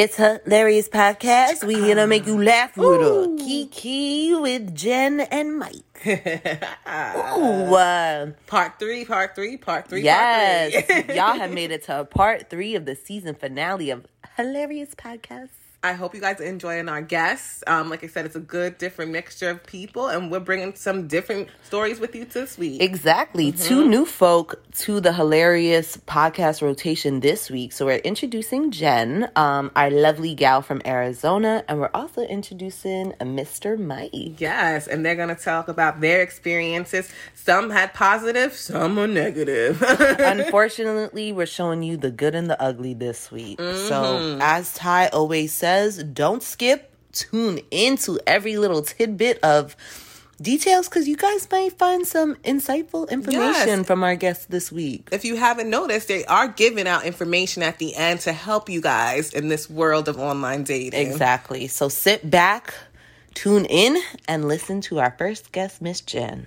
It's 0.00 0.14
hilarious 0.14 0.88
podcast. 0.88 1.64
We 1.64 1.74
gonna 1.74 2.06
make 2.06 2.24
you 2.24 2.40
laugh 2.40 2.76
with 2.76 3.00
a 3.00 3.36
Kiki 3.44 4.32
with 4.32 4.72
Jen 4.72 5.18
and 5.22 5.58
Mike. 5.58 6.06
Ooh, 6.06 7.74
uh, 7.74 8.30
Part 8.46 8.78
three, 8.78 9.04
part 9.04 9.34
three, 9.34 9.56
part 9.56 9.88
three. 9.88 10.02
yes, 10.02 10.86
Part 10.86 11.06
three. 11.06 11.14
y'all 11.16 11.34
have 11.36 11.50
made 11.50 11.72
it 11.72 11.82
to 11.86 12.04
part 12.04 12.48
three 12.48 12.76
of 12.76 12.84
the 12.84 12.94
season 12.94 13.34
finale 13.34 13.90
of 13.90 14.06
hilarious 14.36 14.94
podcast. 14.94 15.48
I 15.80 15.92
hope 15.92 16.12
you 16.12 16.20
guys 16.20 16.40
are 16.40 16.44
enjoying 16.44 16.88
our 16.88 17.00
guests. 17.00 17.62
Um, 17.68 17.88
like 17.88 18.02
I 18.02 18.08
said, 18.08 18.26
it's 18.26 18.34
a 18.34 18.40
good, 18.40 18.78
different 18.78 19.12
mixture 19.12 19.48
of 19.48 19.64
people, 19.64 20.08
and 20.08 20.28
we're 20.28 20.40
bringing 20.40 20.74
some 20.74 21.06
different 21.06 21.50
stories 21.62 22.00
with 22.00 22.16
you 22.16 22.24
this 22.24 22.58
week. 22.58 22.82
Exactly. 22.82 23.52
Two 23.52 23.86
new 23.88 24.04
folk 24.04 24.60
to 24.78 24.98
the 24.98 25.12
hilarious 25.12 25.96
podcast 25.96 26.62
rotation 26.62 27.20
this 27.20 27.48
week. 27.48 27.70
So 27.72 27.86
we're 27.86 27.98
introducing 27.98 28.72
Jen, 28.72 29.30
um, 29.36 29.70
our 29.76 29.88
lovely 29.88 30.34
gal 30.34 30.62
from 30.62 30.82
Arizona, 30.84 31.62
and 31.68 31.78
we're 31.78 31.90
also 31.94 32.22
introducing 32.22 33.12
Mr. 33.20 33.78
Mike. 33.78 34.40
Yes, 34.40 34.88
and 34.88 35.06
they're 35.06 35.14
gonna 35.14 35.36
talk 35.36 35.68
about 35.68 36.00
their 36.00 36.22
experiences. 36.22 37.08
Some 37.34 37.70
had 37.70 37.94
positive, 37.94 38.52
some 38.52 38.96
were 38.96 39.06
negative. 39.06 39.80
Unfortunately, 40.18 41.30
we're 41.30 41.46
showing 41.46 41.84
you 41.84 41.96
the 41.96 42.10
good 42.10 42.34
and 42.34 42.50
the 42.50 42.60
ugly 42.60 42.94
this 42.94 43.30
week. 43.30 43.60
So, 43.60 44.38
as 44.40 44.74
Ty 44.74 45.06
always 45.08 45.52
says, 45.52 45.67
don't 46.12 46.42
skip. 46.42 46.92
Tune 47.12 47.60
into 47.70 48.18
every 48.26 48.58
little 48.58 48.82
tidbit 48.82 49.38
of 49.42 49.74
details 50.40 50.88
because 50.88 51.08
you 51.08 51.16
guys 51.16 51.48
might 51.50 51.76
find 51.78 52.06
some 52.06 52.36
insightful 52.44 53.08
information 53.10 53.78
Yes. 53.78 53.86
from 53.86 54.04
our 54.04 54.14
guests 54.14 54.44
this 54.46 54.70
week. 54.70 55.08
if 55.10 55.24
you 55.24 55.34
haven't 55.36 55.68
noticed, 55.68 56.06
they 56.06 56.24
are 56.26 56.46
giving 56.48 56.86
out 56.86 57.04
information 57.04 57.62
at 57.62 57.78
the 57.78 57.96
end 57.96 58.20
to 58.20 58.32
help 58.32 58.68
you 58.68 58.80
guys 58.80 59.32
in 59.32 59.48
this 59.48 59.68
world 59.68 60.06
of 60.08 60.18
online 60.18 60.62
dating. 60.62 61.00
Exactly. 61.10 61.66
So, 61.66 61.88
sit 61.88 62.30
back, 62.30 62.72
tune 63.34 63.64
in, 63.64 63.96
and 64.28 64.46
listen 64.46 64.80
to 64.82 65.00
our 65.00 65.14
first 65.18 65.50
guest, 65.50 65.82
Miss 65.82 66.00
Jen. 66.02 66.46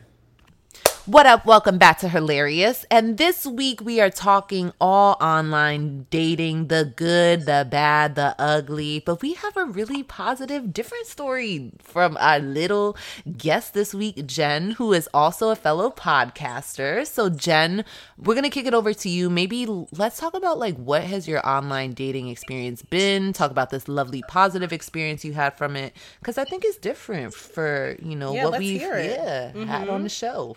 What 1.12 1.26
up? 1.26 1.46
Welcome 1.46 1.78
back 1.78 2.00
to 2.00 2.08
Hilarious. 2.08 2.86
And 2.90 3.18
this 3.18 3.46
week 3.46 3.82
we 3.82 4.00
are 4.00 4.10
talking 4.10 4.72
all 4.80 5.18
online 5.20 6.08
dating 6.10 6.70
the 6.70 6.86
good, 6.86 7.46
the 7.46 7.68
bad, 7.70 8.16
the 8.16 8.34
ugly. 8.40 9.04
But 9.06 9.22
we 9.22 9.34
have 9.34 9.58
a 9.58 9.66
really 9.66 10.04
positive, 10.04 10.72
different 10.72 11.08
story 11.08 11.74
from 11.82 12.16
our 12.18 12.40
little 12.40 12.96
guest 13.38 13.74
this 13.74 13.94
week, 13.94 14.26
Jen, 14.26 14.72
who 14.72 14.94
is 14.94 15.10
also 15.14 15.50
a 15.50 15.56
fellow 15.58 15.90
podcaster. 15.90 17.06
So, 17.06 17.28
Jen, 17.28 17.84
we're 18.18 18.36
going 18.36 18.46
to 18.46 18.50
kick 18.50 18.66
it 18.66 18.74
over 18.74 18.94
to 18.94 19.10
you. 19.10 19.30
Maybe 19.30 19.66
let's 19.92 20.18
talk 20.18 20.34
about 20.34 20.60
like 20.60 20.78
what 20.78 21.04
has 21.04 21.28
your 21.28 21.46
online 21.46 21.92
dating 21.92 22.30
experience 22.30 22.84
been? 22.84 23.34
Talk 23.34 23.52
about 23.52 23.70
this 23.70 23.90
lovely 23.90 24.24
positive 24.30 24.72
experience 24.72 25.26
you 25.26 25.34
had 25.34 25.58
from 25.58 25.76
it. 25.76 25.94
Because 26.20 26.38
I 26.38 26.46
think 26.46 26.64
it's 26.64 26.78
different 26.78 27.34
for, 27.34 27.98
you 28.02 28.16
know, 28.16 28.34
Yeah, 28.34 28.46
what 28.46 28.60
we've 28.60 28.80
yeah, 28.80 29.52
had 29.66 29.90
on 29.90 30.04
the 30.04 30.10
show. 30.10 30.56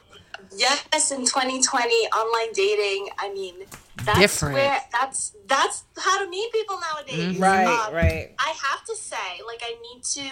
Yes, 0.56 1.10
in 1.10 1.20
2020, 1.20 1.88
online 2.08 2.52
dating. 2.52 3.08
I 3.18 3.32
mean, 3.32 3.54
that's 4.04 4.18
Different. 4.18 4.54
where 4.54 4.78
that's 4.92 5.32
that's 5.46 5.84
how 5.98 6.22
to 6.22 6.28
meet 6.30 6.52
people 6.52 6.78
nowadays. 6.80 7.38
Right, 7.38 7.66
Um, 7.66 7.94
right. 7.94 8.34
I 8.38 8.54
have 8.70 8.84
to 8.86 8.96
say, 8.96 9.16
like, 9.46 9.62
I 9.62 9.74
need 9.94 10.02
to 10.04 10.30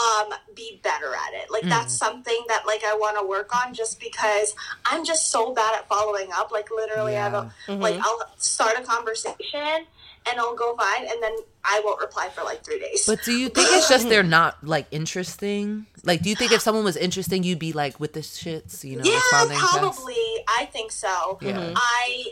um 0.00 0.32
be 0.54 0.80
better 0.82 1.12
at 1.14 1.34
it. 1.34 1.50
Like, 1.50 1.64
that's 1.64 1.94
something 1.94 2.44
that 2.48 2.66
like 2.66 2.84
I 2.84 2.94
want 2.94 3.18
to 3.18 3.26
work 3.26 3.54
on, 3.54 3.74
just 3.74 4.00
because 4.00 4.54
I'm 4.86 5.04
just 5.04 5.30
so 5.30 5.52
bad 5.52 5.74
at 5.76 5.88
following 5.88 6.28
up. 6.32 6.50
Like, 6.52 6.68
literally, 6.70 7.16
I 7.16 7.28
have 7.28 7.34
a 7.34 7.72
like 7.74 7.96
I'll 8.00 8.20
start 8.36 8.76
a 8.78 8.82
conversation 8.82 9.86
and 10.30 10.38
I'll 10.38 10.54
go 10.54 10.76
fine, 10.76 11.06
and 11.08 11.22
then 11.22 11.32
I 11.64 11.80
won't 11.84 12.00
reply 12.00 12.28
for 12.28 12.44
like 12.44 12.64
three 12.64 12.78
days. 12.78 13.04
But 13.06 13.22
do 13.24 13.32
you 13.32 13.48
think 13.54 13.68
it's 13.72 13.88
just 13.88 14.08
they're 14.08 14.22
not 14.22 14.62
like 14.64 14.86
interesting? 14.90 15.86
Like, 16.04 16.22
do 16.22 16.30
you 16.30 16.36
think 16.36 16.52
if 16.52 16.60
someone 16.60 16.84
was 16.84 16.96
interesting, 16.96 17.42
you'd 17.42 17.58
be 17.58 17.72
like 17.72 18.00
with 18.00 18.12
the 18.12 18.20
shits, 18.20 18.84
you 18.84 18.96
know, 18.96 19.04
yeah, 19.04 19.14
responding 19.16 19.58
fast? 19.58 19.78
probably. 19.78 20.44
I 20.48 20.66
think 20.72 20.92
so. 20.92 21.38
Yeah. 21.40 21.52
Mm-hmm. 21.52 21.74
I 21.76 22.24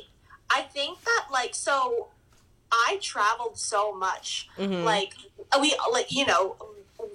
I 0.50 0.62
think 0.62 1.02
that 1.04 1.26
like 1.30 1.54
so 1.54 2.08
I 2.72 2.98
traveled 3.02 3.58
so 3.58 3.94
much. 3.94 4.48
Mm-hmm. 4.58 4.84
Like 4.84 5.14
we 5.60 5.76
like 5.92 6.10
you 6.10 6.26
know 6.26 6.56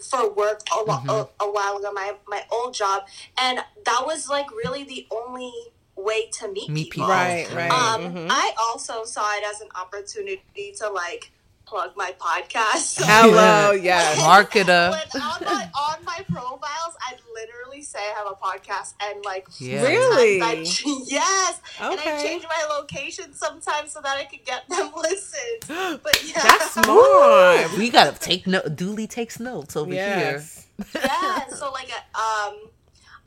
for 0.02 0.31
work 0.34 0.62
a, 0.72 0.80
lo- 0.80 0.97
mm-hmm. 0.97 1.09
a, 1.09 1.30
a 1.41 1.52
while 1.52 1.78
ago 1.78 1.91
my 1.91 2.14
my 2.28 2.44
old 2.52 2.74
job 2.74 3.03
and 3.38 3.59
that 3.85 4.03
was 4.06 4.30
like 4.30 4.50
really 4.52 4.84
the 4.84 5.06
only 5.12 5.52
way 5.96 6.30
to 6.31 6.47
meet, 6.52 6.70
Meet 6.70 6.91
people. 6.91 7.08
people. 7.08 7.09
Right, 7.09 7.47
right. 7.53 7.72
Um 7.72 8.28
I 8.30 8.53
also 8.59 9.03
saw 9.03 9.35
it 9.35 9.44
as 9.46 9.62
an 9.62 9.68
opportunity 9.75 10.74
to 10.80 10.90
like 10.90 11.31
plug 11.73 11.91
my 11.97 12.13
podcast. 12.19 13.00
So 13.01 13.03
Hello, 13.07 13.72
yes. 13.72 14.19
Marketer. 14.22 14.91
when 14.91 15.22
on 15.23 15.44
my 15.44 15.67
on 15.75 16.06
my 16.06 16.19
profiles, 16.31 16.94
I'd 17.09 17.17
literally 17.34 17.81
say 17.81 17.97
I 17.97 18.13
have 18.19 18.28
a 18.28 18.35
podcast 18.35 18.94
and 19.01 19.25
like 19.25 19.47
Yeah. 19.57 19.81
Really? 19.81 20.39
I, 20.39 20.53
yes, 21.07 21.61
and 21.81 22.00
I 22.00 22.22
change 22.22 22.44
my 22.44 22.75
location 22.78 23.34
sometimes 23.34 23.91
so 23.91 24.01
that 24.01 24.17
I 24.17 24.25
could 24.25 24.45
get 24.45 24.69
them 24.69 24.91
listens. 25.01 25.63
But 26.03 26.23
yeah, 26.23 26.44
That's 26.44 26.72
smart. 26.73 27.75
We 27.78 27.90
gotta 27.90 28.17
take 28.19 28.45
note. 28.45 28.75
Dooley 28.75 29.07
takes 29.07 29.40
notes 29.40 29.75
over 29.75 29.91
Yes. 29.94 30.67
yeah. 30.94 31.47
So 31.47 31.72
like, 31.72 31.90
uh, 32.13 32.50
um, 32.50 32.69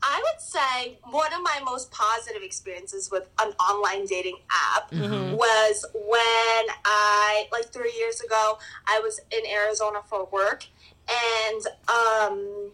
I 0.09 0.23
would 0.25 0.41
say 0.41 0.99
one 1.11 1.33
of 1.33 1.43
my 1.43 1.61
most 1.65 1.91
positive 1.91 2.43
experiences 2.43 3.11
with 3.11 3.27
an 3.41 3.53
online 3.55 4.07
dating 4.07 4.37
app 4.51 4.93
was 4.93 5.85
when 5.95 6.65
I 6.85 7.47
like 7.51 7.67
three 7.73 7.93
years 7.99 8.21
ago 8.21 8.59
I 8.87 9.01
was 9.01 9.21
in 9.33 9.45
Arizona 9.51 9.99
for 10.09 10.27
work 10.33 10.65
and 11.09 11.63
um. 11.89 12.71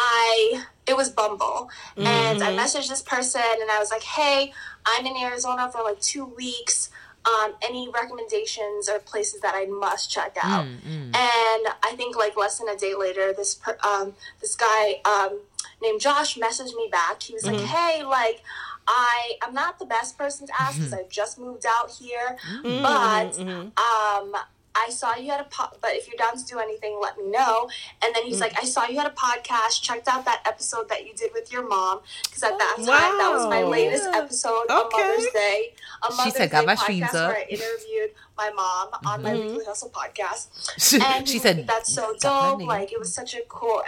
I 0.00 0.64
it 0.86 0.96
was 0.96 1.08
Bumble, 1.10 1.70
and 1.96 2.40
I 2.42 2.52
messaged 2.56 2.88
this 2.88 3.02
person, 3.02 3.40
and 3.60 3.68
I 3.68 3.80
was 3.80 3.90
like, 3.90 4.04
"Hey, 4.04 4.52
I'm 4.86 5.04
in 5.06 5.16
Arizona 5.16 5.68
for 5.72 5.82
like 5.82 5.98
two 6.00 6.24
weeks. 6.24 6.90
Um, 7.24 7.54
any 7.62 7.88
recommendations 7.90 8.88
or 8.88 8.98
places 9.00 9.40
that 9.42 9.54
I 9.54 9.66
must 9.66 10.10
check 10.10 10.36
out?" 10.42 10.66
And 10.86 11.66
I 11.82 11.94
think 11.96 12.16
like 12.16 12.36
less 12.36 12.58
than 12.58 12.68
a 12.68 12.76
day 12.76 12.94
later, 12.94 13.32
this 13.32 13.54
per, 13.54 13.76
um, 13.84 14.14
this 14.40 14.54
guy 14.56 15.00
um, 15.04 15.40
named 15.82 16.00
Josh 16.00 16.36
messaged 16.38 16.74
me 16.76 16.88
back. 16.90 17.22
He 17.22 17.34
was 17.34 17.44
like, 17.44 17.60
"Hey, 17.60 18.02
like." 18.04 18.42
I 18.90 19.32
I'm 19.42 19.52
not 19.52 19.78
the 19.78 19.84
best 19.84 20.16
person 20.16 20.46
to 20.46 20.52
ask 20.58 20.76
because 20.78 20.94
I've 20.94 21.10
just 21.10 21.38
moved 21.38 21.66
out 21.66 21.90
here, 21.90 22.38
but 22.62 23.38
um, 23.76 24.34
I 24.74 24.88
saw 24.88 25.14
you 25.14 25.30
had 25.30 25.40
a 25.42 25.44
po- 25.44 25.76
but 25.82 25.90
if 25.94 26.08
you're 26.08 26.16
down 26.16 26.38
to 26.38 26.44
do 26.46 26.58
anything, 26.58 26.98
let 27.02 27.18
me 27.18 27.26
know. 27.26 27.68
And 28.02 28.14
then 28.14 28.24
he's 28.24 28.40
like, 28.40 28.54
I 28.58 28.64
saw 28.64 28.86
you 28.86 28.96
had 28.96 29.06
a 29.06 29.14
podcast. 29.14 29.82
Checked 29.82 30.08
out 30.08 30.24
that 30.24 30.40
episode 30.46 30.88
that 30.88 31.04
you 31.06 31.12
did 31.14 31.32
with 31.34 31.52
your 31.52 31.68
mom 31.68 32.00
because 32.24 32.42
at 32.42 32.56
that 32.58 32.76
time 32.76 33.18
that 33.18 33.30
was 33.34 33.46
my 33.50 33.62
latest 33.62 34.06
episode 34.06 34.64
on 34.70 34.86
Okay. 34.86 35.02
Mother's 35.02 35.32
Day. 35.34 35.74
A 36.02 36.14
Mother's 36.14 36.34
said, 36.36 36.50
"Got 36.50 36.60
Day 36.60 36.66
my 36.66 36.74
podcast 36.76 36.82
streams 36.82 37.14
up." 37.14 37.28
Where 37.32 37.36
I 37.38 37.46
interviewed 37.48 38.10
my 38.36 38.50
mom 38.50 38.88
on 39.04 39.22
my 39.22 39.30
Mm-hmm. 39.32 39.48
Weekly 39.48 39.64
Hustle 39.64 39.90
podcast. 39.90 40.46
She, 40.78 41.00
And 41.04 41.28
she 41.28 41.38
said 41.38 41.66
"That's 41.66 41.92
so 41.92 42.14
dope! 42.20 42.62
Like 42.62 42.92
it 42.92 42.98
was 42.98 43.12
such 43.14 43.34
a 43.34 43.40
cool 43.48 43.82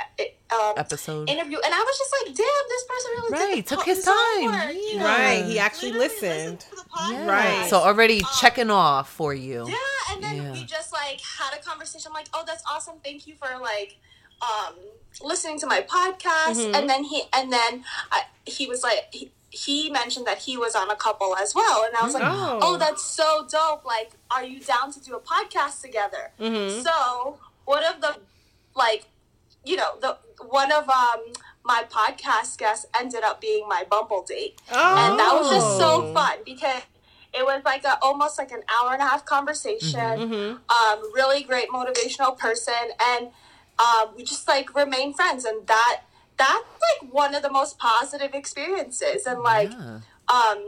um, 0.53 0.75
episode. 0.77 1.29
interview." 1.31 1.59
And 1.65 1.73
I 1.75 1.79
was 1.79 1.99
just 1.99 2.13
like, 2.19 2.35
"Damn, 2.37 2.65
this 2.69 2.85
person 2.85 3.11
really 3.17 3.33
Right, 3.33 3.55
did 3.57 3.65
the 3.65 3.69
took 3.69 3.79
po- 3.81 3.85
his 3.85 3.99
his 3.99 4.05
time. 4.07 4.45
work, 4.45 4.75
you 4.75 4.99
know? 4.99 5.05
Right. 5.05 5.45
He 5.47 5.59
actually 5.59 5.93
Literally 5.93 6.09
listened. 6.09 6.61
to 6.61 6.71
the 6.77 6.83
podcast. 6.83 7.11
Yeah. 7.13 7.27
Right. 7.27 7.71
So 7.71 7.77
already 7.79 8.23
checking 8.41 8.71
off 8.71 9.11
for 9.11 9.33
you. 9.35 9.67
Yeah, 9.69 10.15
and 10.15 10.23
then 10.25 10.37
Yeah. 10.37 10.53
we 10.53 10.65
just 10.65 10.93
like 10.93 11.21
had 11.21 11.57
a 11.59 11.63
conversation. 11.63 12.09
I'm 12.11 12.15
like, 12.15 12.29
oh, 12.35 12.43
that's 12.47 12.65
awesome. 12.71 12.97
Thank 13.05 13.27
you 13.27 13.35
for 13.37 13.57
like 13.61 13.97
um 14.43 14.75
listening 15.23 15.59
to 15.61 15.67
my 15.67 15.83
podcast. 15.83 16.57
Mm-hmm. 16.57 16.75
And 16.75 16.89
then 16.91 17.05
he 17.05 17.23
and 17.33 17.53
then 17.53 17.85
I, 18.11 18.23
he 18.47 18.67
was 18.67 18.83
like 18.83 19.09
he, 19.13 19.31
he 19.51 19.91
mentioned 19.91 20.27
that 20.27 20.39
he 20.39 20.57
was 20.57 20.75
on 20.77 20.91
a 20.91 20.97
couple 20.97 21.37
as 21.37 21.55
well, 21.55 21.85
and 21.85 21.95
I 21.97 22.03
was 22.05 22.15
like, 22.15 22.23
Oh. 22.25 22.59
oh, 22.63 22.77
that's 22.79 23.03
so 23.05 23.47
dope. 23.51 23.85
Like, 23.85 24.13
are 24.31 24.45
you 24.45 24.61
down 24.61 24.93
to 24.93 25.01
do 25.01 25.15
a 25.17 25.21
podcast 25.21 25.81
together? 25.83 26.31
Mm-hmm. 26.41 26.81
So 26.83 27.39
one 27.65 27.85
of 27.85 28.01
the 28.01 28.17
like 28.75 29.07
you 29.65 29.77
know 29.77 29.99
the 30.01 30.17
one 30.49 30.71
of 30.73 30.89
um 30.89 31.21
my 31.65 31.85
podcast 31.91 32.57
guests 32.59 32.87
ended 32.99 33.23
up 33.23 33.41
being 33.41 33.69
my 33.69 33.85
Bumble 33.91 34.23
date 34.27 34.61
and 34.71 35.19
that 35.19 35.33
was 35.39 35.51
just 35.51 35.77
so 35.79 36.07
Oh. 36.07 36.15
fun 36.15 36.39
because 36.47 36.83
it 37.35 37.45
was 37.45 37.63
like 37.65 37.85
a 37.85 37.99
almost 38.01 38.39
like 38.39 38.51
an 38.53 38.63
hour 38.81 38.93
and 38.93 39.03
a 39.03 39.05
half 39.07 39.25
conversation 39.27 40.01
Mm-hmm. 40.01 40.57
um 40.77 41.13
really 41.15 41.43
great 41.43 41.69
motivational 41.69 42.39
person 42.39 42.73
and 43.07 43.29
um 43.79 44.15
we 44.17 44.23
just 44.25 44.49
like 44.49 44.75
remained 44.75 45.17
friends 45.17 45.45
and 45.45 45.67
that 45.67 46.03
that's 46.41 46.81
like 46.89 47.13
one 47.13 47.35
of 47.35 47.43
the 47.43 47.51
most 47.61 47.79
positive 47.79 48.33
experiences 48.35 49.27
and 49.27 49.41
like 49.43 49.71
Yeah. 49.71 50.01
um 50.39 50.61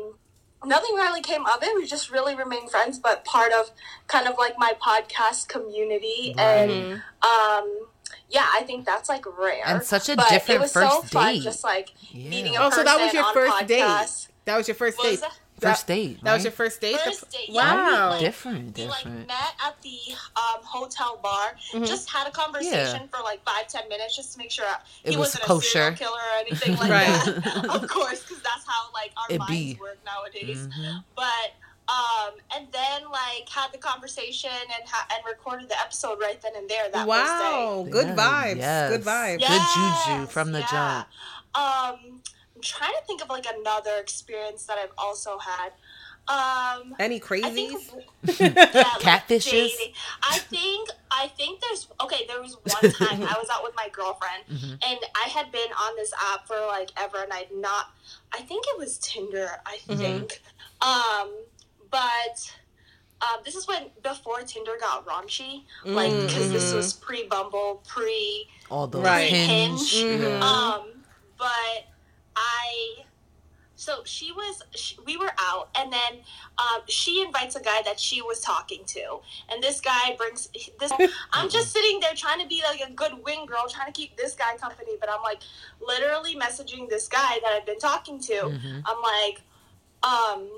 nothing 0.65 0.95
really 0.95 1.23
came 1.23 1.45
of 1.47 1.59
it 1.63 1.75
we 1.75 1.87
just 1.87 2.11
really 2.17 2.35
remained 2.35 2.71
friends 2.71 2.99
but 3.07 3.25
part 3.25 3.53
of 3.53 3.71
kind 4.07 4.27
of 4.29 4.35
like 4.39 4.55
my 4.59 4.73
podcast 4.89 5.49
community 5.49 6.35
and 6.39 6.71
um 7.33 7.67
yeah 8.31 8.47
i 8.59 8.63
think 8.69 8.85
that's 8.85 9.09
like 9.09 9.25
rare 9.39 9.63
And 9.67 9.83
such 9.83 10.09
a 10.09 10.17
But 10.17 10.29
different 10.29 10.59
it 10.61 10.63
was 10.63 10.73
first 10.73 10.93
so 10.93 11.03
fun 11.03 11.35
date. 11.35 11.43
just 11.43 11.65
like 11.65 11.89
Yeah. 12.11 12.31
meeting 12.31 12.57
a 12.57 12.61
Oh, 12.61 12.65
person 12.71 12.79
so 12.79 12.85
that 12.85 13.01
was 13.01 13.13
your 13.13 13.25
on 13.25 13.35
first 13.35 13.67
date. 13.67 14.29
That 14.45 14.57
was 14.57 14.67
your 14.69 14.75
first 14.75 14.99
What 14.99 15.11
was 15.11 15.21
date. 15.21 15.29
that? 15.29 15.37
First 15.61 15.87
date. 15.87 16.19
That 16.25 16.35
was 16.35 16.43
your 16.43 16.51
first 16.53 16.81
date. 16.81 16.99
First 16.99 17.31
date, 17.31 17.49
yeah. 17.49 17.75
Wow. 17.75 18.11
Like, 18.11 18.21
different, 18.21 18.77
we 18.77 18.87
like 18.87 19.07
met 19.07 19.55
at 19.65 19.81
the 19.83 19.97
um, 20.37 20.61
hotel 20.65 21.21
bar, 21.23 21.55
Mm-hmm. 21.73 21.85
just 21.85 22.11
had 22.11 22.27
a 22.27 22.33
conversation 22.33 23.07
for 23.09 23.23
like 23.23 23.45
five 23.45 23.69
ten 23.69 23.89
minutes, 23.89 24.17
just 24.17 24.33
to 24.33 24.39
make 24.39 24.51
sure 24.51 24.65
he 25.05 25.11
It 25.15 25.19
was 25.19 25.37
wasn't 25.41 25.45
a 25.45 25.63
serial 25.65 25.93
killer 25.95 26.19
or 26.19 26.39
anything 26.41 26.77
like 26.79 26.91
Right. 26.91 27.07
that. 27.45 27.67
of 27.83 27.89
course, 27.89 28.23
because 28.23 28.43
that's 28.43 28.67
how 28.67 28.91
like 28.93 29.13
our 29.17 29.27
It 29.31 29.39
minds 29.39 29.53
be. 29.53 29.79
work 29.81 29.99
nowadays. 30.05 30.67
Mhm. 30.67 31.05
But 31.15 31.53
um, 31.89 32.35
and 32.57 32.67
then 32.73 33.03
like 33.11 33.49
had 33.49 33.71
the 33.73 33.79
conversation 33.79 34.51
and 34.51 34.89
ha- 34.89 35.07
and 35.15 35.23
recorded 35.27 35.69
the 35.69 35.79
episode 35.81 36.19
right 36.21 36.41
then 36.43 36.53
and 36.57 36.69
there. 36.69 36.85
That 36.91 37.07
first 37.07 37.39
day. 37.39 37.65
wow. 37.67 37.87
Good 37.89 38.07
Yeah, 38.09 38.17
vibes. 38.17 38.57
yes. 38.57 38.91
Good 38.91 39.03
vibes. 39.05 39.41
Yeah. 39.41 39.49
Good 39.49 40.15
juju 40.17 40.27
from 40.27 40.53
the 40.53 40.61
jump. 40.71 41.07
Um, 41.55 42.21
I'm 42.63 42.67
trying 42.67 42.93
to 42.93 43.05
think 43.09 43.23
of 43.23 43.29
like 43.29 43.47
another 43.59 43.97
experience 43.99 44.67
that 44.67 44.79
I've 44.79 44.93
also 44.97 45.37
had. 45.39 45.73
Um, 46.29 46.95
Any 47.01 47.17
I 47.17 47.19
crazies? 47.19 47.51
think 47.53 47.83
yeah, 48.41 48.85
Catfishes? 49.01 49.51
dating. 49.51 49.93
I 50.23 50.39
think 50.39 50.89
I 51.11 51.27
think 51.37 51.61
there's 51.61 51.89
okay. 52.01 52.25
There 52.29 52.41
was 52.41 52.57
one 52.63 52.93
time 52.93 53.21
I 53.23 53.35
was 53.41 53.49
out 53.53 53.65
with 53.65 53.75
my 53.75 53.89
girlfriend 53.93 54.45
Mhm. 54.49 54.79
and 54.89 54.99
I 55.17 55.29
had 55.29 55.51
been 55.51 55.73
on 55.73 55.97
this 55.97 56.13
app 56.33 56.47
for 56.47 56.57
like 56.69 56.91
ever, 56.97 57.21
and 57.25 57.33
I'd 57.33 57.49
not. 57.53 57.87
I 58.33 58.43
think 58.43 58.65
it 58.69 58.79
was 58.79 58.99
Tinder. 58.99 59.49
I 59.67 59.79
Mm-hmm. 59.89 59.97
think. 59.99 60.41
Um, 60.81 61.35
but. 61.91 62.53
Um, 63.23 63.41
this 63.45 63.55
is 63.55 63.69
when 63.69 63.85
before 64.03 64.41
Tinder 64.43 64.73
got 64.81 65.07
raunchy, 65.07 65.63
like 65.85 66.11
because 66.27 66.51
this 66.51 66.73
Mhm. 66.73 66.77
was 66.77 66.93
pre 66.95 67.29
Bumble, 67.29 67.81
pre 67.87 68.49
All 68.69 68.89
the 68.89 68.99
Right. 68.99 69.31
hinge. 69.31 69.93
Hinge. 69.93 70.21
Mhm. 70.21 70.43
Um, 70.43 71.05
but 71.39 71.85
I, 72.37 73.05
so 73.75 74.03
she 74.05 74.33
was, 74.33 74.63
she, 74.75 74.97
we 75.07 75.17
were 75.17 75.33
out, 75.39 75.71
and 75.79 75.93
then 75.93 76.21
um, 76.59 76.83
she 76.89 77.23
invites 77.23 77.57
a 77.57 77.61
guy 77.63 77.83
that 77.85 77.99
she 77.99 78.23
was 78.23 78.41
talking 78.41 78.85
to, 78.87 79.21
and 79.51 79.63
this 79.63 79.81
guy 79.81 80.15
brings 80.17 80.49
this. 80.79 80.93
I'm 81.33 81.49
just 81.51 81.73
sitting 81.73 81.99
there 82.01 82.15
trying 82.15 82.41
to 82.41 82.47
be 82.47 82.63
like 82.69 82.81
a 82.89 82.93
good 82.93 83.25
wing 83.25 83.47
girl, 83.47 83.67
trying 83.69 83.87
to 83.87 83.93
keep 83.93 84.17
this 84.17 84.35
guy 84.35 84.57
company, 84.57 84.93
but 85.01 85.09
I'm 85.11 85.23
like 85.23 85.41
literally 85.81 86.37
messaging 86.37 86.89
this 86.89 87.09
guy 87.09 87.39
that 87.43 87.53
I've 87.53 87.67
been 87.67 87.79
talking 87.79 88.21
to. 88.21 88.33
Mhm. 88.33 88.83
I'm 88.87 89.03
like, 89.03 89.43
um. 90.03 90.51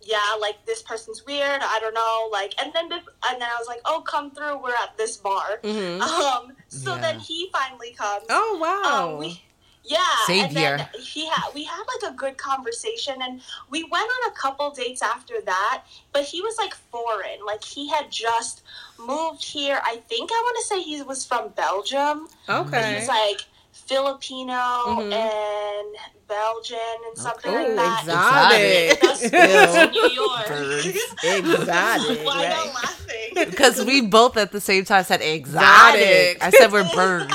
Yeah, 0.00 0.20
like 0.40 0.64
this 0.64 0.80
person's 0.80 1.26
weird. 1.26 1.60
I 1.60 1.78
don't 1.80 1.92
know. 1.92 2.28
Like, 2.32 2.54
and 2.62 2.72
then 2.72 2.88
this, 2.88 3.02
and 3.28 3.42
then 3.42 3.48
I 3.50 3.56
was 3.58 3.66
like, 3.66 3.80
"Oh, 3.84 4.00
come 4.00 4.30
through. 4.30 4.62
We're 4.62 4.70
at 4.70 4.96
this 4.96 5.16
bar." 5.18 5.58
Mhm. 5.62 6.00
Um, 6.00 6.52
so 6.68 6.94
Yeah. 6.94 7.00
then 7.00 7.18
he 7.18 7.50
finally 7.52 7.92
comes. 7.92 8.24
Oh 8.30 8.56
wow. 8.58 9.10
Um, 9.10 9.18
we, 9.18 9.42
yeah, 9.88 9.98
Savior. 10.26 10.60
and 10.70 10.80
then 10.80 10.88
he 11.00 11.26
had 11.26 11.52
we 11.54 11.64
had 11.64 11.82
like 12.02 12.12
a 12.12 12.16
good 12.16 12.36
conversation, 12.36 13.14
and 13.22 13.40
we 13.70 13.82
went 13.84 14.04
on 14.24 14.30
a 14.30 14.34
couple 14.34 14.70
dates 14.70 15.02
after 15.02 15.40
that. 15.46 15.84
But 16.12 16.24
he 16.24 16.40
was 16.42 16.56
like 16.58 16.74
foreign, 16.74 17.44
like 17.46 17.64
he 17.64 17.88
had 17.88 18.10
just 18.10 18.62
moved 18.98 19.42
here. 19.44 19.80
I 19.84 19.96
think 20.08 20.30
I 20.32 20.42
want 20.44 20.56
to 20.60 20.64
say 20.66 20.82
he 20.82 21.02
was 21.02 21.24
from 21.24 21.48
Belgium, 21.50 22.28
but 22.46 22.66
okay. 22.68 22.98
he's 22.98 23.08
like 23.08 23.42
Filipino 23.72 24.54
Mhm. 24.54 25.12
and 25.12 25.96
Belgian 26.28 26.78
and 27.08 27.16
something 27.16 27.52
Ooh, 27.54 27.74
like 27.74 28.04
that. 28.04 28.98
exotic. 28.98 29.00
That's 29.30 29.86
in 29.86 29.90
New 29.92 30.10
York. 30.10 30.48
Exotic. 31.24 32.26
Why 32.26 32.44
right. 32.44 32.48
not 32.50 32.74
laughing? 32.74 33.04
Because 33.50 33.84
we 33.84 34.00
both 34.00 34.36
at 34.36 34.50
the 34.50 34.60
same 34.60 34.84
time 34.84 35.04
said 35.04 35.20
exotic. 35.22 36.00
Exotic. 36.36 36.44
I 36.44 36.50
said 36.50 36.72
we're 36.72 36.88
birds. 36.92 37.32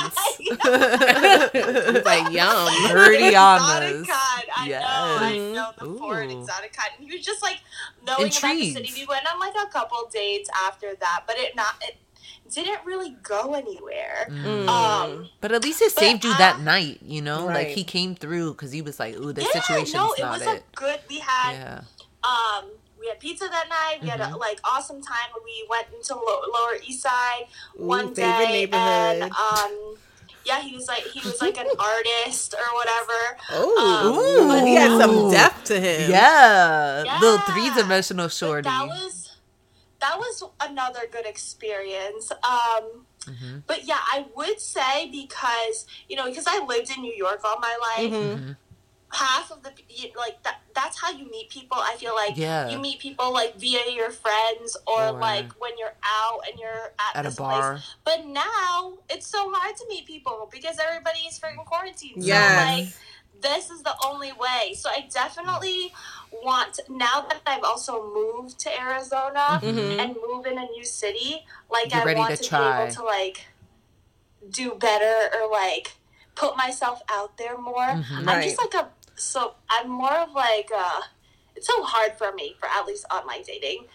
It's 0.63 2.05
like 2.05 2.31
yum. 2.33 2.73
Birdie 2.91 3.35
on 3.35 3.83
exotic 3.83 4.09
us. 4.09 4.17
I 4.55 4.65
Yes. 4.67 4.81
know, 4.81 5.17
I 5.25 5.37
know 5.53 5.71
the 5.93 5.97
foreign 5.99 6.31
Ooh. 6.31 6.41
exotic 6.41 6.73
kind. 6.73 6.91
And 6.97 7.07
he 7.09 7.15
was 7.15 7.25
just 7.25 7.41
like 7.41 7.59
knowing 8.05 8.27
about 8.31 8.41
the 8.55 8.71
city. 8.73 8.91
We 8.95 9.05
went 9.05 9.25
on 9.31 9.39
like 9.39 9.53
a 9.61 9.69
couple 9.69 10.09
dates 10.11 10.49
after 10.65 10.95
that, 10.99 11.23
but 11.27 11.37
it 11.37 11.55
not 11.55 11.75
it 11.81 11.97
didn't 12.53 12.85
really 12.85 13.15
go 13.23 13.53
anywhere. 13.53 14.27
Mm. 14.29 14.67
Um, 14.67 15.29
But 15.41 15.51
at 15.53 15.63
least 15.63 15.81
it 15.81 15.91
saved 15.91 16.23
you 16.23 16.31
I- 16.33 16.37
that 16.37 16.59
night, 16.61 16.99
you 17.01 17.21
know? 17.21 17.45
Like 17.45 17.67
he 17.69 17.83
came 17.83 18.15
through 18.15 18.53
because 18.53 18.71
he 18.71 18.81
was 18.81 18.99
like, 18.99 19.15
ooh, 19.15 19.33
this 19.33 19.47
yeah, 19.53 19.61
situation's 19.61 19.95
no, 19.95 20.13
it 20.13 20.21
not 20.21 20.39
was 20.39 20.41
it. 20.47 20.63
a 20.71 20.75
good. 20.75 20.99
We 21.09 21.19
had 21.19 21.53
Yeah. 21.53 21.81
um 22.23 22.65
we 22.99 23.07
had 23.09 23.19
pizza 23.19 23.47
that 23.49 23.67
night. 23.69 24.01
We 24.01 24.07
had 24.09 24.19
Mm-hmm. 24.21 24.33
a 24.35 24.37
like 24.37 24.59
awesome 24.63 25.01
time. 25.01 25.29
We 25.43 25.65
went 25.69 25.87
into 25.93 26.15
Lo- 26.15 26.41
Lower 26.53 26.75
East 26.87 27.01
Side 27.01 27.47
one 27.75 28.13
favorite 28.15 28.45
day, 28.45 28.51
neighborhood. 28.51 29.23
and 29.23 29.31
um. 29.33 29.95
Yeah, 30.45 30.61
he 30.61 30.75
was 30.75 30.87
like 30.87 31.03
he 31.07 31.19
was 31.21 31.41
like 31.41 31.57
an 31.57 31.67
artist 31.79 32.53
or 32.53 32.67
whatever. 32.75 33.37
Oh, 33.51 34.41
Um, 34.41 34.47
but 34.47 34.67
he 34.67 34.75
had 34.75 34.91
some 34.99 35.31
depth 35.31 35.63
to 35.65 35.79
him. 35.79 36.11
Yeah. 36.11 37.17
Little 37.21 37.39
three 37.39 37.69
dimensional 37.73 38.29
But 38.29 38.63
that 38.63 38.87
was 38.87 39.29
that 39.99 40.17
was 40.17 40.43
another 40.59 41.01
good 41.11 41.25
experience. 41.25 42.31
Um, 42.43 43.05
Mhm. 43.23 43.63
But 43.67 43.85
yeah, 43.85 43.99
I 44.11 44.25
would 44.35 44.59
say 44.59 45.09
because 45.09 45.85
you 46.09 46.17
know 46.17 46.25
because 46.25 46.45
I 46.45 46.59
lived 46.65 46.91
in 46.91 47.01
New 47.01 47.13
York 47.15 47.39
all 47.45 47.57
my 47.59 47.77
life. 47.95 48.11
Mhm. 48.11 48.57
Half 49.13 49.51
of 49.51 49.61
the 49.63 49.71
you- 49.89 50.11
like 50.17 50.41
that 50.43 50.61
that's 50.73 50.99
how 50.99 51.11
you 51.11 51.25
meet 51.29 51.49
people. 51.49 51.77
I 51.77 51.95
feel 51.95 52.15
like 52.15 52.35
Yeah. 52.35 52.69
you 52.69 52.79
meet 52.79 52.97
people 52.99 53.31
like 53.31 53.55
via 53.57 53.83
your 53.91 54.09
friends 54.09 54.75
or, 54.87 55.07
Or- 55.09 55.11
like 55.11 55.51
when 55.61 55.77
you're 55.77 55.95
out 56.03 56.39
and 56.49 56.59
you're 56.59 56.93
at, 56.99 57.15
At 57.17 57.25
a 57.27 57.35
bar. 57.35 57.73
Place. 57.73 57.95
But 58.03 58.25
now 58.25 58.97
it's 59.09 59.27
so 59.27 59.51
hard 59.53 59.75
to 59.77 59.85
meet 59.87 60.05
people 60.07 60.49
because 60.51 60.79
everybody 60.79 61.19
is 61.29 61.39
freaking 61.39 61.63
quarantined. 61.65 62.23
Yes. 62.23 62.59
So 62.59 62.75
like 62.75 62.93
this 63.41 63.69
is 63.69 63.83
the 63.83 63.95
only 64.05 64.31
way. 64.31 64.73
So 64.73 64.89
I 64.89 65.07
definitely 65.13 65.93
want 66.31 66.79
now 66.89 67.21
that 67.29 67.41
I've 67.45 67.63
also 67.63 67.93
moved 68.17 68.57
to 68.61 68.69
Arizona 68.81 69.59
Mhm. 69.61 69.99
and 69.99 70.15
move 70.27 70.45
in 70.47 70.57
a 70.57 70.65
new 70.75 70.85
city, 70.85 71.45
like 71.69 71.91
You're 71.91 72.01
I 72.01 72.05
ready 72.05 72.19
want 72.19 72.35
to 72.37 72.43
to, 72.43 72.57
be 72.57 72.63
able 72.63 72.91
to 72.93 73.03
like 73.03 73.45
do 74.49 74.71
better 74.75 75.29
or 75.37 75.49
like 75.51 75.93
put 76.35 76.57
myself 76.57 77.01
out 77.09 77.37
there 77.37 77.57
more. 77.57 77.85
Mhm. 77.85 78.17
I'm 78.17 78.25
Right. 78.25 78.43
just 78.45 78.57
like 78.59 78.73
a 78.73 78.89
so 79.23 79.53
I'm 79.69 79.89
more 79.89 80.13
of 80.13 80.33
like 80.33 80.69
uh 80.75 81.01
it's 81.55 81.67
so 81.67 81.83
hard 81.83 82.13
for 82.17 82.31
me 82.33 82.55
for 82.59 82.67
at 82.67 82.85
least 82.85 83.05
online 83.11 83.43
dating 83.43 83.85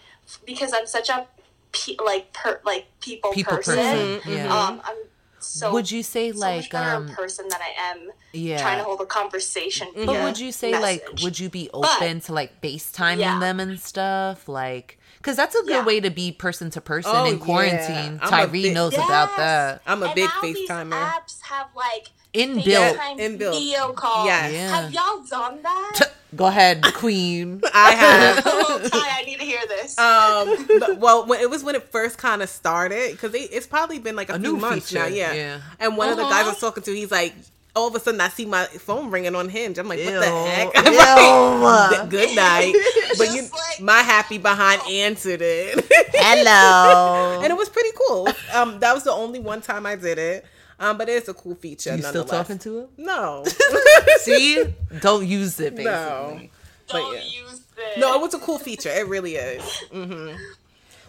because 0.45 0.73
I'm 0.73 0.87
such 0.87 1.09
a 1.09 1.27
pe- 1.71 1.95
like 2.03 2.31
per 2.33 2.59
like 2.65 2.87
people, 3.01 3.31
People 3.31 3.57
person. 3.57 3.75
person. 3.75 4.19
Mhm, 4.21 4.35
Yeah. 4.35 4.53
Um, 4.67 4.81
I'm 4.83 4.95
so 5.41 5.71
would 5.71 5.89
you 5.89 6.03
say 6.03 6.31
so 6.33 6.39
like 6.39 6.73
much 6.73 6.81
um 6.83 7.07
in 7.07 7.15
person 7.15 7.47
that 7.49 7.61
I 7.61 7.91
am 7.91 8.09
yeah 8.33 8.61
trying 8.61 8.77
to 8.79 8.83
hold 8.83 9.01
a 9.01 9.05
conversation. 9.05 9.87
But 9.95 10.05
via 10.07 10.23
would 10.25 10.39
you 10.39 10.51
say 10.51 10.77
like 10.79 11.05
would 11.21 11.39
you 11.39 11.49
be 11.49 11.69
But- 11.71 11.95
open 12.01 12.21
to 12.21 12.33
like 12.33 12.61
FaceTiming 12.61 13.19
Yeah. 13.19 13.39
them 13.39 13.59
and 13.59 13.79
stuff 13.79 14.47
like 14.49 14.97
because 15.17 15.35
that's 15.35 15.55
a 15.55 15.61
good 15.63 15.69
Yeah. 15.69 15.85
way 15.85 15.99
to 15.99 16.09
be 16.09 16.31
person 16.31 16.69
to 16.71 16.81
person 16.81 17.11
Oh, 17.13 17.25
in 17.25 17.39
quarantine. 17.39 18.19
I'm 18.21 18.29
Tyree 18.29 18.63
big- 18.63 18.73
knows 18.73 18.93
about 18.93 19.35
that. 19.37 19.81
I'm 19.85 20.01
a 20.03 20.07
and 20.07 20.15
big 20.15 20.29
now 20.29 20.41
these 20.41 20.69
FaceTimer. 20.69 21.11
apps 21.13 21.41
have 21.43 21.67
like 21.75 22.09
Inbuilt. 22.33 22.95
FaceTime 22.95 23.19
Inbuilt. 23.19 23.51
video 23.51 23.91
calls. 23.93 24.27
Yes. 24.27 24.53
Yeah. 24.53 24.81
Have 24.81 24.93
y'all 24.93 25.23
done 25.23 25.61
that? 25.63 26.11
Go 26.35 26.45
ahead, 26.45 26.83
Queen. 26.93 27.59
I 27.73 27.91
have. 27.95 28.43
oh, 28.45 28.87
Ty, 28.91 28.99
I 29.19 29.23
need 29.23 29.39
to 29.39 29.45
hear 29.45 29.59
this. 29.67 29.97
Um, 29.97 30.67
but- 30.79 30.99
well, 30.99 31.25
when, 31.25 31.39
it 31.39 31.49
was 31.49 31.63
when 31.63 31.73
it 31.75 31.83
first 31.91 32.19
kind 32.19 32.43
of 32.43 32.49
started 32.49 33.11
because 33.13 33.33
it's 33.33 33.65
probably 33.65 33.97
been 33.97 34.15
like 34.15 34.29
a, 34.29 34.33
A 34.33 34.39
few 34.39 34.53
new 34.53 34.57
months 34.57 34.89
feature, 34.91 35.01
now. 35.03 35.07
Yeah. 35.15 35.33
yeah. 35.33 35.61
And 35.79 35.97
one 35.97 36.09
of 36.09 36.17
the 36.17 36.23
guys 36.23 36.33
I 36.33 36.39
Uh-huh. 36.41 36.49
was 36.51 36.59
talking 36.59 36.83
to, 36.83 36.91
he's 36.93 37.09
like, 37.09 37.33
all 37.75 37.87
of 37.87 37.95
a 37.95 37.99
sudden 37.99 38.21
I 38.21 38.27
see 38.29 38.45
my 38.45 38.65
phone 38.65 39.09
ringing 39.09 39.33
on 39.35 39.49
Hinge. 39.49 39.79
I'm 39.79 39.87
like, 39.87 39.99
what 39.99 40.13
Ew. 40.13 40.19
the 40.19 40.25
heck? 40.25 40.75
Ew. 40.85 40.99
I'm 40.99 41.61
like, 41.63 42.09
good 42.11 42.35
night. 42.35 42.73
But 43.17 43.33
you, 43.33 43.41
like- 43.43 43.81
my 43.81 44.01
happy 44.03 44.37
behind 44.37 44.81
answered 44.87 45.41
it, 45.41 45.83
Hello. 46.13 47.41
and 47.41 47.51
it 47.51 47.55
was 47.57 47.69
pretty 47.69 47.89
cool. 48.07 48.27
Um, 48.53 48.79
that 48.81 48.93
was 48.93 49.03
the 49.03 49.11
only 49.11 49.39
one 49.39 49.61
time 49.61 49.87
I 49.87 49.95
did 49.95 50.19
it. 50.19 50.45
Um, 50.79 50.97
but 50.97 51.09
it's 51.09 51.27
a 51.27 51.33
cool 51.33 51.55
feature. 51.55 51.95
you 51.95 52.01
still 52.01 52.23
talking 52.25 52.57
to 52.59 52.79
him? 52.79 52.87
No, 52.97 53.43
See, 54.19 54.63
don't 55.01 55.25
use 55.27 55.59
it. 55.59 55.75
Basically. 55.75 55.83
no, 55.83 56.39
but 56.87 56.93
Don't 56.93 57.13
yeah. 57.15 57.23
use 57.23 57.59
this. 57.75 57.97
no. 57.97 58.15
It 58.15 58.21
was 58.21 58.33
a 58.33 58.39
cool 58.39 58.57
feature. 58.59 58.89
It 58.89 59.07
really 59.07 59.35
is. 59.35 59.63
hmm 59.91 60.31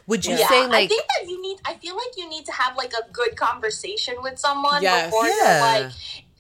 Would 0.07 0.27
you 0.27 0.35
Yeah, 0.37 0.49
say 0.49 0.65
I 0.67 0.87
think 0.89 1.05
that 1.19 1.29
you 1.29 1.41
need. 1.41 1.59
I 1.65 1.75
feel 1.75 1.95
like 1.95 2.17
you 2.17 2.29
need 2.29 2.45
to 2.47 2.53
have 2.53 2.77
like 2.77 2.93
a 2.93 3.11
good 3.13 3.37
conversation 3.37 4.17
with 4.23 4.39
someone 4.39 4.83
Yes. 4.83 5.07
before 5.07 5.27
Yeah. 5.29 5.35
you're 5.79 5.85
like. 5.85 5.93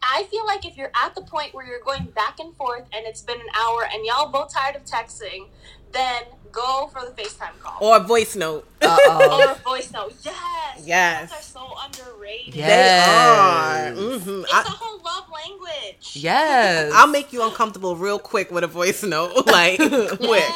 I 0.02 0.22
feel 0.25 0.46
like 0.46 0.64
if 0.64 0.78
you're 0.78 0.90
at 1.04 1.14
the 1.14 1.20
point 1.20 1.52
where 1.54 1.66
you're 1.66 1.82
going 1.84 2.06
back 2.06 2.40
and 2.40 2.56
forth 2.56 2.84
and 2.90 3.06
it's 3.06 3.20
been 3.20 3.38
an 3.38 3.46
hour 3.54 3.87
and 3.92 4.04
y'all 4.06 4.28
both 4.32 4.50
tired 4.52 4.75
of 4.75 4.84
texting, 4.87 5.49
then 5.92 6.23
go 6.52 6.88
for 6.92 7.02
the 7.04 7.12
FaceTime 7.12 7.59
call 7.61 7.78
Or 7.80 7.97
a 7.97 8.00
voice 8.00 8.35
note. 8.35 8.66
uh 8.82 8.97
or 9.30 9.52
a 9.52 9.54
voice 9.56 9.92
note. 9.92 10.14
Yes, 10.23 10.82
Yes. 10.85 11.30
Those 11.30 11.38
are 11.38 11.42
so 11.42 11.75
underrated. 11.85 12.54
Yeah. 12.54 13.90
They 13.94 14.00
are. 14.09 14.18
hmm 14.18 14.40
It's 14.42 14.52
a 14.52 14.70
whole 14.70 15.00
love 15.04 15.26
language. 15.32 16.11
Yes. 16.14 16.90
I'll 16.94 17.06
make 17.06 17.32
you 17.32 17.42
uncomfortable 17.44 17.94
real 17.97 18.18
quick 18.18 18.50
with 18.50 18.64
a 18.64 18.66
voice 18.66 19.02
note, 19.04 19.47
like 19.47 19.78
quick. 19.78 20.50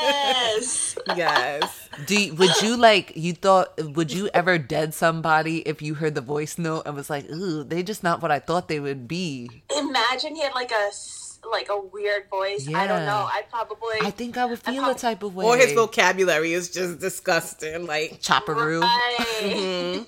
Yes. 0.00 0.96
yes. 1.16 1.88
Do 2.06 2.20
you, 2.20 2.34
would 2.34 2.62
you 2.62 2.76
like 2.76 3.12
you 3.16 3.32
thought 3.32 3.72
would 3.96 4.12
you 4.12 4.28
ever 4.32 4.58
dead 4.58 4.94
somebody 4.94 5.58
if 5.68 5.82
you 5.82 5.94
heard 5.94 6.14
the 6.14 6.20
voice 6.20 6.58
note 6.58 6.82
and 6.86 6.94
was 6.94 7.10
like, 7.10 7.28
ooh, 7.30 7.64
they 7.64 7.82
just 7.82 8.02
not 8.02 8.22
what 8.22 8.30
I 8.30 8.38
thought 8.38 8.68
they 8.68 8.80
would 8.80 9.08
be. 9.08 9.50
Imagine 9.76 10.36
he 10.36 10.42
had 10.42 10.54
like 10.54 10.70
a 10.70 10.86
s- 10.88 11.19
like 11.48 11.68
a 11.68 11.78
weird 11.78 12.28
voice. 12.28 12.66
Yeah. 12.66 12.80
I 12.80 12.86
don't 12.86 13.04
know. 13.06 13.28
I 13.30 13.42
probably 13.50 13.96
I 14.02 14.10
think 14.10 14.36
I 14.36 14.44
would 14.44 14.58
feel 14.58 14.82
a 14.82 14.86
prob- 14.86 14.98
type 14.98 15.22
of 15.22 15.34
way. 15.34 15.44
Or 15.44 15.56
his 15.56 15.72
vocabulary 15.72 16.52
is 16.52 16.70
just 16.70 17.00
disgusting. 17.00 17.86
Like, 17.86 18.20
chopperoo. 18.22 18.82
Right. 18.82 20.06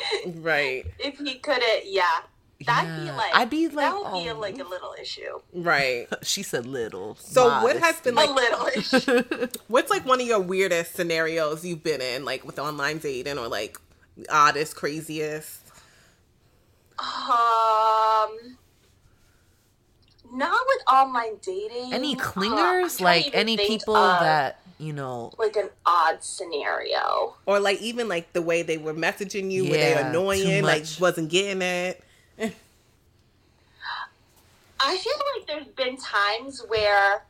right, 0.36 0.86
if 0.98 1.18
he 1.18 1.34
couldn't, 1.34 1.82
yeah, 1.84 2.22
that'd 2.64 3.04
be 3.04 3.10
like 3.10 3.34
I'd 3.34 3.50
be 3.50 3.68
like, 3.68 3.76
that 3.76 3.94
would 3.94 4.22
be 4.22 4.30
oh. 4.30 4.38
like 4.38 4.58
a 4.58 4.64
little 4.64 4.94
issue, 5.00 5.40
right. 5.52 6.08
She 6.22 6.42
said 6.42 6.66
little. 6.66 7.16
So 7.16 7.46
what 7.62 7.76
has 7.78 8.00
been 8.00 8.14
a 8.14 8.24
like? 8.24 8.30
little 8.30 8.66
issue. 8.66 9.48
What's 9.68 9.90
like 9.90 10.06
one 10.06 10.20
of 10.20 10.26
your 10.26 10.40
weirdest 10.40 10.94
scenarios 10.94 11.64
you've 11.64 11.82
been 11.82 12.00
in, 12.00 12.24
like 12.24 12.44
with 12.44 12.58
online 12.58 12.98
dating, 12.98 13.38
or 13.38 13.48
like 13.48 13.78
oddest, 14.30 14.76
craziest? 14.76 15.60
Um, 16.98 18.58
not 20.32 20.58
with 20.66 20.82
online 20.92 21.36
dating. 21.42 21.92
any 21.92 22.16
Uh, 22.16 22.20
clingers? 22.20 22.98
trying 22.98 23.24
like 23.24 23.34
any 23.34 23.56
people 23.56 23.94
of, 23.96 24.20
that 24.20 24.58
you 24.78 24.92
know? 24.92 25.32
like 25.38 25.56
an 25.56 25.68
odd 25.86 26.22
scenario. 26.24 27.34
Or 27.46 27.60
like 27.60 27.80
even 27.82 28.08
like 28.08 28.32
the 28.32 28.42
way 28.42 28.62
they 28.62 28.78
were 28.78 28.94
messaging 28.94 29.50
you, 29.50 29.64
were 29.68 29.76
Yeah, 29.76 29.94
they 29.96 30.02
too 30.02 30.08
annoying? 30.08 30.64
Like 30.64 30.82
much. 30.82 31.00
wasn't 31.00 31.30
getting 31.30 31.62
it. 31.62 32.02
I 34.84 34.96
feel 34.96 35.12
like 35.36 35.46
there's 35.46 35.66
been 35.76 35.96
times 35.96 36.64
where 36.66 37.22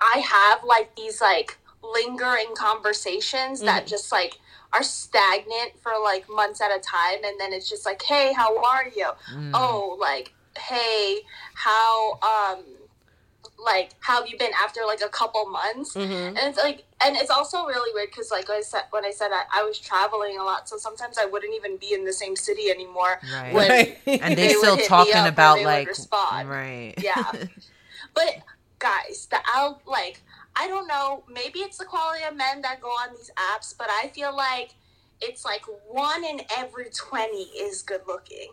I 0.00 0.18
have 0.18 0.62
like 0.64 0.94
these 0.94 1.20
like 1.20 1.58
lingering 1.82 2.54
conversations 2.54 3.60
that 3.60 3.86
just 3.86 4.12
like 4.12 4.38
are 4.72 4.82
stagnant 4.84 5.72
for 5.82 5.92
like 6.02 6.28
months 6.28 6.60
at 6.60 6.70
a 6.70 6.78
time 6.78 7.24
and 7.24 7.40
then 7.40 7.52
it's 7.52 7.68
just 7.68 7.84
like 7.84 8.00
hey 8.02 8.32
how 8.32 8.56
are 8.62 8.86
you 8.94 9.08
Mm. 9.34 9.50
oh 9.54 9.96
like 10.00 10.32
hey 10.58 11.18
how 11.54 12.18
um 12.22 12.64
like 13.62 13.90
how 14.00 14.20
have 14.20 14.28
you 14.28 14.38
been 14.38 14.50
after 14.62 14.80
like 14.86 15.00
a 15.04 15.08
couple 15.08 15.46
months 15.46 15.94
Mm-hmm. 15.94 16.36
and 16.36 16.38
it's 16.38 16.58
like 16.58 16.84
and 17.04 17.16
it's 17.16 17.30
also 17.30 17.66
really 17.66 17.92
weird 17.94 18.08
because 18.10 18.30
like 18.30 18.48
I 18.50 18.60
said 18.62 18.82
when 18.90 19.04
I 19.04 19.10
said 19.10 19.30
I, 19.32 19.42
I 19.52 19.62
was 19.64 19.78
traveling 19.78 20.38
a 20.38 20.42
lot 20.44 20.68
so 20.68 20.76
sometimes 20.76 21.18
I 21.18 21.26
wouldn't 21.26 21.54
even 21.54 21.76
be 21.76 21.92
in 21.92 22.04
the 22.04 22.12
same 22.12 22.36
city 22.36 22.70
anymore 22.70 23.20
Right. 23.32 23.52
when 23.54 23.68
Right. 23.68 23.98
And 24.22 24.36
they 24.36 24.48
they 24.48 24.54
still 24.54 24.76
talking 24.78 25.26
about 25.26 25.60
like 25.62 25.88
respond. 25.88 26.48
right. 26.48 26.94
Yeah. 27.02 27.32
But 28.14 28.38
guys, 28.78 29.28
the 29.30 29.38
out 29.54 29.82
like 29.86 30.22
I 30.56 30.66
don't 30.66 30.88
know, 30.88 31.22
maybe 31.32 31.60
it's 31.60 31.78
the 31.78 31.84
quality 31.84 32.24
of 32.24 32.34
men 32.34 32.62
that 32.62 32.80
go 32.80 32.88
on 32.88 33.10
these 33.14 33.30
apps, 33.36 33.72
but 33.76 33.88
I 33.90 34.08
feel 34.08 34.34
like 34.34 34.74
it's 35.20 35.44
like 35.44 35.62
one 35.88 36.24
in 36.24 36.40
every 36.56 36.86
twenty 36.96 37.42
is 37.56 37.82
good 37.82 38.00
looking. 38.08 38.48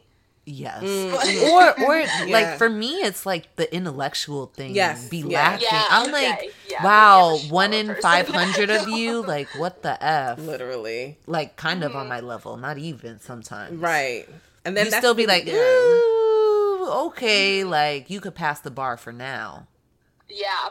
Yes. 0.50 0.82
Mm. 0.82 1.51
Or 1.51 1.84
or 1.84 2.00
Yeah. 2.25 2.25
like 2.30 2.58
for 2.58 2.70
me 2.70 3.01
it's 3.04 3.25
like 3.25 3.54
the 3.58 3.68
intellectual 3.75 4.46
thing. 4.48 4.74
Yes, 4.74 5.10
Be 5.10 5.18
yeah. 5.18 5.27
lacking. 5.51 5.68
Yeah, 5.70 5.86
I'm 5.89 6.04
okay, 6.13 6.30
like, 6.30 6.54
yeah, 6.70 6.84
wow, 6.86 7.32
maybe 7.34 7.44
I'm 7.44 7.50
a 7.50 7.54
one 7.54 7.74
in 7.74 7.96
five 8.01 8.27
hundred 8.30 8.70
of 8.70 8.88
you, 8.88 9.22
like 9.27 9.50
what 9.60 9.84
the 9.84 10.01
F? 10.01 10.39
Literally, 10.39 11.18
Like 11.27 11.58
kind 11.58 11.84
of 11.84 11.92
Mm-hmm. 11.92 12.00
on 12.00 12.08
my 12.08 12.22
level, 12.22 12.56
not 12.56 12.77
even 12.77 13.20
sometimes. 13.20 13.74
right. 13.77 14.25
And 14.63 14.75
then 14.75 14.86
you 14.86 14.92
still 14.92 15.13
be 15.13 15.25
like, 15.27 15.48
ooh, 15.48 16.89
okay, 17.08 17.63
like 17.66 18.10
you 18.10 18.22
could 18.22 18.36
pass 18.36 18.62
the 18.62 18.72
bar 18.72 18.96
for 18.98 19.12
now. 19.12 19.68
Yeah. 20.30 20.70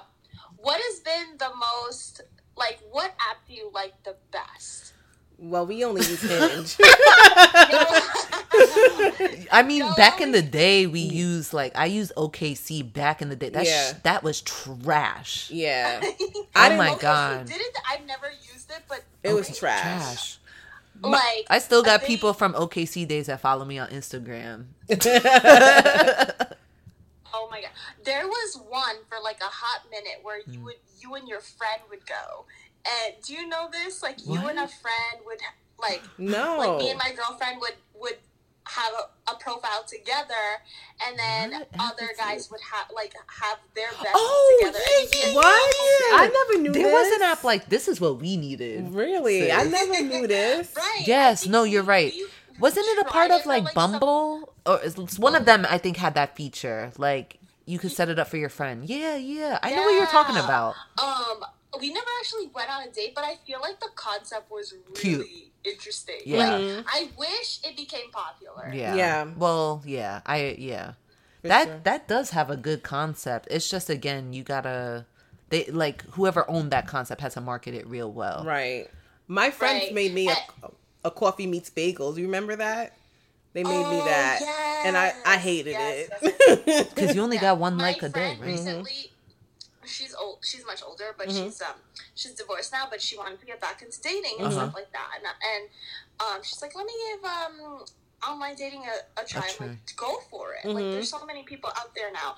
What 0.56 0.80
has 0.80 1.00
been 1.00 1.37
the 1.38 1.50
most 1.54 2.23
like 2.56 2.78
what 2.90 3.14
app 3.30 3.47
do 3.47 3.52
you 3.52 3.71
like 3.75 4.02
the 4.04 4.16
best? 4.33 4.95
Well, 5.38 5.66
we 5.66 5.85
only 5.85 6.00
use 6.00 6.23
Hinge. 6.28 6.76
I 9.52 9.62
mean, 9.66 9.80
No, 9.80 9.94
back 9.94 10.20
in 10.20 10.32
the 10.32 10.42
day, 10.42 10.86
we 10.86 11.08
mm. 11.08 11.12
used 11.12 11.52
like 11.52 11.72
I 11.76 11.86
used 11.86 12.12
OKC 12.16 12.82
back 12.92 13.22
in 13.22 13.28
the 13.28 13.36
day. 13.36 13.48
That 13.50 13.66
Yeah. 13.66 13.92
sh- 13.92 13.96
that 14.02 14.22
was 14.22 14.40
trash. 14.42 15.50
yeah, 15.50 16.00
Oh 16.04 16.46
I 16.54 16.68
didn't. 16.68 16.78
my 16.78 16.90
Okay, 16.92 17.00
God. 17.02 17.46
Didn't 17.46 17.76
I've 17.90 18.04
never 18.06 18.28
used 18.52 18.70
it, 18.70 18.82
but 18.88 19.02
It 19.22 19.34
was 19.34 19.48
Okay, 19.50 19.58
trash. 19.58 20.38
like 21.02 21.46
I 21.50 21.58
still 21.58 21.82
got 21.82 22.00
they- 22.02 22.06
people 22.06 22.32
from 22.32 22.54
OKC 22.54 23.06
days 23.06 23.26
that 23.26 23.40
follow 23.40 23.64
me 23.64 23.78
on 23.78 23.88
Instagram. 23.88 24.66
Oh 27.38 27.48
my 27.50 27.60
god. 27.60 27.70
There 28.04 28.26
was 28.26 28.58
one 28.68 28.96
for 29.08 29.18
like 29.22 29.40
a 29.40 29.44
hot 29.50 29.82
minute 29.90 30.20
where 30.22 30.38
you 30.46 30.60
mm. 30.60 30.64
would 30.64 30.76
you 31.00 31.14
and 31.14 31.28
your 31.28 31.40
friend 31.40 31.82
would 31.90 32.06
go. 32.06 32.46
And 32.86 33.14
do 33.22 33.34
you 33.34 33.46
know 33.46 33.68
this? 33.70 34.02
Like 34.02 34.25
you 34.26 34.38
and 34.38 34.58
a 34.58 34.68
friend 34.68 35.20
would 35.26 35.38
like 35.78 36.02
No. 36.18 36.56
like 36.56 36.78
me 36.78 36.90
and 36.90 36.98
my 36.98 37.12
girlfriend 37.14 37.60
would 37.60 37.75
would 38.00 38.16
have 38.68 38.92
a, 39.28 39.32
a 39.32 39.35
profile 39.37 39.85
together 39.87 40.35
and 41.06 41.18
then 41.18 41.50
What 41.52 41.68
other 41.78 42.04
episode? 42.04 42.18
guys 42.23 42.50
would 42.50 42.61
have 42.61 42.87
like 42.94 43.14
have 43.40 43.58
their 43.75 43.90
best 43.90 44.08
Oh, 44.14 44.58
together 44.61 44.78
yeah, 44.78 45.00
and 45.02 45.14
yeah, 45.14 45.35
What? 45.35 45.75
I 46.20 46.30
never 46.32 46.62
knew 46.62 46.73
There 46.73 46.82
this. 46.82 46.92
was 46.92 47.16
an 47.16 47.23
app 47.23 47.44
like 47.44 47.68
this 47.68 47.87
is 47.88 48.00
what 48.00 48.20
we 48.20 48.37
needed. 48.37 48.92
Really, 48.92 49.52
I 49.52 49.64
never 49.64 50.02
knew 50.02 50.26
this. 50.37 50.75
Right. 50.76 51.02
Yes, 51.06 51.46
no, 51.46 51.62
you're 51.64 51.82
right. 51.82 52.12
we 52.14 52.26
Wasn't 52.58 52.85
it 52.87 52.99
a 52.99 53.04
part 53.04 53.30
of 53.30 53.42
for, 53.42 53.49
like 53.49 53.68
some- 53.70 53.92
Bumble? 53.92 54.52
Or 54.66 54.80
it's 54.82 54.96
it's 54.99 55.18
one 55.18 55.35
of 55.37 55.44
them 55.44 55.64
I 55.70 55.78
think 55.78 55.96
had 55.96 56.14
that 56.14 56.35
feature. 56.37 56.90
Like 56.99 57.38
you 57.66 57.78
could 57.78 57.92
set 57.92 58.08
it 58.08 58.18
up 58.18 58.26
for 58.28 58.37
your 58.37 58.49
friend. 58.49 58.88
Yeah, 58.88 59.16
yeah. 59.16 59.58
I 59.62 59.70
know 59.75 59.82
what 59.82 59.92
you're 59.94 60.06
talking 60.06 60.37
about. 60.37 60.75
Um, 61.02 61.44
we 61.80 61.92
never 61.92 62.06
actually 62.20 62.49
went 62.54 62.70
on 62.70 62.82
a 62.88 62.90
date, 62.90 63.12
but 63.14 63.23
I 63.25 63.37
feel 63.46 63.61
like 63.61 63.78
the 63.80 63.90
concept 63.94 64.50
was 64.50 64.73
really 64.88 65.00
Cute. 65.00 65.26
Interesting. 65.66 66.20
Yeah. 66.25 66.38
Like, 66.38 66.62
Mhm. 66.62 66.85
I 66.87 67.08
wish 67.18 67.61
it 67.64 67.76
became 67.76 68.11
popular. 68.12 68.70
Yeah. 68.73 68.94
Yeah. 68.94 69.25
Well, 69.37 69.82
yeah. 69.85 70.20
I 70.26 70.56
yeah. 70.58 70.92
For 71.42 71.49
that 71.49 71.64
sure. 71.68 71.80
that 71.85 72.08
does 72.08 72.30
have 72.30 72.50
a 72.50 72.56
good 72.56 72.82
concept. 72.82 73.49
It's 73.50 73.68
just 73.68 73.90
again, 73.90 74.32
you 74.32 74.42
gotta 74.42 75.06
they 75.50 75.66
like 75.66 76.02
whoever 76.12 76.49
owned 76.50 76.70
that 76.73 76.87
concept 76.87 77.20
has 77.20 77.35
to 77.35 77.40
market 77.40 77.75
it 77.75 77.87
real 77.87 78.11
well. 78.11 78.44
Right. 78.44 78.88
My 79.28 79.50
friends 79.50 79.85
Right. 79.85 79.94
made 79.94 80.14
me 80.14 80.28
a, 80.30 80.37
a 81.04 81.11
coffee 81.11 81.46
meets 81.46 81.70
bagels. 81.70 82.16
You 82.16 82.25
remember 82.25 82.56
that? 82.56 82.92
They 83.52 83.64
made 83.64 83.70
me 83.88 84.00
Oh, 84.00 84.04
that, 84.04 84.42
and 84.85 84.96
I 84.99 85.14
I 85.25 85.37
hated 85.38 85.73
yes, 85.73 86.08
it. 86.23 86.88
Because 86.94 87.14
you 87.14 87.23
only 87.23 87.37
Yeah. 87.37 87.42
got 87.42 87.58
one 87.58 87.76
My 87.76 87.82
like 87.82 88.02
a 88.02 88.08
day, 88.11 88.37
right? 88.38 88.38
Recently, 88.52 89.11
she's 89.86 90.14
old. 90.14 90.38
She's 90.44 90.64
much 90.66 90.82
older, 90.82 91.14
but 91.16 91.28
Mhm. 91.28 91.44
she's 91.44 91.62
um 91.62 91.76
she's 92.14 92.32
divorced 92.34 92.72
now. 92.72 92.86
But 92.90 93.00
she 93.00 93.16
wanted 93.16 93.40
to 93.40 93.46
get 93.46 93.60
back 93.60 93.82
into 93.82 94.00
dating 94.00 94.36
and 94.38 94.46
Uh-huh. 94.48 94.52
stuff 94.66 94.74
like 94.74 94.92
that. 94.92 95.08
And, 95.16 95.26
and 95.26 95.68
um, 96.20 96.42
she's 96.42 96.60
like, 96.62 96.74
let 96.74 96.86
me 96.86 96.92
give 97.12 97.24
um 97.24 97.84
online 98.26 98.54
dating 98.56 98.84
a, 98.84 99.20
a 99.20 99.24
try. 99.24 99.42
I'm 99.48 99.54
try. 99.56 99.66
like, 99.68 99.96
go 99.96 100.18
for 100.30 100.54
it. 100.54 100.66
Like, 100.68 100.84
Mhm. 100.86 100.92
there's 100.92 101.10
so 101.10 101.24
many 101.24 101.42
people 101.44 101.70
out 101.76 101.94
there 101.94 102.10
now. 102.12 102.34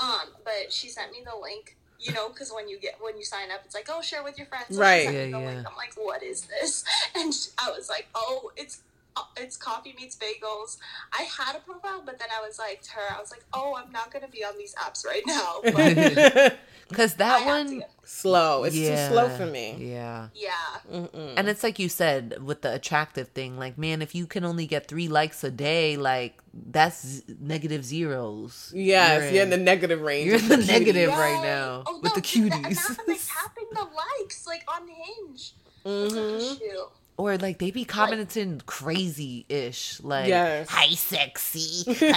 Um, 0.00 0.34
but 0.44 0.72
she 0.72 0.88
sent 0.88 1.12
me 1.12 1.22
the 1.24 1.36
link. 1.40 1.76
You 2.02 2.14
know, 2.14 2.30
because 2.30 2.50
when 2.50 2.66
you 2.66 2.80
get 2.80 2.94
when 3.02 3.18
you 3.18 3.24
sign 3.24 3.50
up, 3.50 3.60
it's 3.66 3.74
like, 3.74 3.88
oh, 3.90 4.00
share 4.00 4.22
with 4.24 4.38
your 4.38 4.46
friends. 4.46 4.74
So 4.74 4.80
Right. 4.80 5.04
Yeah, 5.04 5.24
yeah. 5.26 5.36
link. 5.36 5.66
I'm 5.68 5.76
like, 5.76 5.92
what 5.96 6.22
is 6.22 6.42
this? 6.42 6.82
And 7.14 7.34
sh 7.34 7.48
I 7.58 7.70
was 7.70 7.90
like, 7.90 8.08
oh, 8.14 8.50
it's 8.56 8.80
it's 9.36 9.56
coffee 9.56 9.94
meets 9.98 10.16
bagels. 10.16 10.78
I 11.12 11.22
had 11.22 11.56
a 11.56 11.60
profile, 11.60 12.02
but 12.04 12.18
then 12.18 12.28
I 12.36 12.46
was 12.46 12.58
like 12.58 12.80
to 12.82 12.90
her, 12.92 13.14
I 13.16 13.20
was 13.20 13.30
like, 13.30 13.44
oh, 13.52 13.74
I'm 13.76 13.90
not 13.92 14.12
gonna 14.12 14.28
be 14.28 14.44
on 14.44 14.56
these 14.58 14.74
apps 14.76 15.04
right 15.06 15.22
now. 15.26 15.60
Because 16.88 17.14
that 17.22 17.42
have 17.42 17.66
to 17.68 17.74
one, 17.78 17.84
slow. 18.04 18.64
It's 18.64 18.74
yeah, 18.76 19.06
too 19.08 19.14
slow 19.14 19.28
for 19.28 19.46
me. 19.46 19.76
Yeah. 19.78 20.28
yeah, 20.34 20.50
Mm-mm. 20.92 21.34
And 21.36 21.48
it's 21.48 21.62
like 21.62 21.78
you 21.78 21.88
said 21.88 22.42
with 22.42 22.62
the 22.62 22.74
attractive 22.74 23.28
thing, 23.28 23.56
like, 23.56 23.78
man, 23.78 24.02
if 24.02 24.12
you 24.14 24.26
can 24.26 24.44
only 24.44 24.66
get 24.66 24.88
three 24.88 25.06
likes 25.06 25.44
a 25.44 25.50
day, 25.52 25.96
like, 25.96 26.40
that's 26.52 27.22
negative 27.40 27.84
zeros. 27.84 28.72
Yes, 28.74 29.32
you're 29.32 29.44
in 29.44 29.50
the 29.50 29.56
negative 29.56 30.00
range. 30.00 30.26
You're 30.26 30.38
in 30.40 30.48
the 30.48 30.56
cutie. 30.56 30.72
negative 30.72 31.10
Right. 31.10 31.34
right 31.34 31.42
now 31.44 31.84
Oh, 31.86 32.00
with 32.02 32.12
no, 32.16 32.20
the 32.20 32.40
and 32.40 32.52
that- 32.52 32.60
cuties. 32.62 32.88
And 32.88 32.96
that's 32.96 33.08
like 33.08 33.20
tapping 33.38 33.68
the 33.72 33.86
likes, 34.20 34.46
like 34.48 34.64
on 34.66 34.88
Hinge. 34.88 35.52
Mhm. 35.86 36.88
Shoot. 37.20 37.24
Or 37.24 37.38
like 37.38 37.58
they 37.58 37.70
be 37.70 37.84
commenting 37.84 38.62
crazy 38.66 39.44
ish, 39.48 40.00
like 40.02 40.28
Yes. 40.28 40.68
"Hi, 40.70 40.88
sexy." 40.94 41.84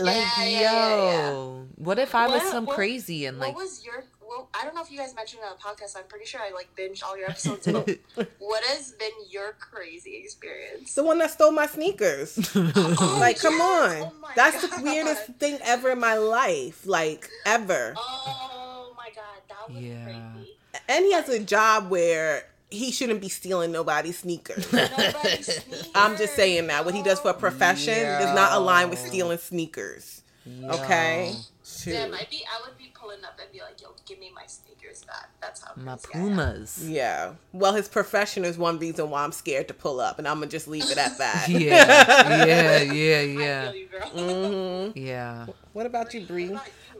like, 0.00 0.16
yeah, 0.26 0.44
yo, 0.44 0.48
yeah, 0.60 1.32
what 1.76 1.98
if 1.98 2.14
I 2.14 2.26
was 2.28 2.42
What- 2.42 2.50
some 2.52 2.66
what- 2.66 2.76
crazy 2.76 3.26
and 3.26 3.38
like, 3.38 3.54
what 3.54 3.62
was 3.64 3.84
your? 3.84 4.04
Well, 4.28 4.50
I 4.52 4.62
don't 4.66 4.74
know 4.74 4.82
if 4.82 4.90
you 4.92 4.98
guys 4.98 5.14
mentioned 5.14 5.40
it 5.42 5.46
on 5.50 5.56
the 5.56 5.62
podcast. 5.82 5.96
I'm 5.96 6.04
pretty 6.06 6.26
sure 6.26 6.38
I 6.42 6.50
like 6.52 6.68
binged 6.76 7.02
all 7.02 7.16
your 7.16 7.30
episodes. 7.30 7.66
But 7.66 8.28
what 8.38 8.62
has 8.64 8.92
been 8.92 9.08
your 9.30 9.52
crazy 9.58 10.16
experience? 10.22 10.94
The 10.94 11.02
one 11.02 11.16
that 11.20 11.30
stole 11.30 11.50
my 11.50 11.66
sneakers. 11.66 12.38
Oh, 12.54 13.16
like, 13.18 13.38
come 13.40 13.58
on. 13.58 14.12
Oh 14.12 14.12
That's 14.36 14.68
God. 14.68 14.78
the 14.80 14.84
weirdest 14.84 15.24
thing 15.38 15.58
ever 15.64 15.92
in 15.92 15.98
my 16.00 16.18
life. 16.18 16.86
Like, 16.86 17.26
ever. 17.46 17.94
Oh 17.96 18.92
my 18.98 19.08
god, 19.16 19.40
that 19.48 19.74
was 19.74 19.82
Yeah. 19.82 20.04
crazy. 20.04 20.56
And 20.90 21.06
he 21.06 21.12
has 21.14 21.30
a 21.30 21.38
job 21.42 21.88
where 21.88 22.44
he 22.70 22.90
shouldn't 22.92 23.20
be 23.20 23.28
stealing 23.28 23.72
nobody's 23.72 24.18
sneakers. 24.18 24.72
Nobody's 24.72 25.46
sneakers. 25.46 25.90
I'm 25.94 26.16
just 26.16 26.34
saying 26.34 26.66
that. 26.66 26.84
What 26.84 26.94
he 26.94 27.02
does 27.02 27.20
for 27.20 27.30
a 27.30 27.34
profession 27.34 27.94
does 27.94 28.34
not 28.34 28.52
align 28.52 28.90
with 28.90 28.98
stealing 28.98 29.38
sneakers. 29.38 30.22
Okay? 30.70 31.30
yo, 31.32 31.36
Shoot. 31.64 31.92
Damn, 31.92 32.14
I'd 32.14 32.30
be, 32.30 32.42
I 32.50 32.66
would 32.66 32.78
be 32.78 32.90
pulling 32.94 33.22
up 33.24 33.38
and 33.42 33.52
be 33.52 33.60
like, 33.60 33.80
"Yo, 33.82 33.88
give 34.06 34.18
me 34.18 34.32
my 34.34 34.46
sneakers 34.46 35.04
back." 35.04 35.28
That's 35.42 35.62
how 35.62 35.72
my 35.76 35.96
crazy 35.96 36.08
I 36.14 36.18
am. 36.18 36.28
Pumas. 36.30 36.88
Yeah. 36.88 37.32
Well, 37.52 37.74
his 37.74 37.88
profession 37.88 38.44
is 38.46 38.56
one 38.56 38.78
reason 38.78 39.10
why 39.10 39.22
I'm 39.22 39.32
scared 39.32 39.68
to 39.68 39.74
pull 39.74 40.00
up, 40.00 40.18
and 40.18 40.26
I'm 40.26 40.36
gonna 40.38 40.46
just 40.46 40.66
leave 40.66 40.90
it 40.90 40.96
at 40.96 41.18
that. 41.18 41.48
Yeah, 41.50 42.44
yeah, 42.46 42.80
yeah, 42.80 42.80
I 42.80 42.88
yeah, 42.88 43.70
feel 43.70 43.74
you, 43.80 43.86
girl. 43.86 44.88
hmm 44.88 44.98
yeah. 44.98 45.46
What 45.74 45.84
about 45.84 46.14
you, 46.14 46.22
Bree? 46.22 46.58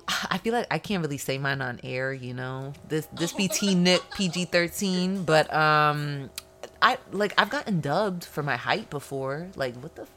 What 0.08 0.16
about 0.16 0.22
you? 0.22 0.28
I 0.30 0.38
feel 0.38 0.52
like 0.54 0.66
I 0.70 0.78
can't 0.78 1.02
really 1.02 1.18
say 1.18 1.38
mine 1.38 1.60
on 1.60 1.80
air, 1.84 2.12
you 2.12 2.34
know. 2.34 2.72
This 2.88 3.06
this 3.12 3.32
be 3.32 3.48
teen 3.48 3.82
Nick 3.84 4.02
PG 4.14 4.46
thirteen, 4.46 5.24
but 5.24 5.52
um, 5.52 6.30
I 6.82 6.98
like 7.12 7.34
I've 7.38 7.50
gotten 7.50 7.80
dubbed 7.80 8.24
for 8.24 8.42
my 8.42 8.56
height 8.56 8.90
before. 8.90 9.48
Like 9.56 9.76
what 9.76 9.94
the? 9.96 10.02
F- 10.02 10.08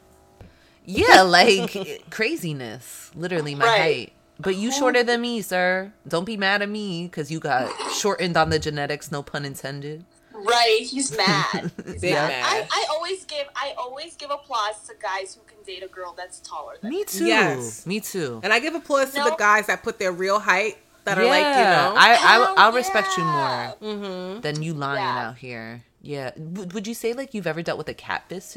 yeah, 0.84 1.22
like 1.22 2.04
craziness. 2.10 3.10
Literally 3.14 3.54
my 3.54 3.66
Right. 3.66 3.80
height. 3.80 4.12
But 4.40 4.56
you 4.56 4.72
shorter 4.72 5.04
than 5.04 5.20
me, 5.20 5.40
sir. 5.42 5.92
Don't 6.08 6.24
be 6.24 6.36
mad 6.36 6.62
at 6.62 6.68
me 6.68 7.04
because 7.04 7.30
you 7.30 7.38
got 7.38 7.70
shortened 7.92 8.36
on 8.36 8.50
the 8.50 8.58
genetics. 8.58 9.12
No 9.12 9.22
pun 9.22 9.44
intended. 9.44 10.04
Right, 10.44 10.80
he's 10.82 11.16
mad. 11.16 11.70
He's 11.86 12.00
Big 12.00 12.14
mad. 12.14 12.28
mad. 12.28 12.44
I, 12.44 12.66
I 12.70 12.86
always 12.90 13.24
give 13.24 13.46
I 13.54 13.74
always 13.78 14.16
give 14.16 14.30
applause 14.30 14.86
to 14.88 14.94
guys 15.00 15.34
who 15.34 15.42
can 15.46 15.62
date 15.64 15.82
a 15.82 15.88
girl 15.88 16.14
that's 16.16 16.40
taller 16.40 16.74
than 16.80 16.90
Me 16.90 17.04
too. 17.04 17.26
Yes. 17.26 17.86
Me 17.86 18.00
too. 18.00 18.40
And 18.42 18.52
I 18.52 18.58
give 18.60 18.74
applause 18.74 19.12
to 19.12 19.22
the 19.22 19.36
guys 19.38 19.66
that 19.66 19.82
put 19.82 19.98
their 19.98 20.12
real 20.12 20.38
height 20.40 20.78
that 21.04 21.18
are 21.18 21.24
like, 21.24 21.44
you 21.44 21.64
know. 21.64 21.94
I, 21.96 22.10
I 22.12 22.14
Hell 22.14 22.54
I'll 22.56 22.72
respect 22.72 23.08
you 23.16 23.24
more 23.24 23.74
mm-hmm. 23.82 24.40
than 24.40 24.62
you 24.62 24.74
lying 24.74 25.02
Yeah. 25.02 25.28
out 25.28 25.38
here. 25.38 25.82
Yeah. 26.00 26.30
W- 26.32 26.68
would 26.74 26.86
you 26.86 26.94
say 26.94 27.12
like 27.12 27.34
you've 27.34 27.46
ever 27.46 27.62
dealt 27.62 27.78
with 27.78 27.88
a 27.88 27.94
catfish 27.94 28.56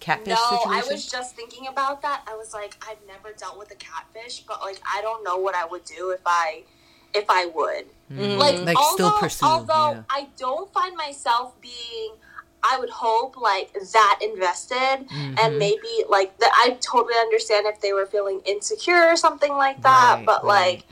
catfish 0.00 0.28
No, 0.28 0.58
situation? 0.58 0.72
I 0.72 0.82
was 0.90 1.06
just 1.06 1.36
thinking 1.36 1.66
about 1.68 2.02
that. 2.02 2.22
I 2.28 2.36
was 2.36 2.52
like, 2.54 2.76
I've 2.88 2.98
never 3.06 3.32
dealt 3.36 3.58
with 3.58 3.70
a 3.70 3.76
catfish, 3.76 4.40
but 4.40 4.60
like 4.60 4.80
I 4.84 5.00
don't 5.02 5.22
know 5.24 5.36
what 5.36 5.54
I 5.54 5.64
would 5.64 5.84
do 5.84 6.10
if 6.10 6.20
I 6.26 6.64
if 7.14 7.24
I 7.28 7.46
would. 7.46 7.86
Like, 8.10 8.54
Mm. 8.56 8.64
Like, 8.64 8.76
although, 8.76 8.94
still 8.94 9.12
pursue, 9.18 9.44
Although 9.46 9.90
yeah. 9.92 10.02
I 10.08 10.28
don't 10.38 10.72
find 10.72 10.96
myself 10.96 11.60
being 11.60 12.12
I 12.62 12.78
would 12.78 12.90
hope 12.90 13.36
like 13.40 13.72
that 13.92 14.18
invested 14.22 15.06
Mm-hmm. 15.06 15.34
and 15.40 15.58
maybe 15.58 16.04
like 16.08 16.36
that 16.38 16.50
I 16.54 16.70
totally 16.80 17.14
understand 17.20 17.66
if 17.66 17.80
they 17.80 17.92
were 17.92 18.06
feeling 18.06 18.40
insecure 18.46 19.04
or 19.08 19.16
something 19.16 19.52
like 19.52 19.82
that. 19.82 20.16
Right, 20.16 20.26
but 20.26 20.42
right. 20.44 20.72
like 20.72 20.84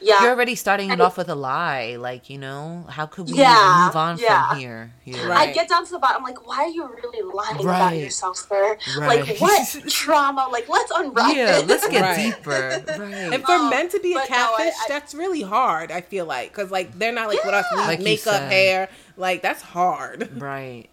yeah. 0.00 0.22
You're 0.22 0.30
already 0.32 0.54
starting 0.54 0.90
it 0.90 1.00
off 1.00 1.16
with 1.16 1.28
a 1.28 1.34
lie. 1.34 1.96
Like 1.96 2.30
you 2.30 2.38
know, 2.38 2.86
how 2.88 3.06
could 3.06 3.26
we 3.28 3.34
Yeah, 3.38 3.84
move 3.86 3.96
on 3.96 4.18
yeah. 4.18 4.48
from 4.50 4.58
here? 4.58 4.92
here? 5.04 5.28
Right. 5.28 5.48
I 5.48 5.52
get 5.52 5.68
down 5.68 5.84
to 5.86 5.90
the 5.92 5.98
bottom, 5.98 6.18
I'm 6.18 6.22
like, 6.24 6.46
why 6.46 6.64
are 6.64 6.68
you 6.68 6.86
really 6.88 7.22
lying 7.34 7.56
about 7.56 7.66
Right. 7.92 8.00
yourself, 8.00 8.36
sir? 8.36 8.76
Right. 8.98 9.26
Like, 9.26 9.38
what 9.40 9.68
trauma? 9.88 10.48
Like, 10.50 10.68
let's 10.68 10.90
unwrap 10.94 11.34
Yeah, 11.36 11.58
it. 11.58 11.66
let's 11.66 11.86
get 11.88 12.02
Right. 12.02 12.34
deeper. 12.36 12.82
Right. 12.98 13.32
And 13.34 13.44
for 13.44 13.52
Um, 13.52 13.70
men 13.70 13.88
to 13.90 14.00
be 14.00 14.12
a 14.12 14.16
but 14.16 14.30
no, 14.30 14.36
I- 14.36 14.56
catfish, 14.58 14.74
that's 14.88 15.14
really 15.14 15.42
hard. 15.42 15.90
I 15.92 16.00
feel 16.00 16.24
like 16.26 16.50
because 16.52 16.70
like 16.70 16.98
they're 16.98 17.12
not 17.12 17.28
like 17.28 17.42
with 17.44 17.54
us, 17.54 17.66
we 17.72 17.78
Like 17.78 18.00
makeup, 18.00 18.42
hair, 18.50 18.88
like 19.16 19.42
that's 19.42 19.62
hard. 19.62 20.30
right. 20.40 20.86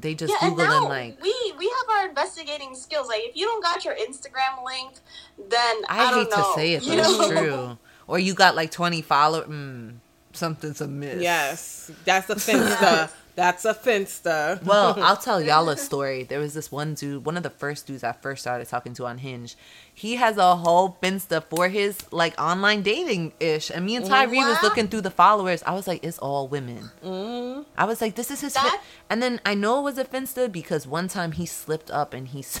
They 0.00 0.14
just 0.14 0.32
Yeah, 0.32 0.46
and 0.46 0.56
Google 0.56 0.70
now 0.72 0.78
and 0.78 0.88
like 0.88 1.22
we 1.22 1.34
we 1.58 1.66
have 1.66 1.98
our 1.98 2.08
investigating 2.08 2.74
skills. 2.76 3.08
Like, 3.08 3.22
if 3.24 3.36
you 3.36 3.46
don't 3.46 3.62
got 3.62 3.84
your 3.84 3.94
Instagram 3.96 4.64
linked, 4.64 5.00
then 5.48 5.82
I, 5.88 6.06
I, 6.06 6.10
don't 6.10 6.18
hate 6.20 6.30
to 6.30 6.36
know. 6.38 6.52
say 6.54 6.72
it, 6.74 6.82
You 6.84 6.92
it's 6.92 7.18
know? 7.18 7.28
true. 7.28 7.78
Or 8.08 8.18
you 8.18 8.34
got 8.34 8.56
like 8.56 8.70
20 8.70 9.02
followers. 9.02 9.46
Mm, 9.48 9.96
something's 10.32 10.80
amiss. 10.80 11.22
Yes, 11.22 11.90
that's 12.04 12.30
a 12.30 12.34
finsta. 12.34 13.10
that's 13.34 13.64
a 13.64 13.74
finsta. 13.74 14.62
Well, 14.64 14.96
I'll 14.98 15.16
tell 15.28 15.40
y'all 15.40 15.68
a 15.68 15.76
story. 15.76 16.24
There 16.24 16.40
was 16.40 16.54
this 16.54 16.72
one 16.72 16.94
dude, 16.94 17.24
one 17.26 17.36
of 17.36 17.42
the 17.42 17.50
first 17.50 17.86
dudes 17.86 18.02
I 18.02 18.12
first 18.12 18.40
started 18.42 18.66
talking 18.66 18.94
to 18.94 19.06
on 19.06 19.18
Hinge. 19.18 19.56
He 19.94 20.16
has 20.16 20.38
a 20.38 20.56
whole 20.56 20.96
Finsta 21.02 21.44
for 21.44 21.68
his 21.68 21.98
like 22.10 22.40
online 22.40 22.82
dating 22.82 23.34
ish. 23.40 23.70
And 23.70 23.84
me 23.84 23.96
and 23.96 24.06
Tyree 24.06 24.38
was 24.38 24.62
looking 24.62 24.88
through 24.88 25.02
the 25.02 25.10
followers. 25.10 25.62
I 25.66 25.74
was 25.74 25.86
like, 25.86 26.02
it's 26.02 26.18
all 26.18 26.48
women. 26.48 26.90
Mm-hmm. 27.04 27.62
I 27.76 27.84
was 27.84 28.00
like, 28.00 28.14
this 28.14 28.30
is 28.30 28.40
his. 28.40 28.56
Fin-. 28.56 28.80
And 29.10 29.22
then 29.22 29.40
I 29.44 29.54
know 29.54 29.80
it 29.80 29.82
was 29.82 29.98
a 29.98 30.04
Finsta 30.04 30.50
because 30.50 30.86
one 30.86 31.08
time 31.08 31.32
he 31.32 31.46
slipped 31.46 31.90
up 31.90 32.14
and 32.14 32.28
he. 32.28 32.44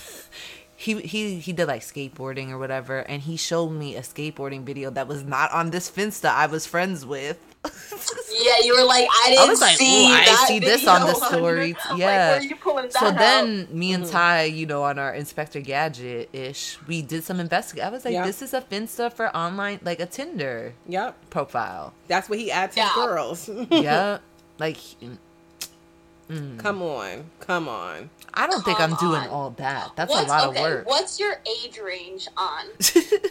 s- 0.78 0.84
He, 0.84 1.00
he 1.02 1.38
he 1.40 1.52
did 1.52 1.66
like 1.66 1.82
skateboarding 1.82 2.50
or 2.50 2.58
whatever, 2.58 2.98
and 3.00 3.22
he 3.22 3.36
showed 3.36 3.70
me 3.70 3.96
a 3.96 4.02
skateboarding 4.02 4.62
video 4.64 4.90
that 4.90 5.08
was 5.08 5.24
not 5.24 5.50
on 5.52 5.70
this 5.70 5.90
Finsta 5.90 6.30
I 6.30 6.46
was 6.46 6.66
friends 6.66 7.04
with. 7.04 7.38
Yeah, 8.40 8.58
you 8.62 8.76
were 8.78 8.84
like, 8.86 9.08
I 9.24 9.30
didn't 9.30 9.48
was 9.48 9.60
like, 9.60 9.76
see. 9.76 10.06
"Ooh, 10.06 10.14
I 10.14 10.24
that 10.24 10.44
see 10.46 10.58
this 10.60 10.86
on 10.86 11.00
the 11.00 11.12
video 11.14 11.26
story." 11.28 11.68
your- 11.68 11.98
Yeah. 11.98 12.06
Like, 12.06 12.06
where 12.30 12.38
are 12.38 12.42
you 12.42 12.56
pulling 12.56 12.84
that 12.84 12.92
So 12.92 13.06
out? 13.08 13.18
then 13.18 13.66
me 13.72 13.92
Mm-hmm. 13.92 14.02
and 14.04 14.10
Ty, 14.12 14.42
you 14.44 14.64
know, 14.66 14.84
on 14.84 14.98
our 14.98 15.12
Inspector 15.12 15.58
Gadget 15.62 16.28
ish, 16.32 16.78
we 16.86 17.02
did 17.02 17.24
some 17.24 17.40
investigate. 17.40 17.84
I 17.84 17.88
was 17.90 18.04
like, 18.04 18.14
Yeah. 18.14 18.24
this 18.24 18.40
is 18.42 18.54
a 18.54 18.60
Finsta 18.60 19.12
for 19.12 19.34
online, 19.36 19.80
like 19.82 19.98
a 19.98 20.06
Tinder 20.06 20.74
Yep, 20.86 21.30
profile. 21.30 21.92
that's 22.06 22.28
what 22.30 22.38
he 22.38 22.52
adds 22.52 22.76
his 22.76 22.84
Yeah. 22.84 22.92
girls. 22.94 23.50
yeah. 23.70 24.18
Like, 24.58 24.78
come 26.58 26.82
on, 26.82 27.30
come 27.40 27.68
on. 27.68 28.10
I 28.34 28.46
don't 28.46 28.64
think 28.64 28.80
I'm 28.80 28.90
Come 28.94 29.08
doing 29.10 29.22
on. 29.22 29.28
all 29.28 29.50
that. 29.50 29.92
That's 29.96 30.10
What's, 30.10 30.26
a 30.26 30.28
lot 30.28 30.48
okay, 30.48 30.58
of 30.58 30.70
work. 30.70 30.86
What's 30.88 31.18
your 31.18 31.40
age 31.64 31.78
range 31.82 32.28
on 32.36 32.66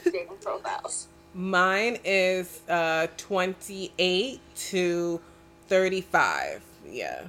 dating 0.03 0.37
profiles? 0.41 1.07
Mine 1.33 1.99
is 2.03 2.61
uh 2.67 3.07
28 3.17 4.39
to 4.55 5.21
35. 5.67 6.61
Yeah. 6.89 7.27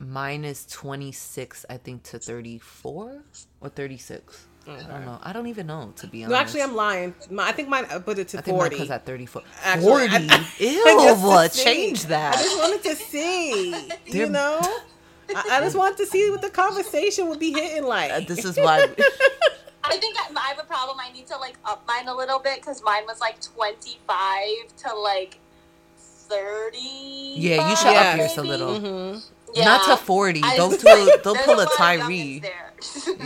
Mine 0.00 0.44
is 0.44 0.64
26, 0.66 1.66
I 1.68 1.76
think, 1.76 2.04
to 2.04 2.18
34 2.20 3.22
or 3.60 3.68
36. 3.68 4.46
I 4.68 4.82
don't 4.82 5.04
know. 5.06 5.18
I 5.22 5.32
don't 5.32 5.46
even 5.46 5.66
know, 5.66 5.92
to 5.96 6.06
be 6.06 6.24
honest. 6.24 6.30
No, 6.30 6.36
actually, 6.36 6.62
I'm 6.62 6.74
lying. 6.76 7.14
My, 7.30 7.48
I 7.48 7.52
think 7.52 7.68
mine 7.68 7.86
I 7.90 7.98
put 7.98 8.18
it 8.18 8.28
to 8.28 8.38
I 8.38 8.42
40. 8.42 8.76
because 8.76 8.90
at 8.90 9.06
34. 9.06 9.42
Actually, 9.64 10.08
40? 10.08 10.08
I- 10.08 10.16
I- 10.30 10.62
Ew, 10.62 10.84
just 10.84 11.20
to 11.20 11.26
what? 11.26 11.66
I 11.66 12.32
just 12.36 12.58
wanted 12.58 12.82
to 12.84 12.94
see. 12.94 13.88
you 14.06 14.28
know? 14.28 14.60
I, 15.34 15.58
I 15.58 15.60
just 15.60 15.76
wanted 15.76 15.96
to 15.98 16.06
see 16.06 16.30
what 16.30 16.40
the 16.42 16.50
conversation 16.50 17.28
would 17.28 17.38
be 17.38 17.52
hitting 17.52 17.84
like. 17.84 18.10
Uh, 18.10 18.20
This 18.20 18.44
is 18.44 18.56
why. 18.56 18.78
I 19.84 19.96
think 19.96 20.16
I, 20.18 20.30
I 20.36 20.48
have 20.48 20.58
a 20.58 20.64
problem. 20.64 20.98
I 21.00 21.10
need 21.12 21.26
to 21.28 21.36
like 21.38 21.56
up 21.64 21.84
mine 21.86 22.08
a 22.08 22.14
little 22.14 22.38
bit 22.38 22.56
because 22.56 22.82
mine 22.82 23.04
was 23.06 23.20
like 23.20 23.40
25 23.40 24.46
to 24.84 24.94
like 24.94 25.38
30. 25.98 26.78
Yeah, 26.78 27.70
you 27.70 27.76
should 27.76 27.86
up 27.96 28.16
yours 28.18 28.36
a 28.36 28.42
little. 28.42 28.78
hmm 28.80 29.18
Yeah. 29.54 29.64
Not 29.64 29.84
to 29.86 29.96
40. 29.96 30.42
I- 30.44 30.56
don't 30.56 30.80
pull, 30.80 31.08
don't 31.22 31.44
pull 31.44 31.60
a 31.60 31.66
Tyree. 31.76 32.42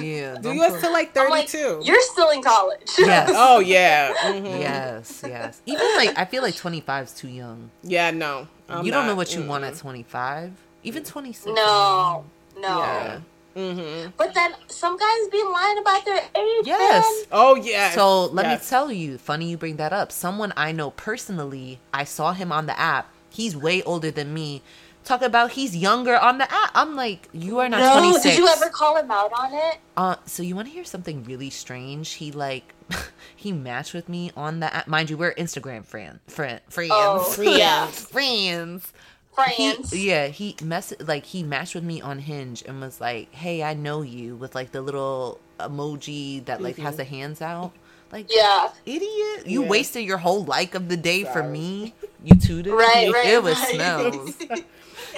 Yeah. 0.00 0.36
Do 0.36 0.42
don't 0.42 0.56
yours 0.56 0.82
to 0.82 0.88
like 0.90 1.14
I'm 1.18 1.28
like, 1.28 1.48
32. 1.50 1.82
You're 1.84 2.00
still 2.00 2.30
in 2.30 2.42
college. 2.42 2.88
Yes. 2.98 3.30
oh, 3.34 3.58
yeah. 3.58 4.14
mhm. 4.22 4.60
Yes, 4.60 5.22
yes. 5.26 5.60
Even 5.66 5.86
like, 5.96 6.16
I 6.16 6.24
feel 6.24 6.42
like 6.42 6.56
25 6.56 7.04
is 7.04 7.12
too 7.12 7.28
young. 7.28 7.70
Yeah, 7.82 8.12
no. 8.12 8.48
I'm 8.68 8.86
you 8.86 8.92
don't 8.92 9.06
know 9.06 9.14
what 9.14 9.34
you 9.34 9.42
want 9.42 9.64
at 9.64 9.76
25. 9.76 10.52
Even 10.84 11.04
26. 11.04 11.46
No, 11.54 12.24
no. 12.58 12.78
Yeah. 12.78 13.20
hmm 13.54 14.10
But 14.16 14.34
then 14.34 14.52
some 14.68 14.96
guys 14.98 15.28
be 15.30 15.42
lying 15.42 15.78
about 15.78 16.04
their 16.04 16.18
age. 16.34 16.66
Yes. 16.66 17.04
man. 17.04 17.26
Oh, 17.32 17.54
yeah. 17.54 17.90
So 17.90 18.26
let 18.26 18.46
Yes. 18.46 18.62
me 18.64 18.68
tell 18.68 18.90
you, 18.92 19.18
funny 19.18 19.50
you 19.50 19.56
bring 19.56 19.76
that 19.76 19.92
up. 19.92 20.10
Someone 20.10 20.52
I 20.56 20.72
know 20.72 20.90
personally, 20.90 21.78
I 21.92 22.04
saw 22.04 22.32
him 22.32 22.50
on 22.52 22.66
the 22.66 22.78
app. 22.78 23.08
He's 23.30 23.56
way 23.56 23.82
older 23.82 24.10
than 24.10 24.34
me. 24.34 24.62
Talk 25.04 25.22
about 25.22 25.52
he's 25.52 25.74
younger 25.76 26.16
on 26.16 26.38
the 26.38 26.44
app. 26.52 26.70
I'm 26.74 26.94
like, 26.94 27.28
you 27.32 27.58
are 27.58 27.68
not 27.68 27.80
No, 27.80 27.98
26. 27.98 28.22
did 28.22 28.38
you 28.38 28.46
ever 28.46 28.68
call 28.68 28.96
him 28.96 29.10
out 29.10 29.32
on 29.36 29.52
it? 29.52 29.78
Uh, 29.96 30.14
so 30.26 30.42
you 30.44 30.54
want 30.54 30.68
to 30.68 30.72
hear 30.74 30.84
something 30.84 31.24
really 31.24 31.50
strange? 31.50 32.12
He 32.12 32.30
like, 32.30 32.72
he 33.36 33.50
matched 33.52 33.94
with 33.94 34.08
me 34.08 34.30
on 34.36 34.60
the 34.60 34.72
app. 34.72 34.86
Mind 34.86 35.10
you, 35.10 35.16
we're 35.16 35.34
Instagram 35.34 35.84
friend, 35.84 36.20
friend, 36.28 36.60
friends, 36.70 36.92
Oh, 36.94 37.34
yeah. 37.42 37.86
friends. 37.88 38.92
Friends. 39.34 39.90
He, 39.90 40.08
yeah, 40.08 40.26
he 40.28 40.56
mess 40.62 40.92
like 41.00 41.24
he 41.24 41.42
matched 41.42 41.74
with 41.74 41.84
me 41.84 42.00
on 42.02 42.18
Hinge 42.18 42.62
and 42.66 42.80
was 42.80 43.00
like, 43.00 43.32
"Hey, 43.32 43.62
I 43.62 43.72
know 43.74 44.02
you," 44.02 44.36
with 44.36 44.54
like 44.54 44.72
the 44.72 44.82
little 44.82 45.40
emoji 45.58 46.44
that 46.44 46.60
like 46.60 46.76
has 46.76 46.92
mm-hmm. 46.94 46.96
the 46.98 47.04
hands 47.04 47.40
out. 47.40 47.72
Like, 48.12 48.26
Yeah. 48.30 48.68
idiot, 48.84 49.46
you 49.46 49.62
Yeah. 49.62 49.68
wasted 49.68 50.04
your 50.04 50.18
whole 50.18 50.44
like 50.44 50.74
of 50.74 50.88
the 50.90 50.98
day 50.98 51.24
for 51.24 51.42
me. 51.42 51.94
You 52.22 52.34
tooted. 52.36 52.72
Right, 52.72 53.10
right. 53.10 53.26
It 53.26 53.42
was 53.42 53.58
right. 53.58 53.74
smells. 53.74 54.36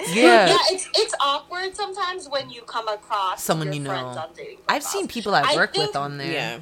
Yeah, 0.09 0.47
Yeah. 0.47 0.57
it's 0.71 0.89
it's 0.93 1.15
awkward 1.21 1.75
sometimes 1.75 2.27
when 2.27 2.49
you 2.49 2.61
come 2.63 2.87
across 2.87 3.41
Someone 3.41 3.67
your 3.67 3.75
you 3.75 3.79
know. 3.81 3.91
on 3.93 4.29
dating 4.35 4.57
I've 4.67 4.83
seen 4.83 5.07
people 5.07 5.33
I 5.33 5.41
I 5.53 5.55
work 5.55 5.73
think- 5.73 5.87
with 5.87 5.95
on 5.95 6.17
there. 6.17 6.31
Yeah. 6.31 6.59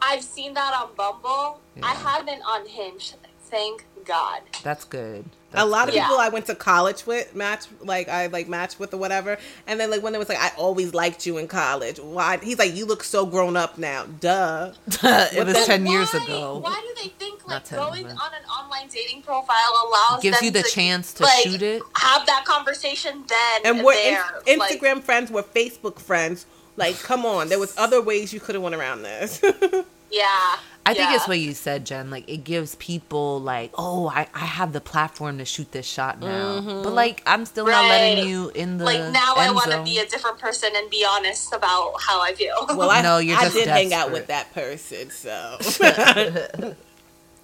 I've 0.00 0.22
seen 0.22 0.54
that 0.54 0.74
on 0.74 0.94
Bumble. 0.96 1.60
I 1.82 1.92
haven't 1.94 2.42
on 2.42 2.66
Hinge. 2.66 3.14
Thank 3.54 3.84
God. 4.04 4.42
That's 4.62 4.84
good. 4.84 5.24
a 5.52 5.56
That's 5.56 5.70
lot 5.70 5.82
of 5.88 5.94
good. 5.94 5.98
Yeah. 5.98 6.04
people 6.08 6.18
I 6.18 6.28
went 6.28 6.46
to 6.46 6.54
college 6.54 7.06
with 7.06 7.34
match 7.34 7.66
like 7.80 8.08
I 8.08 8.26
like 8.26 8.48
matched 8.48 8.78
with 8.80 8.92
or 8.92 8.96
whatever, 8.98 9.38
and 9.66 9.78
then 9.78 9.90
like 9.90 10.02
when 10.02 10.14
it 10.14 10.18
was 10.18 10.28
like 10.28 10.38
I 10.40 10.50
always 10.58 10.92
liked 10.92 11.24
you 11.24 11.38
in 11.38 11.46
college. 11.48 11.98
Why? 12.00 12.38
He's 12.42 12.58
like 12.58 12.74
you 12.74 12.84
look 12.84 13.04
so 13.04 13.24
grown 13.24 13.56
up 13.56 13.78
now. 13.78 14.06
Duh. 14.20 14.72
it 14.86 15.44
was 15.46 15.54
the- 15.54 15.62
ten 15.64 15.86
years 15.86 16.12
ago. 16.12 16.58
Why 16.58 16.74
do 16.80 17.02
they 17.02 17.08
think 17.10 17.46
like 17.46 17.70
going 17.70 18.06
on 18.06 18.12
an 18.34 18.44
online 18.48 18.88
dating 18.88 19.22
profile 19.22 19.72
allows 19.86 20.22
Gives 20.22 20.38
them 20.38 20.46
you 20.46 20.50
the 20.50 20.62
to, 20.62 20.68
chance 20.68 21.12
to 21.14 21.22
like, 21.22 21.44
shoot 21.44 21.62
it. 21.62 21.82
Have 21.96 22.26
that 22.26 22.44
conversation 22.44 23.24
then 23.28 23.60
And 23.64 23.84
we're 23.84 23.92
in- 23.94 24.14
there. 24.46 24.58
Instagram 24.58 24.94
Like, 24.96 25.04
friends. 25.04 25.30
We're 25.30 25.42
Facebook 25.44 25.98
friends. 26.00 26.46
Like, 26.76 26.98
come 27.00 27.24
on. 27.24 27.48
There 27.48 27.58
was 27.60 27.72
other 27.78 28.02
ways 28.02 28.32
you 28.32 28.40
could 28.40 28.54
have 28.56 28.62
went 28.64 28.74
around 28.74 29.02
this. 29.02 29.40
yeah. 30.10 30.56
I 30.86 30.92
think 30.94 31.12
it's 31.12 31.26
what 31.26 31.38
you 31.38 31.54
said, 31.54 31.86
Jen. 31.86 32.10
Like 32.10 32.28
it 32.28 32.44
gives 32.44 32.74
people 32.74 33.40
like, 33.40 33.72
oh, 33.78 34.08
I, 34.08 34.26
I 34.34 34.40
have 34.40 34.72
the 34.72 34.80
platform 34.80 35.38
to 35.38 35.44
shoot 35.44 35.72
this 35.72 35.86
shot 35.86 36.20
now. 36.20 36.60
But 36.82 36.92
like 36.92 37.22
I'm 37.26 37.46
still 37.46 37.66
not 37.66 37.88
letting 37.88 38.28
you 38.28 38.50
in 38.54 38.78
the 38.78 38.84
Like 38.84 39.12
now, 39.12 39.34
I 39.36 39.50
want 39.50 39.66
to 39.66 39.72
zone. 39.78 39.84
be 39.84 39.98
a 39.98 40.06
different 40.06 40.38
person 40.38 40.70
and 40.76 40.90
be 40.90 41.06
honest 41.08 41.52
about 41.54 41.94
how 42.00 42.20
I 42.20 42.34
feel. 42.34 42.66
well, 42.76 42.90
I 42.90 43.00
No, 43.00 43.18
you're 43.18 43.38
I 43.38 43.44
just 43.44 43.54
did 43.54 43.66
hang 43.68 43.94
out 43.94 44.12
with 44.12 44.26
that 44.26 44.52
person, 44.52 45.10
so 45.10 45.56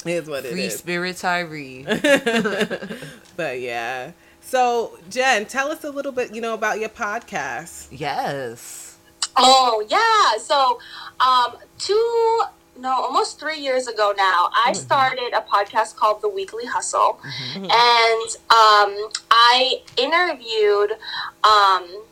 It 0.06 0.12
is 0.12 0.28
what 0.28 0.44
it 0.46 0.52
Free 0.52 0.70
spirit 0.70 1.16
Tyree. 1.18 1.84
But 3.36 3.60
yeah. 3.60 4.12
So 4.40 4.98
Jen, 5.08 5.46
tell 5.46 5.70
us 5.70 5.84
a 5.84 5.90
little 5.90 6.12
bit, 6.12 6.34
you 6.34 6.40
know, 6.40 6.54
about 6.54 6.78
your 6.80 6.88
podcast. 6.90 7.88
yes. 7.90 8.96
Oh 9.36 9.84
yeah. 9.88 10.38
So, 10.42 10.78
um, 11.20 11.56
two 11.78 12.42
no, 12.78 12.92
almost 12.92 13.38
three 13.38 13.58
years 13.58 13.86
ago 13.88 14.12
now, 14.16 14.50
I 14.64 14.72
started 14.72 15.32
a 15.34 15.40
podcast 15.42 15.96
called 15.96 16.22
The 16.22 16.28
Weekly 16.28 16.64
Hustle, 16.66 17.20
and 17.54 18.30
um, 18.50 19.10
I 19.30 19.82
interviewed 19.96 20.92
um, 21.44 22.04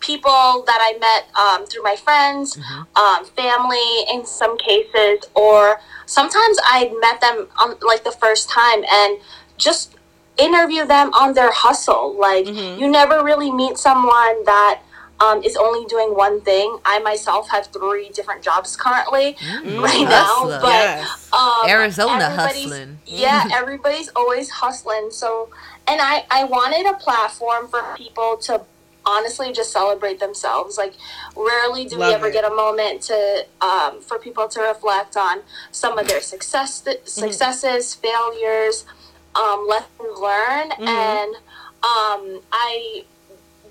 people 0.00 0.64
that 0.66 0.78
I 0.80 0.98
met 0.98 1.28
um, 1.36 1.66
through 1.66 1.82
my 1.82 1.96
friends, 1.96 2.58
um, 2.96 3.24
family 3.24 4.04
in 4.12 4.26
some 4.26 4.58
cases, 4.58 5.24
or 5.34 5.80
sometimes 6.06 6.58
I 6.64 6.92
met 7.00 7.20
them 7.20 7.48
on 7.58 7.76
like 7.86 8.04
the 8.04 8.12
first 8.12 8.50
time 8.50 8.82
and 8.90 9.18
just 9.56 9.94
interview 10.38 10.86
them 10.86 11.12
on 11.14 11.34
their 11.34 11.52
hustle. 11.52 12.16
Like 12.18 12.46
you 12.78 12.88
never 12.90 13.22
really 13.24 13.52
meet 13.52 13.78
someone 13.78 14.44
that 14.44 14.80
um, 15.20 15.42
is 15.42 15.56
only 15.56 15.86
doing 15.86 16.14
one 16.14 16.40
thing. 16.40 16.78
I 16.84 16.98
myself 17.00 17.48
have 17.50 17.66
three 17.66 18.08
different 18.10 18.42
jobs 18.42 18.76
currently 18.76 19.36
right 19.64 20.06
now, 20.08 20.46
but 20.46 20.64
yes. 20.64 21.30
um, 21.32 21.68
Arizona 21.68 22.30
hustling. 22.30 22.98
Yeah, 23.06 23.44
everybody's 23.52 24.08
always 24.16 24.48
hustling. 24.50 25.10
So, 25.10 25.50
and 25.86 26.00
I 26.00 26.24
I 26.30 26.44
wanted 26.44 26.86
a 26.86 26.94
platform 26.94 27.68
for 27.68 27.82
people 27.96 28.38
to 28.42 28.62
honestly 29.04 29.52
just 29.52 29.72
celebrate 29.72 30.20
themselves. 30.20 30.78
Like, 30.78 30.94
rarely 31.36 31.84
do 31.84 31.96
Love 31.96 32.08
we 32.08 32.14
ever 32.14 32.26
it. 32.28 32.32
get 32.32 32.44
a 32.44 32.54
moment 32.54 33.02
to 33.02 33.46
um, 33.60 34.00
for 34.00 34.18
people 34.18 34.48
to 34.48 34.60
reflect 34.60 35.16
on 35.16 35.40
some 35.70 35.98
of 35.98 36.08
their 36.08 36.20
success 36.20 36.82
successes, 37.04 37.94
failures, 37.94 38.86
um, 39.34 39.66
lessons 39.68 40.18
learned, 40.18 40.72
and 40.78 41.34
um, 41.82 42.40
I 42.52 43.04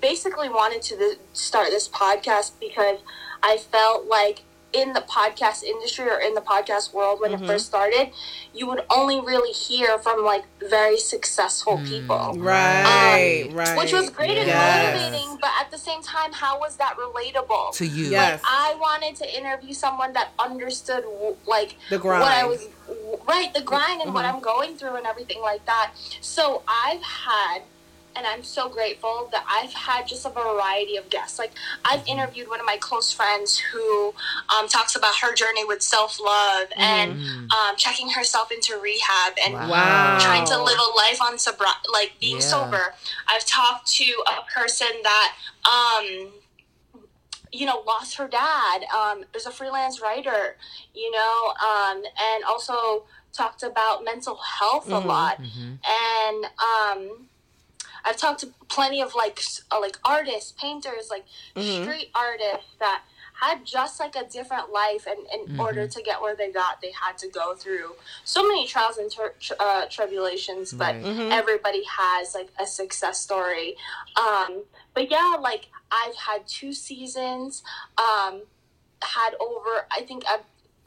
basically 0.00 0.48
wanted 0.48 0.82
to 0.82 0.96
th- 0.96 1.18
start 1.32 1.68
this 1.70 1.88
podcast 1.88 2.52
because 2.60 3.00
I 3.42 3.56
felt 3.56 4.06
like 4.06 4.42
in 4.72 4.92
the 4.92 5.00
podcast 5.00 5.62
industry 5.64 6.08
or 6.08 6.18
in 6.20 6.34
the 6.34 6.40
podcast 6.40 6.94
world 6.94 7.20
when 7.20 7.32
it 7.32 7.36
mm-hmm. 7.36 7.46
first 7.46 7.66
started, 7.66 8.10
you 8.54 8.66
would 8.66 8.84
only 8.90 9.20
really 9.20 9.52
hear 9.52 9.98
from 9.98 10.24
like 10.24 10.44
very 10.68 10.98
successful 10.98 11.78
mm, 11.78 11.86
people. 11.86 12.34
Right, 12.36 13.48
Um, 13.48 13.54
right. 13.56 13.78
Which 13.78 13.92
was 13.92 14.10
great 14.10 14.38
and 14.38 14.48
motivating, 14.48 15.38
but 15.40 15.50
at 15.60 15.70
the 15.70 15.78
same 15.78 16.02
time, 16.02 16.32
how 16.32 16.60
was 16.60 16.76
that 16.76 16.96
relatable? 16.96 17.74
To 17.76 17.86
you. 17.86 18.10
Yes. 18.10 18.40
I 18.44 18.76
wanted 18.78 19.16
to 19.16 19.36
interview 19.36 19.72
someone 19.72 20.12
that 20.12 20.30
understood 20.38 21.04
like 21.46 21.76
The 21.90 21.98
grind. 21.98 22.22
what 22.22 22.32
I 22.32 22.42
grind. 22.42 22.50
was 22.50 22.68
right, 23.26 23.52
the 23.52 23.62
grind 23.62 24.02
and 24.02 24.14
what 24.14 24.24
mm-hmm. 24.24 24.36
I'm 24.36 24.42
going 24.42 24.76
through 24.76 24.96
and 24.96 25.06
everything 25.06 25.40
like 25.40 25.64
that. 25.66 25.92
So 26.20 26.62
I've 26.68 27.02
had 27.02 27.62
and 28.16 28.26
I'm 28.26 28.42
so 28.42 28.68
grateful 28.68 29.28
that 29.32 29.44
I've 29.48 29.72
had 29.72 30.06
just 30.06 30.26
a 30.26 30.30
variety 30.30 30.96
of 30.96 31.08
guests. 31.10 31.38
Like 31.38 31.52
I've 31.84 32.06
interviewed 32.06 32.48
one 32.48 32.60
of 32.60 32.66
my 32.66 32.76
close 32.76 33.12
friends 33.12 33.58
who 33.72 34.12
um, 34.56 34.68
talks 34.68 34.96
about 34.96 35.14
her 35.22 35.34
journey 35.34 35.64
with 35.64 35.82
self 35.82 36.18
love 36.20 36.68
and 36.78 37.12
um, 37.12 37.76
checking 37.76 38.10
herself 38.10 38.50
into 38.52 38.78
rehab 38.80 39.34
and 39.44 39.54
Wow. 39.54 40.18
trying 40.20 40.44
to 40.46 40.62
live 40.62 40.78
a 40.78 40.96
life 40.96 41.22
on 41.22 41.36
sobri- 41.36 41.92
like 41.92 42.12
being 42.20 42.40
Yeah. 42.40 42.46
sober. 42.46 42.94
I've 43.28 43.46
talked 43.46 43.90
to 43.94 44.04
a 44.26 44.42
person 44.52 44.88
that 45.02 45.32
um 45.70 46.32
you 47.52 47.66
know 47.66 47.82
lost 47.86 48.16
her 48.16 48.28
dad 48.28 48.84
um 48.94 49.24
is 49.34 49.44
a 49.44 49.50
freelance 49.50 50.00
writer 50.00 50.56
you 50.94 51.10
know 51.10 51.52
um 51.68 52.02
and 52.32 52.44
also 52.44 53.04
talked 53.32 53.62
about 53.64 54.04
mental 54.04 54.38
health 54.60 54.86
a 54.92 54.98
lot 54.98 55.40
and 55.40 56.44
um 56.44 57.29
I've 58.04 58.16
talked 58.16 58.40
to 58.40 58.48
plenty 58.68 59.00
of 59.02 59.14
like 59.14 59.40
uh, 59.70 59.80
like 59.80 59.98
artists, 60.04 60.52
painters, 60.52 61.08
like 61.10 61.24
street 61.56 62.10
artists 62.14 62.70
that 62.78 63.02
had 63.40 63.64
just 63.64 63.98
like 63.98 64.14
a 64.16 64.24
different 64.26 64.70
life, 64.70 65.06
and 65.06 65.18
in 65.50 65.58
order 65.58 65.86
to 65.88 66.02
get 66.02 66.20
where 66.20 66.36
they 66.36 66.52
got, 66.52 66.80
they 66.82 66.92
had 66.92 67.16
to 67.18 67.28
go 67.28 67.54
through 67.54 67.94
so 68.24 68.42
many 68.46 68.66
trials 68.66 68.98
and 68.98 69.10
tur- 69.10 69.34
tr- 69.40 69.54
uh, 69.58 69.86
tribulations. 69.86 70.72
But 70.72 70.96
Right. 70.96 71.32
everybody 71.32 71.82
has 71.84 72.34
like 72.34 72.48
a 72.58 72.66
success 72.66 73.18
story. 73.20 73.76
Um, 74.16 74.64
but 74.94 75.10
yeah, 75.10 75.36
like 75.40 75.68
I've 75.90 76.16
had 76.16 76.46
two 76.46 76.72
seasons, 76.74 77.62
um, 77.98 78.42
had 79.02 79.34
over 79.40 79.86
I 79.90 80.02
think 80.02 80.24
i 80.28 80.40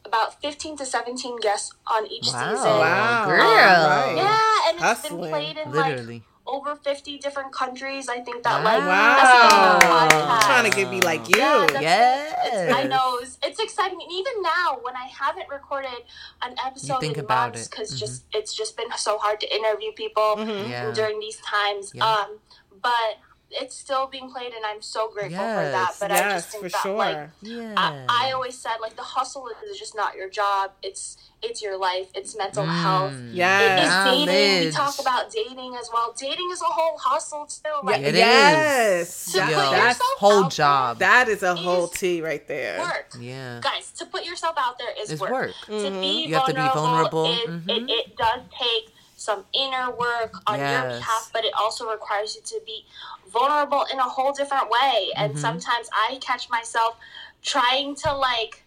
about 0.06 0.40
fifteen 0.40 0.76
to 0.76 0.84
seventeen 0.86 1.40
guests 1.40 1.72
on 1.86 2.06
each 2.06 2.26
Wow. 2.32 2.54
season. 2.54 2.70
Wow. 2.70 3.24
Girl. 3.26 3.38
Right. 3.38 4.14
Yeah, 4.16 4.68
and 4.68 4.74
it's 4.76 4.82
Hustling. 4.84 5.20
been 5.22 5.30
played 5.30 5.56
in 5.56 5.72
like 5.72 5.86
Literally. 5.90 6.22
Over 6.46 6.76
50 6.76 7.18
different 7.18 7.52
countries. 7.52 8.08
I 8.08 8.20
think 8.20 8.42
that 8.42 8.62
Wow. 8.62 8.64
like 8.64 8.86
Wow. 8.86 9.78
that's 9.78 9.84
a 9.84 9.88
podcast. 9.88 10.40
Trying 10.42 10.70
to 10.70 10.76
get 10.76 10.90
me 10.90 11.00
like 11.00 11.28
you. 11.28 11.36
Yeah, 11.38 11.80
Yes. 11.80 12.74
I 12.74 12.82
know 12.84 13.18
it's, 13.22 13.38
it's 13.42 13.58
exciting, 13.60 13.98
and 14.02 14.12
even 14.12 14.42
now 14.42 14.78
when 14.82 14.94
I 14.94 15.04
haven't 15.06 15.48
recorded 15.48 16.04
an 16.42 16.54
episode 16.64 17.00
think 17.00 17.16
in 17.16 17.24
about 17.24 17.52
months 17.54 17.66
it. 17.66 17.70
because 17.70 17.94
Mhm. 17.94 17.98
just 17.98 18.24
it's 18.32 18.52
just 18.54 18.76
been 18.76 18.88
so 18.96 19.16
hard 19.18 19.40
to 19.40 19.54
interview 19.56 19.92
people 19.92 20.36
Yeah. 20.68 20.90
during 20.92 21.18
these 21.18 21.40
times. 21.40 21.92
Yeah. 21.94 22.04
Um, 22.06 22.40
but 22.82 23.16
it's 23.60 23.76
still 23.76 24.06
being 24.06 24.30
played, 24.30 24.52
and 24.52 24.64
I'm 24.66 24.82
so 24.82 25.10
grateful 25.10 25.38
for 25.38 25.64
that. 25.76 25.88
Yes. 25.90 25.98
But 26.00 26.10
I 26.12 26.18
just 26.30 26.48
think 26.50 26.64
for 26.64 26.68
that 26.70 26.82
sure. 26.82 26.96
like 26.96 27.28
Yeah. 27.42 27.74
I, 27.76 28.28
I 28.28 28.32
always 28.32 28.56
said 28.58 28.76
like 28.80 28.96
the 28.96 29.02
hustle 29.02 29.48
is 29.70 29.78
just 29.78 29.94
not 29.94 30.16
your 30.16 30.28
job. 30.28 30.72
It's 30.82 31.16
it's 31.42 31.60
your 31.62 31.76
life. 31.76 32.08
It's 32.14 32.36
mental 32.36 32.64
health. 32.64 33.12
Mm. 33.12 33.30
yes. 33.34 33.84
It's 33.84 34.26
dating. 34.26 34.64
We 34.66 34.70
talk 34.72 34.98
about 34.98 35.30
dating 35.30 35.76
as 35.78 35.90
well. 35.92 36.14
Dating 36.18 36.48
is 36.52 36.62
a 36.62 36.64
whole 36.64 36.96
hustle 36.98 37.44
too. 37.46 37.70
Like 37.82 38.00
It 38.00 38.14
is. 38.14 38.16
yes. 38.16 39.32
To 39.32 39.38
That- 39.38 39.46
put 39.46 39.52
Yo, 39.52 39.70
that's 39.70 39.98
yourself 39.98 40.18
whole 40.18 40.44
out 40.44 40.50
job. 40.52 40.98
that 41.00 41.28
is 41.28 41.42
a 41.42 41.54
whole 41.54 41.84
is 41.84 41.90
T 41.90 42.22
right 42.22 42.46
there. 42.48 42.80
work. 42.80 43.14
yeah. 43.20 43.60
Guys, 43.62 43.90
to 43.92 44.06
put 44.06 44.24
yourself 44.24 44.54
out 44.58 44.78
there 44.78 44.88
is 44.98 45.10
It's 45.10 45.20
work. 45.20 45.30
work. 45.32 45.52
To 45.66 45.90
be 45.90 46.24
You 46.26 46.34
have 46.34 46.46
to 46.46 46.54
be 46.54 46.60
vulnerable. 46.60 47.26
Is, 47.26 47.38
Mhm. 47.50 47.68
it, 47.68 47.90
it 47.90 48.16
does 48.16 48.40
take 48.58 48.94
some 49.16 49.44
inner 49.54 49.90
work 49.90 50.32
on 50.46 50.58
your 50.58 50.66
Yes. 50.68 50.98
behalf, 50.98 51.30
but 51.32 51.44
it 51.44 51.52
also 51.54 51.88
requires 51.90 52.34
you 52.36 52.42
to 52.42 52.60
be 52.66 52.84
vulnerable 53.38 53.84
in 53.92 53.98
a 53.98 54.08
whole 54.16 54.32
different 54.32 54.68
way. 54.70 55.10
Mm-hmm. 55.10 55.22
And 55.22 55.38
sometimes 55.38 55.86
I 55.92 56.18
catch 56.28 56.48
myself 56.48 56.96
trying 57.42 57.94
to 57.96 58.10
like 58.14 58.62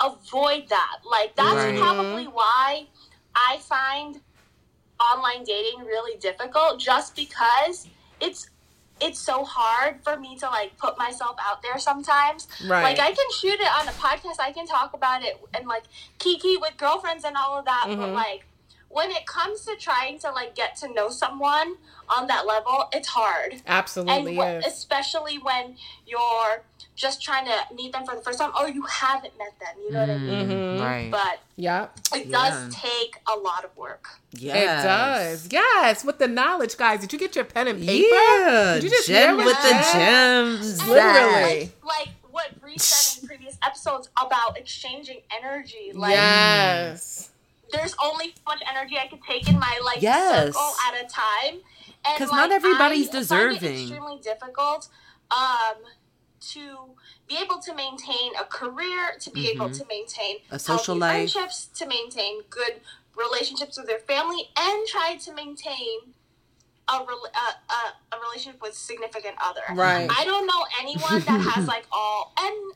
avoid 0.00 0.68
that. 0.68 0.96
Like 1.16 1.34
that's 1.36 1.54
Right. 1.64 1.78
probably 1.78 2.26
why 2.26 2.86
I 3.34 3.58
find 3.58 4.20
online 5.12 5.44
dating 5.44 5.78
really 5.86 6.18
difficult 6.18 6.80
just 6.80 7.14
because 7.16 7.86
it's 8.20 8.50
it's 9.00 9.20
so 9.20 9.44
hard 9.44 10.02
for 10.02 10.18
me 10.18 10.36
to 10.36 10.46
like 10.46 10.76
put 10.76 10.98
myself 10.98 11.36
out 11.48 11.62
there 11.62 11.78
sometimes. 11.78 12.48
Right. 12.66 12.82
Like 12.82 12.98
I 12.98 13.12
can 13.12 13.26
shoot 13.40 13.58
it 13.60 13.72
on 13.80 13.86
a 13.86 13.92
podcast, 13.92 14.40
I 14.40 14.50
can 14.52 14.66
talk 14.66 14.92
about 14.92 15.22
it 15.24 15.34
and 15.54 15.68
like 15.68 15.84
kiki 16.18 16.56
with 16.56 16.76
girlfriends 16.76 17.24
and 17.24 17.36
all 17.36 17.56
of 17.60 17.64
that, 17.66 17.84
Mm-hmm. 17.86 18.00
but 18.00 18.10
like 18.12 18.44
when 18.88 19.10
it 19.10 19.26
comes 19.26 19.64
to 19.66 19.76
trying 19.76 20.18
to 20.20 20.30
like 20.30 20.54
get 20.54 20.76
to 20.76 20.92
know 20.92 21.08
someone 21.10 21.74
on 22.08 22.26
that 22.28 22.46
level, 22.46 22.88
it's 22.92 23.08
hard. 23.08 23.52
And 23.52 23.62
Absolutely 23.66 24.36
wh- 24.36 24.64
especially 24.66 25.36
when 25.38 25.76
you're 26.06 26.62
just 26.96 27.22
trying 27.22 27.44
to 27.44 27.52
meet 27.74 27.92
them 27.92 28.04
for 28.04 28.14
the 28.16 28.20
first 28.22 28.38
time 28.40 28.50
or 28.58 28.68
you 28.68 28.82
haven't 28.82 29.32
met 29.38 29.52
them, 29.60 29.76
you 29.84 29.92
know 29.92 30.00
what 30.00 30.10
I 30.10 30.18
mean? 30.18 30.48
Mhm. 30.48 30.80
Right. 30.80 31.10
But 31.10 31.40
Yeah. 31.56 31.88
it 32.14 32.26
Yeah. 32.26 32.38
does 32.38 32.74
take 32.74 33.16
a 33.32 33.36
lot 33.36 33.64
of 33.64 33.76
work. 33.76 34.08
yes. 34.32 34.56
It 34.56 34.86
does. 34.88 35.48
Yes, 35.52 36.04
with 36.04 36.18
the 36.18 36.26
knowledge, 36.28 36.76
guys. 36.76 37.00
Did 37.00 37.12
you 37.12 37.18
get 37.18 37.36
your 37.36 37.44
pen 37.44 37.68
and 37.68 37.78
paper? 37.84 38.14
Yeah. 38.14 38.74
Did 38.74 38.84
you 38.84 38.90
just 38.90 39.06
Gem 39.06 39.28
hear 39.28 39.36
with 39.36 39.46
what 39.46 39.62
the 39.62 39.70
gems. 39.92 40.80
And 40.80 40.88
Literally. 40.88 41.60
Like, 41.60 41.98
like 41.98 42.08
what 42.30 42.60
Bree 42.60 42.78
said 42.78 43.22
in 43.22 43.28
previous 43.28 43.56
episodes 43.64 44.08
about 44.20 44.56
exchanging 44.58 45.20
energy. 45.36 45.92
Like 45.94 46.12
yes. 46.12 47.30
There's 47.72 47.94
only 48.02 48.26
so 48.36 48.42
much 48.46 48.62
energy 48.70 48.96
I 48.98 49.06
could 49.08 49.22
take 49.22 49.48
in 49.48 49.58
my 49.58 49.80
like 49.84 50.00
Yes. 50.02 50.54
circle 50.54 50.72
at 50.88 51.04
a 51.04 51.06
time. 51.08 51.60
And 52.06 52.18
'Cause 52.18 52.30
like, 52.30 52.36
not 52.38 52.52
everybody's 52.52 53.08
I 53.08 53.12
find 53.12 53.14
it 53.16 53.18
deserving. 53.20 53.80
extremely 53.82 54.18
difficult 54.22 54.88
um 55.30 55.76
to 56.52 56.94
be 57.26 57.36
able 57.36 57.58
to 57.58 57.74
maintain 57.74 58.34
a 58.40 58.44
career, 58.44 59.16
to 59.20 59.30
be 59.30 59.48
able 59.50 59.68
to 59.70 59.84
maintain 59.88 60.36
Mm-hmm. 60.38 60.54
A 60.54 60.58
social 60.58 60.96
life. 60.96 61.32
friendships, 61.32 61.66
to 61.74 61.86
maintain 61.86 62.42
good 62.48 62.80
relationships 63.16 63.76
with 63.76 63.86
their 63.88 63.98
family, 63.98 64.48
and 64.56 64.86
try 64.86 65.16
to 65.16 65.34
maintain 65.34 66.14
a, 66.88 67.04
rel- 67.06 67.30
a, 67.34 67.72
a, 67.72 68.16
a 68.16 68.20
relationship 68.22 68.62
with 68.62 68.74
significant 68.74 69.34
other. 69.42 69.60
Right. 69.74 70.08
I 70.10 70.24
don't 70.24 70.46
know 70.46 70.64
anyone 70.80 71.20
that 71.20 71.40
has 71.54 71.66
like 71.74 71.84
all 71.92 72.32
and 72.38 72.74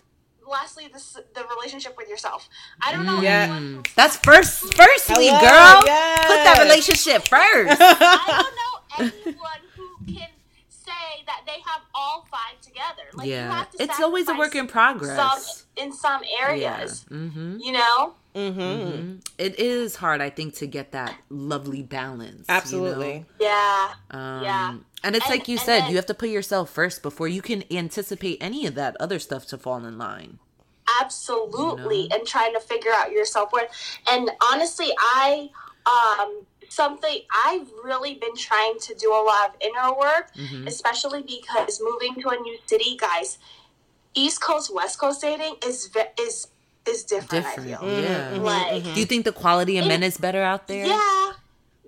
lastly 0.48 0.88
this 0.92 1.12
the 1.35 1.44
relationship 1.57 1.96
with 1.96 2.09
yourself. 2.09 2.48
I 2.81 2.92
don't 2.92 3.07
know 3.07 3.20
Yeah. 3.20 3.55
anyone 3.57 3.85
That's 3.96 4.16
first, 4.16 4.74
firstly, 4.74 5.28
Hello, 5.28 5.40
girl. 5.40 5.83
yes. 5.87 6.26
Put 6.26 6.44
that 6.44 6.59
relationship 6.62 7.28
first. 7.28 7.81
I 7.81 8.42
don't 8.98 9.11
know 9.11 9.12
anyone 9.26 9.61
who 9.76 10.12
can 10.14 10.28
say 10.68 11.22
that 11.26 11.42
they 11.46 11.61
have 11.64 11.83
all 11.94 12.26
five 12.31 12.61
together. 12.61 13.02
Like 13.14 13.26
you 13.26 13.33
yeah, 13.35 13.50
have 13.52 13.70
to 13.72 13.83
it's 13.83 14.00
always 14.00 14.28
a 14.28 14.35
work 14.35 14.55
in 14.55 14.66
progress. 14.66 15.16
Some 15.16 15.85
in 15.85 15.92
some 15.92 16.22
areas, 16.40 17.05
Mm-hmm. 17.11 17.59
you 17.61 17.72
know. 17.72 18.14
Mm-hmm. 18.35 19.16
It 19.38 19.59
is 19.59 19.96
hard, 19.96 20.20
I 20.22 20.31
think, 20.31 20.55
to 20.57 20.66
get 20.66 20.92
that 20.92 21.14
lovely 21.28 21.83
balance. 21.83 22.46
Absolutely. 22.48 23.12
You 23.12 23.18
know? 23.20 23.24
Yeah. 23.40 23.88
Um, 24.11 24.42
Yeah. 24.42 24.74
And 25.04 25.16
it's 25.16 25.26
And- 25.26 25.34
like 25.38 25.48
you 25.48 25.58
said, 25.58 25.82
then- 25.82 25.90
you 25.90 25.96
have 25.96 26.06
to 26.06 26.14
put 26.14 26.28
yourself 26.28 26.70
first 26.70 27.02
before 27.02 27.28
you 27.28 27.42
can 27.42 27.64
anticipate 27.70 28.38
any 28.40 28.66
of 28.66 28.74
that 28.76 28.96
other 29.00 29.18
stuff 29.18 29.46
to 29.46 29.58
fall 29.58 29.84
in 29.84 29.98
line. 29.98 30.38
absolutely 31.00 32.02
You 32.02 32.08
know? 32.08 32.16
and 32.16 32.26
trying 32.26 32.52
to 32.54 32.60
figure 32.60 32.92
out 32.92 33.12
your 33.12 33.24
self-worth 33.24 33.70
and 34.10 34.30
honestly 34.50 34.90
i 34.98 35.48
um 35.86 36.44
something 36.68 37.20
i've 37.46 37.68
really 37.84 38.14
been 38.14 38.34
trying 38.36 38.78
to 38.80 38.94
do 38.94 39.10
a 39.12 39.22
lot 39.22 39.50
of 39.50 39.54
inner 39.60 39.94
work 39.94 40.26
Mhm. 40.34 40.66
especially 40.66 41.22
because 41.22 41.80
moving 41.80 42.20
to 42.22 42.28
a 42.30 42.36
new 42.36 42.58
city 42.66 42.96
guys 42.96 43.38
east 44.14 44.40
coast 44.42 44.74
west 44.74 44.98
coast 44.98 45.20
dating 45.22 45.56
is 45.64 45.86
ve- 45.86 46.12
is 46.18 46.48
is 46.84 47.04
different, 47.04 47.30
Different. 47.30 47.74
i 47.74 47.78
feel 47.78 48.02
Yeah. 48.02 48.38
like 48.42 48.82
Do 48.94 49.00
you 49.00 49.06
think 49.06 49.24
the 49.24 49.32
quality 49.32 49.78
of 49.78 49.86
men 49.86 50.02
is 50.02 50.16
better 50.18 50.42
out 50.42 50.66
there? 50.66 50.84
yeah 50.86 51.31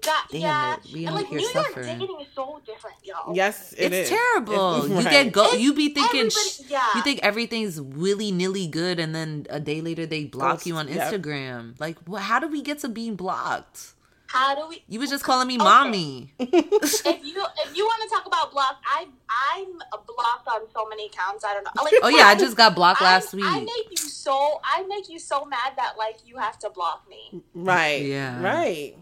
that, 0.04 0.26
Damn 0.30 0.40
yeah 0.40 0.74
it, 0.74 0.80
we 0.92 1.00
and 1.06 1.08
out 1.08 1.14
like 1.14 1.26
here 1.28 1.38
new 1.38 1.50
york 1.52 1.74
dating 1.74 2.20
is 2.20 2.26
so 2.34 2.60
different 2.66 2.96
y'all 3.04 3.34
Yes, 3.34 3.72
it 3.72 3.92
it's 3.92 4.10
is. 4.10 4.16
terrible. 4.16 4.76
It's- 4.76 4.88
You 4.90 4.96
right. 4.96 5.10
get 5.10 5.32
go. 5.32 5.44
It's 5.52 5.58
You 5.60 5.74
be 5.74 5.92
thinking. 5.94 6.30
sh- 6.30 6.60
yeah. 6.68 6.86
You 6.94 7.02
think 7.02 7.20
everything's 7.22 7.80
willy 7.80 8.30
nilly 8.32 8.66
good, 8.66 8.98
and 9.00 9.14
then 9.14 9.46
a 9.50 9.60
day 9.60 9.80
later 9.80 10.06
they 10.06 10.24
block 10.24 10.56
Ghost, 10.58 10.66
you 10.66 10.76
on 10.76 10.88
yep. 10.88 11.12
Instagram. 11.12 11.78
Like, 11.80 11.96
wh- 12.08 12.18
how 12.20 12.38
do 12.38 12.48
we 12.48 12.62
get 12.62 12.78
to 12.80 12.88
being 12.88 13.16
blocked? 13.16 13.90
how 14.26 14.52
do 14.56 14.66
we 14.68 14.82
You 14.88 14.98
was 14.98 15.10
just 15.10 15.22
calling 15.22 15.46
me 15.46 15.54
Okay. 15.54 15.62
mommy. 15.64 16.34
if 16.40 17.04
you 17.24 17.44
if 17.64 17.76
you 17.76 17.84
want 17.84 18.02
to 18.02 18.08
talk 18.14 18.26
about 18.26 18.50
block, 18.50 18.82
I 18.84 19.06
I'm 19.28 19.66
blocked 20.06 20.48
on 20.48 20.62
so 20.74 20.88
many 20.88 21.06
accounts. 21.06 21.44
I 21.44 21.54
don't 21.54 21.62
know. 21.64 21.82
Like, 21.84 21.94
Oh 22.02 22.08
yeah, 22.08 22.26
I 22.26 22.34
just 22.34 22.56
got 22.56 22.74
blocked 22.74 23.00
I- 23.00 23.04
last 23.04 23.32
week. 23.32 23.44
I 23.46 23.60
make 23.60 23.90
you 23.90 23.96
so 23.96 24.60
I 24.64 24.82
make 24.88 25.08
you 25.08 25.18
so 25.20 25.44
mad 25.44 25.74
that 25.76 25.94
like 25.98 26.16
you 26.26 26.36
have 26.38 26.58
to 26.60 26.70
block 26.70 27.04
me. 27.08 27.42
Right. 27.54 28.02
Yeah. 28.06 28.42
Right. 28.42 28.96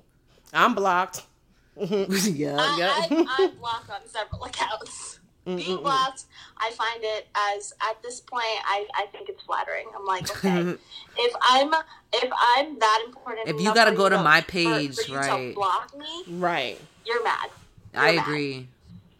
I'm 0.52 0.74
blocked. 0.74 1.22
yeah. 1.76 2.56
I, 2.58 2.76
yeah. 2.78 2.92
I, 2.96 3.26
I'm 3.38 3.56
blocked 3.56 3.90
on 3.90 4.06
several 4.06 4.44
accounts. 4.50 5.18
Mm, 5.46 5.56
Being 5.56 5.70
mm, 5.70 5.80
mm. 5.80 5.82
blocked, 5.82 6.24
I 6.56 6.70
find 6.70 7.00
it 7.02 7.26
as 7.56 7.72
at 7.82 8.00
this 8.02 8.20
point, 8.20 8.44
I, 8.64 8.86
I 8.94 9.06
think 9.10 9.28
it's 9.28 9.42
flattering. 9.42 9.86
I'm 9.96 10.04
like, 10.04 10.30
okay, 10.36 10.76
if 11.18 11.32
I'm 11.42 11.74
if 12.12 12.30
I'm 12.56 12.78
that 12.78 13.02
important, 13.06 13.48
If 13.48 13.60
you 13.60 13.74
gotta 13.74 13.90
go 13.92 14.08
to 14.08 14.22
my 14.22 14.40
page, 14.42 14.96
for 14.96 15.10
you 15.10 15.16
right. 15.18 15.48
To 15.48 15.54
block 15.54 15.98
me, 15.98 16.24
Right. 16.28 16.78
you're 17.04 17.24
mad. 17.24 17.50
I 17.94 18.10
You're 18.10 18.16
mad. 18.20 18.28
agree. 18.28 18.68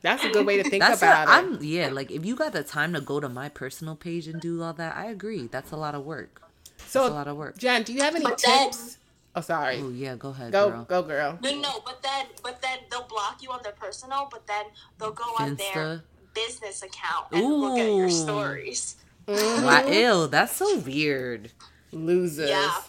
That's 0.03 0.25
a 0.25 0.31
good 0.31 0.47
way 0.47 0.63
to 0.63 0.69
think 0.69 0.83
That's 0.83 1.01
about 1.03 1.29
a, 1.29 1.33
it. 1.33 1.35
I'm 1.35 1.59
yeah. 1.63 1.89
Like 1.89 2.11
if 2.13 2.25
you 2.25 2.37
got 2.37 2.53
the 2.53 2.63
time 2.63 2.93
to 2.93 3.01
go 3.01 3.19
to 3.19 3.29
my 3.29 3.49
personal 3.49 3.97
page 3.97 4.29
and 4.29 4.41
do 4.41 4.63
all 4.63 4.73
that, 4.75 4.97
I 4.97 5.07
agree. 5.07 5.47
That's 5.49 5.73
a 5.73 5.77
lot 5.77 5.95
of 5.97 6.05
work. 6.05 6.41
That's 6.79 6.91
a 6.91 6.93
so, 6.93 7.13
lot 7.13 7.27
of 7.29 7.37
work. 7.37 7.59
Jen, 7.59 7.83
do 7.83 7.93
you 7.93 8.03
have 8.03 8.15
any 8.15 8.25
But 8.25 8.41
then- 8.45 8.67
tips? 8.71 8.99
Oh, 9.35 9.41
sorry. 9.41 9.79
Oh 9.81 9.89
yeah, 9.89 10.15
go 10.17 10.29
ahead, 10.29 10.53
Go, 10.53 10.71
girl. 10.71 10.85
go, 10.85 11.03
girl. 11.03 11.39
No, 11.43 11.59
no, 11.61 11.81
but 11.87 12.03
then, 12.03 12.27
but 12.43 12.61
then 12.61 12.79
they'll 12.91 13.07
block 13.09 13.43
you 13.43 13.51
on 13.51 13.61
their 13.63 13.73
personal, 13.73 14.29
but 14.31 14.47
then 14.47 14.67
they'll 14.99 15.13
go 15.13 15.25
on 15.39 15.57
their 15.57 16.03
business 16.35 16.83
account 16.83 17.27
and 17.33 17.43
look 17.47 17.79
at 17.79 17.87
your 17.87 18.07
Ooh. 18.07 18.11
stories. 18.11 18.97
Wow, 19.27 19.87
ew, 19.89 20.27
that's 20.27 20.57
so 20.57 20.79
weird. 20.81 21.51
Losers. 21.93 22.51
Yeah. 22.51 22.81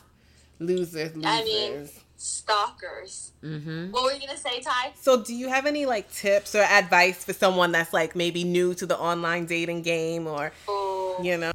Losers. 0.60 1.16
Losers. 1.16 1.26
I 1.26 1.44
mean- 1.44 1.90
Stalkers. 2.16 3.34
Mm-hmm. 3.44 3.92
What 3.92 4.04
were 4.04 4.12
you 4.14 4.26
gonna 4.26 4.38
say, 4.38 4.62
Ty? 4.62 4.94
so, 5.02 5.22
do 5.22 5.34
you 5.36 5.50
have 5.50 5.66
any 5.66 5.86
like 5.86 6.10
tips 6.12 6.56
or 6.56 6.62
advice 6.62 7.24
for 7.26 7.34
someone 7.34 7.74
that's 7.74 7.92
like 7.92 8.16
maybe 8.16 8.46
new 8.46 8.74
to 8.76 8.86
the 8.86 8.98
online 8.98 9.46
dating 9.46 9.82
game 9.82 10.26
or 10.28 10.54
Oh, 10.70 11.20
you 11.22 11.38
know? 11.38 11.52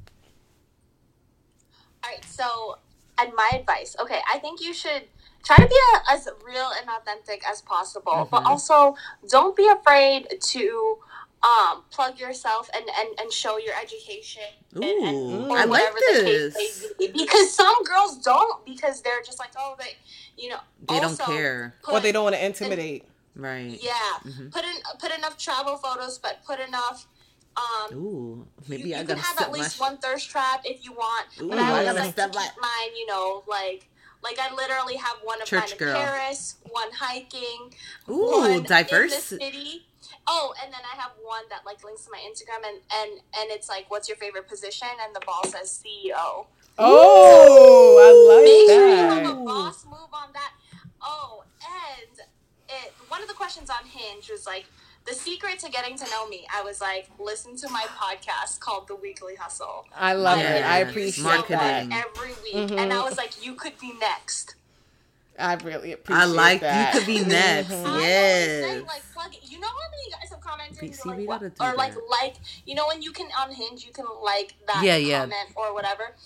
All 2.04 2.10
right, 2.10 2.22
so 2.24 2.76
and 3.20 3.32
my 3.34 3.50
advice. 3.54 3.96
Okay, 4.00 4.20
I 4.32 4.38
think 4.38 4.60
you 4.60 4.72
should 4.74 5.04
try 5.44 5.56
to 5.56 5.66
be 5.66 5.78
a, 5.94 6.12
as 6.12 6.28
real 6.44 6.70
and 6.80 6.88
authentic 6.90 7.42
as 7.48 7.60
possible, 7.62 8.28
but 8.30 8.44
also 8.44 8.96
don't 9.28 9.56
be 9.56 9.68
afraid 9.68 10.28
to 10.40 10.98
um 11.40 11.84
plug 11.90 12.18
yourself 12.18 12.68
and 12.74 12.84
and, 12.98 13.08
and 13.20 13.32
show 13.32 13.58
your 13.58 13.72
education 13.80 14.42
and, 14.74 14.82
and 14.84 15.50
or 15.52 15.56
I 15.56 15.64
like 15.66 15.68
whatever 15.70 15.98
the 16.00 16.24
case 16.24 16.54
this. 16.54 16.92
may 16.98 17.06
be. 17.06 17.12
because 17.12 17.52
some 17.52 17.84
girls 17.84 18.18
don't 18.18 18.66
because 18.66 19.02
they're 19.02 19.22
just 19.24 19.38
like 19.38 19.52
oh 19.56 19.76
they 19.78 19.92
you 20.36 20.48
know 20.50 20.58
They 20.88 20.98
don't 20.98 21.16
care. 21.20 21.74
put- 21.84 21.94
Or 21.94 22.00
they 22.00 22.10
don't 22.10 22.24
want 22.24 22.34
to 22.34 22.44
intimidate. 22.44 23.04
Right. 23.36 23.78
yeah 23.80 23.92
Mhm. 24.26 24.50
put 24.50 24.64
in 24.64 24.74
put 24.98 25.12
enough 25.16 25.38
travel 25.38 25.76
photos 25.76 26.18
but 26.18 26.42
put 26.44 26.58
enough 26.58 27.06
um 27.58 27.96
Ooh, 27.98 28.46
maybe 28.68 28.90
you, 28.90 28.94
I 28.96 29.00
you 29.00 29.04
gotta 29.06 29.20
can 29.20 29.24
have 29.36 29.40
at 29.40 29.52
least 29.52 29.76
sh- 29.76 29.80
one 29.80 29.98
thirst 29.98 30.30
trap 30.30 30.62
if 30.64 30.84
you 30.84 30.92
want. 30.92 31.26
Ooh, 31.40 31.48
but 31.48 31.58
I 31.58 31.62
I 31.62 31.70
always 31.70 31.84
gotta 31.86 31.98
like 31.98 32.06
to 32.06 32.12
step 32.12 32.32
keep 32.32 32.40
my- 32.40 32.50
mine, 32.60 32.96
you 32.96 33.06
know, 33.06 33.42
like 33.48 33.88
like 34.22 34.38
I 34.38 34.54
literally 34.54 34.96
have 34.96 35.16
one 35.22 35.40
of 35.42 35.46
Church 35.48 35.60
mine 35.62 35.72
in 35.72 35.78
girl. 35.78 35.94
Paris, 36.02 36.56
one 36.70 36.90
hiking, 36.92 37.74
Ooh, 38.08 38.30
one 38.40 38.62
diverse. 38.64 39.12
in 39.32 39.38
the 39.38 39.44
city. 39.44 39.84
Oh, 40.26 40.54
and 40.62 40.72
then 40.72 40.80
I 40.92 40.96
have 41.00 41.12
one 41.22 41.42
that 41.50 41.64
like 41.66 41.82
links 41.84 42.04
to 42.04 42.10
my 42.12 42.18
Instagram 42.18 42.66
and 42.68 42.78
and 42.94 43.10
and 43.38 43.50
it's 43.50 43.68
like, 43.68 43.90
what's 43.90 44.08
your 44.08 44.16
favorite 44.18 44.48
position? 44.48 44.88
And 45.04 45.14
the 45.14 45.20
ball 45.26 45.44
says 45.46 45.82
CEO. 45.84 46.46
Oh, 46.80 48.42
Make 48.44 48.70
I 48.70 48.74
sure 48.74 48.88
you 48.88 48.96
have 49.26 49.38
a 49.38 49.44
boss 49.44 49.84
move 49.84 50.10
on 50.12 50.28
that. 50.34 50.52
Oh, 51.02 51.42
and 51.62 52.18
it, 52.68 52.92
one 53.08 53.22
of 53.22 53.28
the 53.28 53.34
questions 53.34 53.70
on 53.70 53.86
Hinge 53.88 54.30
was 54.30 54.46
like, 54.46 54.66
the 55.08 55.14
secret 55.14 55.58
to 55.60 55.70
getting 55.70 55.96
to 55.96 56.04
know 56.10 56.28
me. 56.28 56.46
I 56.54 56.62
was 56.62 56.80
like, 56.80 57.08
listen 57.18 57.56
to 57.56 57.68
my 57.70 57.84
podcast 57.88 58.60
called 58.60 58.88
The 58.88 58.96
Weekly 58.96 59.36
Hustle. 59.36 59.86
I 59.96 60.12
love 60.12 60.38
it. 60.38 60.64
I 60.64 60.78
appreciate 60.78 61.24
marketing. 61.24 61.58
that. 61.58 62.06
every 62.16 62.32
week, 62.42 62.54
mm-hmm. 62.70 62.78
and 62.78 62.92
I 62.92 63.02
was 63.02 63.16
like, 63.16 63.44
you 63.44 63.54
could 63.54 63.78
be 63.80 63.92
next. 63.98 64.54
I 65.38 65.54
really 65.54 65.92
appreciate 65.92 66.24
it. 66.24 66.28
I 66.28 66.32
like 66.32 66.60
that. 66.60 66.94
you 66.94 67.00
could 67.00 67.06
be 67.06 67.18
mm-hmm. 67.20 67.28
next. 67.28 67.72
I 67.72 67.84
always 67.84 68.02
Yes. 68.02 68.82
like, 68.86 69.02
plug 69.14 69.34
it. 69.34 69.40
You 69.50 69.60
know 69.60 69.68
how 69.68 69.74
many 69.90 70.10
guys 70.20 70.30
have 70.30 70.40
commented, 70.40 70.94
See, 70.94 71.08
like, 71.08 71.18
we 71.18 71.26
what- 71.26 71.42
or 71.42 71.74
like, 71.74 71.94
that. 71.94 72.00
like, 72.10 72.34
you 72.66 72.74
know, 72.74 72.86
when 72.88 73.02
you 73.02 73.12
can 73.12 73.28
on 73.38 73.52
Hinge, 73.52 73.86
you 73.86 73.92
can 73.92 74.06
like 74.22 74.54
that 74.66 74.82
Yeah, 74.82 74.96
yeah. 74.96 75.20
comment 75.20 75.50
or 75.54 75.72
whatever. 75.72 76.16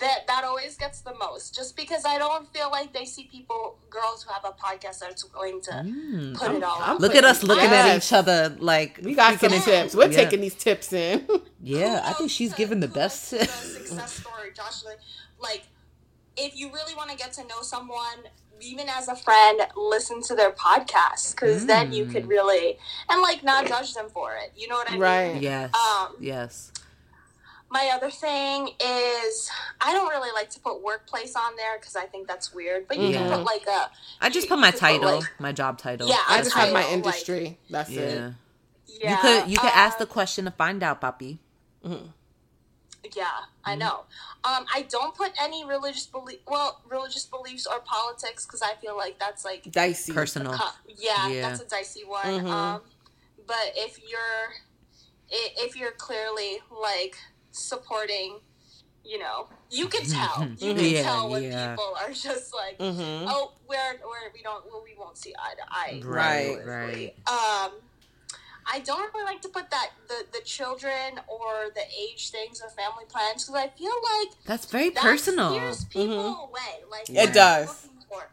That 0.00 0.26
that 0.28 0.44
always 0.44 0.76
gets 0.76 1.00
the 1.00 1.14
most, 1.14 1.54
just 1.54 1.76
because 1.76 2.04
I 2.04 2.18
don't 2.18 2.46
feel 2.54 2.70
like 2.70 2.92
they 2.92 3.04
see 3.04 3.24
people, 3.24 3.78
girls 3.90 4.22
who 4.22 4.32
have 4.32 4.44
a 4.44 4.52
podcast 4.52 5.00
that's 5.00 5.24
willing 5.32 5.60
to 5.62 5.70
Mm. 5.72 6.36
put 6.36 6.52
it 6.52 6.62
all. 6.62 6.76
I'm 6.80 6.90
out. 6.96 7.00
Look 7.00 7.14
at 7.16 7.24
us 7.24 7.42
looking 7.42 7.64
at 7.70 7.96
each 7.96 8.12
other 8.12 8.54
like 8.60 9.00
We 9.02 9.14
got 9.14 9.40
some 9.40 9.50
freaking- 9.50 9.64
tips. 9.64 9.94
We're 9.96 10.08
Yeah. 10.10 10.16
taking 10.16 10.40
these 10.40 10.54
tips 10.54 10.92
in. 10.92 11.26
Yeah, 11.60 12.02
I 12.04 12.12
think 12.12 12.30
she's 12.30 12.54
giving 12.54 12.78
the 12.78 12.86
best. 12.88 13.32
Like, 13.32 13.40
the 13.46 13.46
success 13.48 14.12
story, 14.20 14.52
Josh. 14.54 14.84
Like, 14.84 15.00
like, 15.40 15.62
if 16.36 16.56
you 16.56 16.72
really 16.72 16.94
want 16.94 17.10
to 17.10 17.16
get 17.16 17.32
to 17.32 17.42
know 17.48 17.62
someone, 17.62 18.18
even 18.60 18.88
as 18.88 19.08
a 19.08 19.16
friend, 19.16 19.60
listen 19.76 20.22
to 20.22 20.36
their 20.36 20.52
podcast 20.52 21.32
because 21.34 21.66
then 21.66 21.92
you 21.92 22.04
Mm. 22.04 22.12
could 22.12 22.28
really 22.28 22.78
and 23.08 23.20
like 23.22 23.42
not 23.42 23.66
judge 23.66 23.92
them 23.94 24.08
for 24.08 24.36
it. 24.36 24.52
You 24.56 24.68
know 24.68 24.76
what 24.76 24.88
I 24.88 24.92
mean? 24.92 25.00
Right. 25.00 25.42
yes, 25.42 25.74
Um, 25.74 26.14
yes. 26.20 26.70
My 27.70 27.90
other 27.94 28.10
thing 28.10 28.68
is 28.82 29.50
I 29.80 29.92
don't 29.92 30.08
really 30.08 30.30
like 30.34 30.48
to 30.50 30.60
put 30.60 30.82
workplace 30.82 31.36
on 31.36 31.54
there 31.56 31.78
because 31.78 31.96
I 31.96 32.06
think 32.06 32.26
that's 32.26 32.54
weird. 32.54 32.88
But 32.88 32.98
you 32.98 33.08
Yeah. 33.08 33.18
can 33.28 33.30
put 33.30 33.44
like 33.44 33.66
a 33.66 33.90
I 34.20 34.30
just 34.30 34.48
put 34.48 34.58
my 34.58 34.70
could 34.70 34.80
put, 34.80 34.86
title, 34.86 35.14
like- 35.20 35.40
my 35.40 35.52
job 35.52 35.78
title. 35.78 36.08
Yeah, 36.08 36.16
I 36.28 36.36
That's 36.36 36.48
just 36.48 36.56
have 36.56 36.68
my 36.72 36.80
right. 36.80 36.84
Like- 36.86 36.92
industry. 36.94 37.58
That's 37.68 37.90
yeah. 37.90 38.00
it. 38.00 38.32
yeah. 38.86 39.10
You 39.10 39.16
could 39.42 39.50
you 39.52 39.58
could 39.58 39.70
ask 39.74 39.98
the 39.98 40.06
question 40.06 40.46
to 40.46 40.50
find 40.50 40.82
out, 40.82 41.00
Papi. 41.02 41.38
Yeah, 43.14 43.26
I 43.64 43.70
Mm-hmm. 43.72 43.78
know. 43.80 44.00
Um, 44.44 44.66
I 44.74 44.82
don't 44.88 45.14
put 45.14 45.32
any 45.40 45.64
religious 45.64 46.06
belief, 46.06 46.40
well, 46.46 46.80
religious 46.88 47.24
beliefs 47.26 47.66
or 47.66 47.80
politics 47.80 48.44
because 48.46 48.60
I 48.62 48.74
feel 48.80 48.96
like 48.96 49.18
that's 49.18 49.44
like, 49.44 49.70
Dicey. 49.70 50.12
Personal. 50.12 50.52
uh, 50.52 50.70
yeah, 50.96 51.28
Yeah. 51.28 51.48
that's 51.48 51.60
a 51.62 51.64
dicey 51.66 52.04
one. 52.04 52.24
Mhm. 52.24 52.48
Um, 52.48 52.82
but 53.46 53.72
if 53.76 53.98
you're, 54.08 54.54
if 55.30 55.76
you're 55.76 55.92
clearly 55.92 56.60
like 56.70 57.16
supporting, 57.50 58.40
you 59.04 59.18
know, 59.18 59.48
you 59.70 59.86
can 59.88 60.04
tell. 60.04 60.46
You 60.58 60.74
can 60.74 60.84
Yeah, 60.84 61.02
tell 61.02 61.28
when 61.30 61.42
yeah. 61.44 61.70
people 61.70 61.94
are 62.00 62.12
just 62.12 62.54
like, 62.54 62.78
Mm-hmm. 62.78 63.26
oh, 63.28 63.52
we're, 63.68 63.76
we're 64.04 64.32
we 64.34 64.42
don't, 64.42 64.64
well, 64.66 64.82
we 64.84 64.94
won't 64.98 65.16
see 65.18 65.34
eye 65.38 65.54
to 65.54 65.62
eye. 65.70 66.00
Right, 66.04 66.58
right. 66.64 67.14
Um, 67.26 67.72
I 68.70 68.80
don't 68.80 69.12
really 69.14 69.24
like 69.24 69.40
to 69.42 69.48
put 69.48 69.70
that 69.70 69.90
the 70.08 70.26
the 70.30 70.44
children 70.44 71.18
or 71.26 71.70
the 71.74 71.80
age 71.98 72.30
things 72.30 72.60
or 72.62 72.68
family 72.68 73.04
plans 73.08 73.46
because 73.46 73.54
I 73.54 73.68
feel 73.68 73.94
like 74.18 74.28
That's 74.44 74.66
very 74.66 74.90
that 74.90 75.02
personal. 75.02 75.54
scares 75.54 75.84
people 75.86 76.48
away. 76.50 76.84
Like 76.90 77.08
It 77.08 77.14
what 77.14 77.24
are 77.24 77.28
you 77.28 77.32
does. 77.34 77.88
for? 78.10 78.28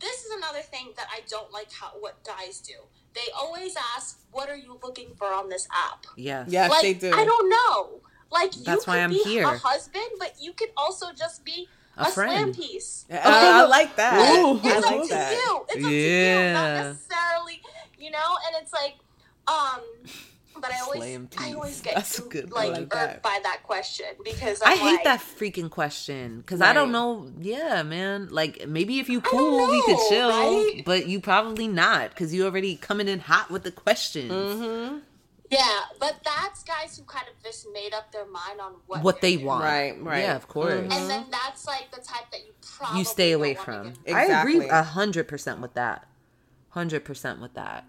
This 0.00 0.24
is 0.24 0.32
another 0.36 0.62
thing 0.62 0.94
that 0.96 1.06
I 1.12 1.20
don't 1.28 1.52
like 1.52 1.70
how 1.72 1.90
what 2.00 2.24
guys 2.24 2.60
do. 2.60 2.74
They 3.14 3.30
always 3.40 3.74
ask, 3.96 4.20
"What 4.32 4.48
are 4.48 4.56
you 4.56 4.78
looking 4.82 5.14
for 5.16 5.26
on 5.32 5.48
this 5.48 5.68
app?" 5.72 6.06
Yes. 6.16 6.48
Yes, 6.50 6.70
like 6.70 6.82
they 6.82 6.94
do. 6.94 7.12
I 7.12 7.24
don't 7.24 7.48
know. 7.48 8.00
Like 8.30 8.56
you 8.56 8.64
That's 8.64 8.84
could 8.84 8.90
why 8.90 8.98
I'm 8.98 9.10
be 9.10 9.18
here. 9.24 9.44
a 9.44 9.56
husband, 9.58 10.04
but 10.18 10.34
you 10.40 10.52
could 10.52 10.68
also 10.76 11.06
just 11.16 11.44
be 11.44 11.66
A 11.96 12.02
a, 12.02 12.04
slam 12.10 12.28
friend. 12.28 12.54
piece. 12.56 13.06
I, 13.10 13.62
I 13.62 13.66
like 13.66 13.96
that. 13.96 14.36
Ooh. 14.38 14.60
I 14.62 14.76
It's 14.76 14.86
up 14.86 14.92
like 14.92 15.02
to 15.02 15.08
that. 15.08 15.32
you. 15.32 15.60
It's 15.68 15.84
up 15.84 15.90
to 15.90 15.90
you, 15.90 16.10
Yeah. 16.10 16.52
not 16.52 16.84
necessarily, 16.88 17.62
you 17.98 18.10
know. 18.10 18.36
And 18.46 18.62
it's 18.62 18.72
like, 18.72 18.96
um, 19.48 19.80
but 20.60 20.72
I 20.72 20.80
always, 20.80 21.00
Slam 21.02 21.28
I 21.38 21.52
always 21.54 21.80
get 21.80 21.94
That's 21.94 22.18
a 22.18 22.22
good 22.22 22.50
like, 22.52 22.72
one. 22.72 22.82
irked 22.82 22.94
I 22.94 23.00
like 23.04 23.12
that. 23.14 23.22
by 23.22 23.38
that 23.44 23.62
question 23.62 24.06
because 24.24 24.60
I 24.60 24.72
I'm 24.72 24.78
hate 24.78 24.84
like, 24.96 25.04
that 25.04 25.20
freaking 25.20 25.70
question 25.70 26.38
because 26.40 26.60
I 26.60 26.72
don't 26.72 26.92
know. 26.92 27.30
Yeah, 27.40 27.82
man. 27.84 28.28
Like 28.30 28.66
maybe 28.68 28.98
if 28.98 29.08
you 29.08 29.20
don't 29.20 29.30
cool, 29.30 29.70
we 29.70 29.80
could 29.84 29.98
chill, 30.08 30.28
right? 30.30 30.82
but 30.84 31.06
you 31.06 31.20
probably 31.20 31.68
not 31.68 32.10
because 32.10 32.34
you 32.34 32.44
already 32.44 32.74
coming 32.76 33.08
in 33.08 33.20
hot 33.20 33.50
with 33.50 33.62
the 33.62 33.70
questions. 33.72 34.30
Mm-hmm. 34.32 34.98
Yeah, 35.50 35.80
but 35.98 36.16
that's 36.24 36.62
guys 36.62 36.96
who 36.98 37.04
kind 37.04 37.26
of 37.26 37.42
just 37.42 37.66
made 37.72 37.94
up 37.94 38.12
their 38.12 38.26
mind 38.26 38.60
on 38.60 38.74
what 38.86 39.02
What 39.02 39.20
they're 39.20 39.32
doing. 39.32 39.46
want, 39.46 39.64
Right, 39.64 40.02
right. 40.02 40.20
Yeah, 40.22 40.36
of 40.36 40.46
course. 40.48 40.72
Mhm. 40.74 40.92
and 40.92 41.10
then 41.10 41.26
that's 41.30 41.66
like 41.66 41.90
the 41.90 42.00
type 42.02 42.30
that 42.32 42.40
you 42.46 42.52
probably 42.76 42.98
You 42.98 43.04
stay 43.04 43.30
don't 43.32 43.40
away 43.40 43.54
from. 43.54 43.94
get- 44.04 44.14
I 44.14 44.40
agree 44.40 44.68
a 44.68 44.82
hundred 44.82 45.26
percent 45.28 45.60
with 45.60 45.74
that. 45.74 46.06
Hundred 46.70 47.04
percent 47.04 47.40
with 47.40 47.54
that. 47.54 47.84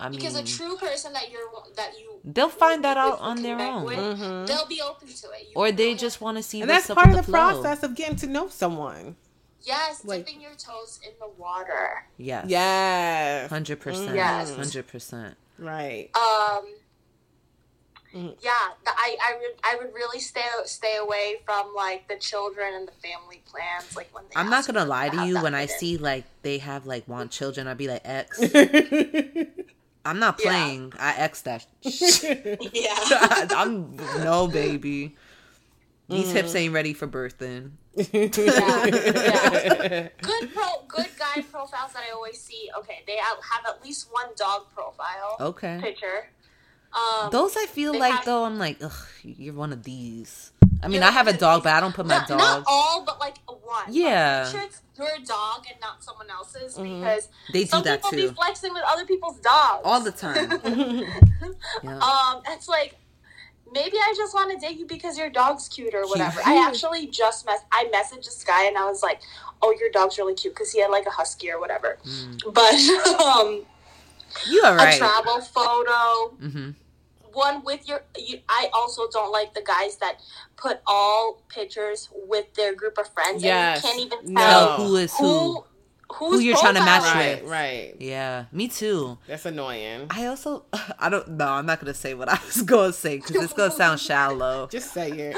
I 0.00 0.08
mean, 0.10 0.18
because 0.18 0.34
a 0.36 0.42
true 0.44 0.76
person 0.76 1.12
that 1.14 1.30
you're 1.30 1.48
that 1.76 1.98
you 1.98 2.20
they'll 2.24 2.48
find 2.50 2.84
that 2.84 2.96
out 2.96 3.18
on 3.20 3.40
their 3.40 3.58
own, 3.58 3.84
with, 3.84 3.96
Mhm. 3.98 4.46
they'll 4.46 4.66
be 4.66 4.82
open 4.82 5.06
to 5.08 5.30
it. 5.30 5.42
You 5.48 5.52
or 5.54 5.70
they 5.72 5.92
know 5.92 5.96
just 5.98 6.20
want 6.20 6.36
to 6.38 6.42
see 6.42 6.60
And 6.60 6.68
that's 6.68 6.88
part 6.88 7.08
of 7.10 7.16
the 7.16 7.22
the, 7.22 7.30
process 7.32 7.82
of 7.82 7.94
getting 7.94 8.16
to 8.16 8.26
know 8.26 8.48
someone. 8.48 9.16
yes, 9.62 10.04
like- 10.04 10.26
dipping 10.26 10.40
your 10.42 10.54
toes 10.54 10.98
in 11.02 11.12
the 11.20 11.28
water. 11.28 12.04
Yes. 12.18 12.46
Yes. 12.48 13.48
Hundred 13.48 13.80
percent. 13.80 14.14
Yes. 14.16 14.54
Hundred 14.54 14.86
percent. 14.88 15.36
Right. 15.58 16.10
Um, 16.14 16.66
Mm. 18.14 18.34
yeah, 18.40 18.50
the, 18.84 18.90
I 18.90 19.16
I 19.22 19.36
would 19.40 19.54
I 19.64 19.76
would 19.84 19.94
really 19.94 20.20
stay 20.20 20.42
stay 20.64 20.96
away 20.96 21.36
from 21.44 21.74
like 21.74 22.08
the 22.08 22.16
children 22.16 22.74
and 22.74 22.88
the 22.88 22.92
family 22.92 23.42
plans. 23.46 23.94
Like 23.96 24.14
when 24.14 24.24
they 24.28 24.40
I'm 24.40 24.48
not 24.50 24.66
gonna 24.66 24.84
lie 24.84 25.08
to 25.10 25.16
to 25.16 25.26
you. 25.26 25.42
When 25.42 25.54
I 25.54 25.62
in. 25.62 25.68
see 25.68 25.96
like 25.98 26.24
they 26.42 26.58
have 26.58 26.86
like 26.86 27.06
want 27.08 27.30
children, 27.30 27.66
I'd 27.66 27.78
be 27.78 27.88
like 27.88 28.02
X. 28.04 28.40
yeah. 28.54 29.44
I'm 30.04 30.20
not 30.20 30.38
Yeah. 30.38 30.50
playing. 30.50 30.92
I 30.98 31.14
X 31.16 31.42
that. 31.42 31.66
shit. 31.82 32.58
yeah. 32.72 32.94
I'm 33.50 33.96
no 34.22 34.46
baby. 34.46 35.16
These 36.08 36.30
hips 36.30 36.50
Mm-hmm. 36.50 36.56
ain't 36.58 36.74
ready 36.74 36.92
for 36.94 37.08
birthing. 37.08 37.72
yeah. 37.96 40.08
Good 40.22 40.52
pro, 40.54 40.66
good 40.88 41.08
guy 41.18 41.42
profiles 41.50 41.92
that 41.94 42.02
I 42.08 42.12
always 42.14 42.40
see. 42.40 42.70
Okay, 42.78 43.02
they 43.06 43.16
have 43.16 43.38
at 43.68 43.82
least 43.84 44.08
one 44.12 44.26
dog 44.36 44.66
profile 44.74 45.36
Okay. 45.40 45.78
picture. 45.80 46.28
Um, 46.92 47.30
Those 47.30 47.56
I 47.56 47.66
feel 47.66 47.98
like 47.98 48.12
have- 48.14 48.24
though. 48.24 48.44
I'm 48.44 48.58
like, 48.58 48.78
ugh, 48.82 48.92
you're 49.22 49.54
one 49.54 49.72
of 49.72 49.82
these. 49.82 50.52
I 50.82 50.88
mean, 50.88 51.02
I 51.02 51.10
have 51.10 51.26
a 51.26 51.32
dog, 51.32 51.62
but 51.64 51.72
I 51.72 51.80
don't 51.80 51.94
put 51.94 52.06
my 52.06 52.18
not, 52.18 52.28
dog. 52.28 52.38
not 52.38 52.64
all, 52.66 53.02
but 53.04 53.18
like 53.18 53.36
one. 53.46 53.84
Yeah. 53.88 54.50
Like, 54.52 54.64
it's 54.66 54.82
your 54.98 55.08
dog 55.24 55.64
and 55.70 55.80
not 55.80 56.02
someone 56.04 56.30
else's 56.30 56.76
Mhm. 56.76 57.00
because 57.00 57.28
They 57.52 57.64
do 57.64 57.70
some 57.70 57.82
that 57.84 57.98
people 58.02 58.10
too 58.10 58.28
be 58.28 58.34
flexing 58.34 58.72
with 58.74 58.82
other 58.86 59.04
people's 59.06 59.38
dogs 59.40 59.82
all 59.84 60.00
the 60.00 60.12
time. 60.12 60.50
yeah. 61.82 61.98
Um, 61.98 62.42
it's 62.48 62.68
like 62.68 62.96
maybe 63.72 63.96
I 63.96 64.12
just 64.16 64.32
want 64.34 64.52
to 64.52 64.64
date 64.64 64.78
you 64.78 64.86
because 64.86 65.18
your 65.18 65.30
dog's 65.30 65.68
cute 65.68 65.94
or 65.94 66.06
whatever. 66.06 66.40
I 66.44 66.66
actually 66.66 67.06
just 67.08 67.46
mess. 67.46 67.60
I 67.72 67.86
messaged 67.86 68.24
this 68.26 68.44
guy 68.44 68.64
and 68.66 68.76
I 68.78 68.84
was 68.84 69.02
like, 69.02 69.20
"Oh, 69.62 69.74
your 69.78 69.90
dog's 69.90 70.18
really 70.18 70.34
cute" 70.34 70.54
because 70.54 70.72
he 70.72 70.80
had 70.80 70.90
like 70.90 71.06
a 71.06 71.10
husky 71.10 71.50
or 71.50 71.58
whatever. 71.58 71.98
Mm. 72.04 72.52
But 72.54 73.20
um, 73.20 73.62
You 74.48 74.62
all 74.64 74.78
a 74.78 74.96
travel 74.98 75.40
photo, 75.40 76.36
Mm-hmm. 76.42 76.70
one 77.32 77.64
with 77.64 77.86
your. 77.88 78.02
You, 78.18 78.38
I 78.48 78.68
also 78.74 79.08
don't 79.12 79.32
like 79.32 79.54
the 79.54 79.62
guys 79.62 79.96
that 79.98 80.20
put 80.56 80.80
all 80.86 81.42
pictures 81.48 82.08
with 82.12 82.52
their 82.54 82.74
group 82.74 82.98
of 82.98 83.12
friends 83.12 83.42
Yes. 83.42 83.84
and 83.84 84.00
you 84.00 84.08
can't 84.08 84.12
even 84.24 84.34
tell 84.36 84.76
Tell 84.76 84.86
who 84.86 84.96
is 84.96 85.16
who. 85.16 85.64
who 86.14 86.38
you're 86.38 86.56
trying 86.56 86.74
to 86.74 86.80
match 86.80 87.02
profile 87.02 87.32
with. 87.34 87.42
right. 87.42 87.50
Right. 87.90 87.96
Yeah, 87.98 88.44
me 88.52 88.68
too. 88.68 89.18
That's 89.26 89.44
annoying. 89.44 90.06
I 90.10 90.26
also, 90.26 90.64
I 90.98 91.08
don't 91.08 91.30
know. 91.30 91.48
I'm 91.48 91.66
not 91.66 91.80
gonna 91.80 91.94
say 91.94 92.14
what 92.14 92.28
I 92.28 92.38
was 92.46 92.62
gonna 92.72 92.92
say 92.92 93.16
because 93.16 93.36
it's 93.36 93.52
gonna 93.52 93.70
sound 93.72 94.00
shallow. 94.00 94.66
Just 94.70 94.92
say 94.94 95.10
it. 95.10 95.36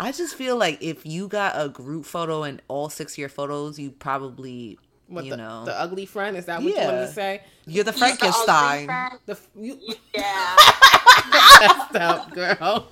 I 0.00 0.10
just 0.10 0.34
feel 0.34 0.56
like 0.56 0.82
if 0.82 1.06
you 1.06 1.28
got 1.28 1.52
a 1.54 1.68
group 1.68 2.04
photo 2.06 2.42
and 2.42 2.60
all 2.66 2.88
six 2.88 3.12
of 3.14 3.18
your 3.18 3.28
photos, 3.28 3.78
you 3.78 3.90
probably, 3.92 4.78
What 5.12 5.24
you 5.24 5.30
the, 5.32 5.36
know, 5.36 5.64
the 5.64 5.78
ugly 5.80 6.06
friend? 6.06 6.36
Is 6.36 6.46
that 6.46 6.60
what 6.62 6.68
you 6.68 6.74
Yeah. 6.74 6.86
wanted 6.86 7.06
to 7.06 7.12
say? 7.12 7.42
you're 7.66 7.84
the 7.84 7.92
He's 7.92 8.00
the 8.00 8.06
ugly 8.06 8.18
Frankenstein. 8.18 8.86
friend. 8.86 9.18
The 9.26 9.32
f- 9.32 9.48
you 9.56 9.78
Yeah. 10.14 10.56
stop, 11.90 12.32
girl. 12.32 12.88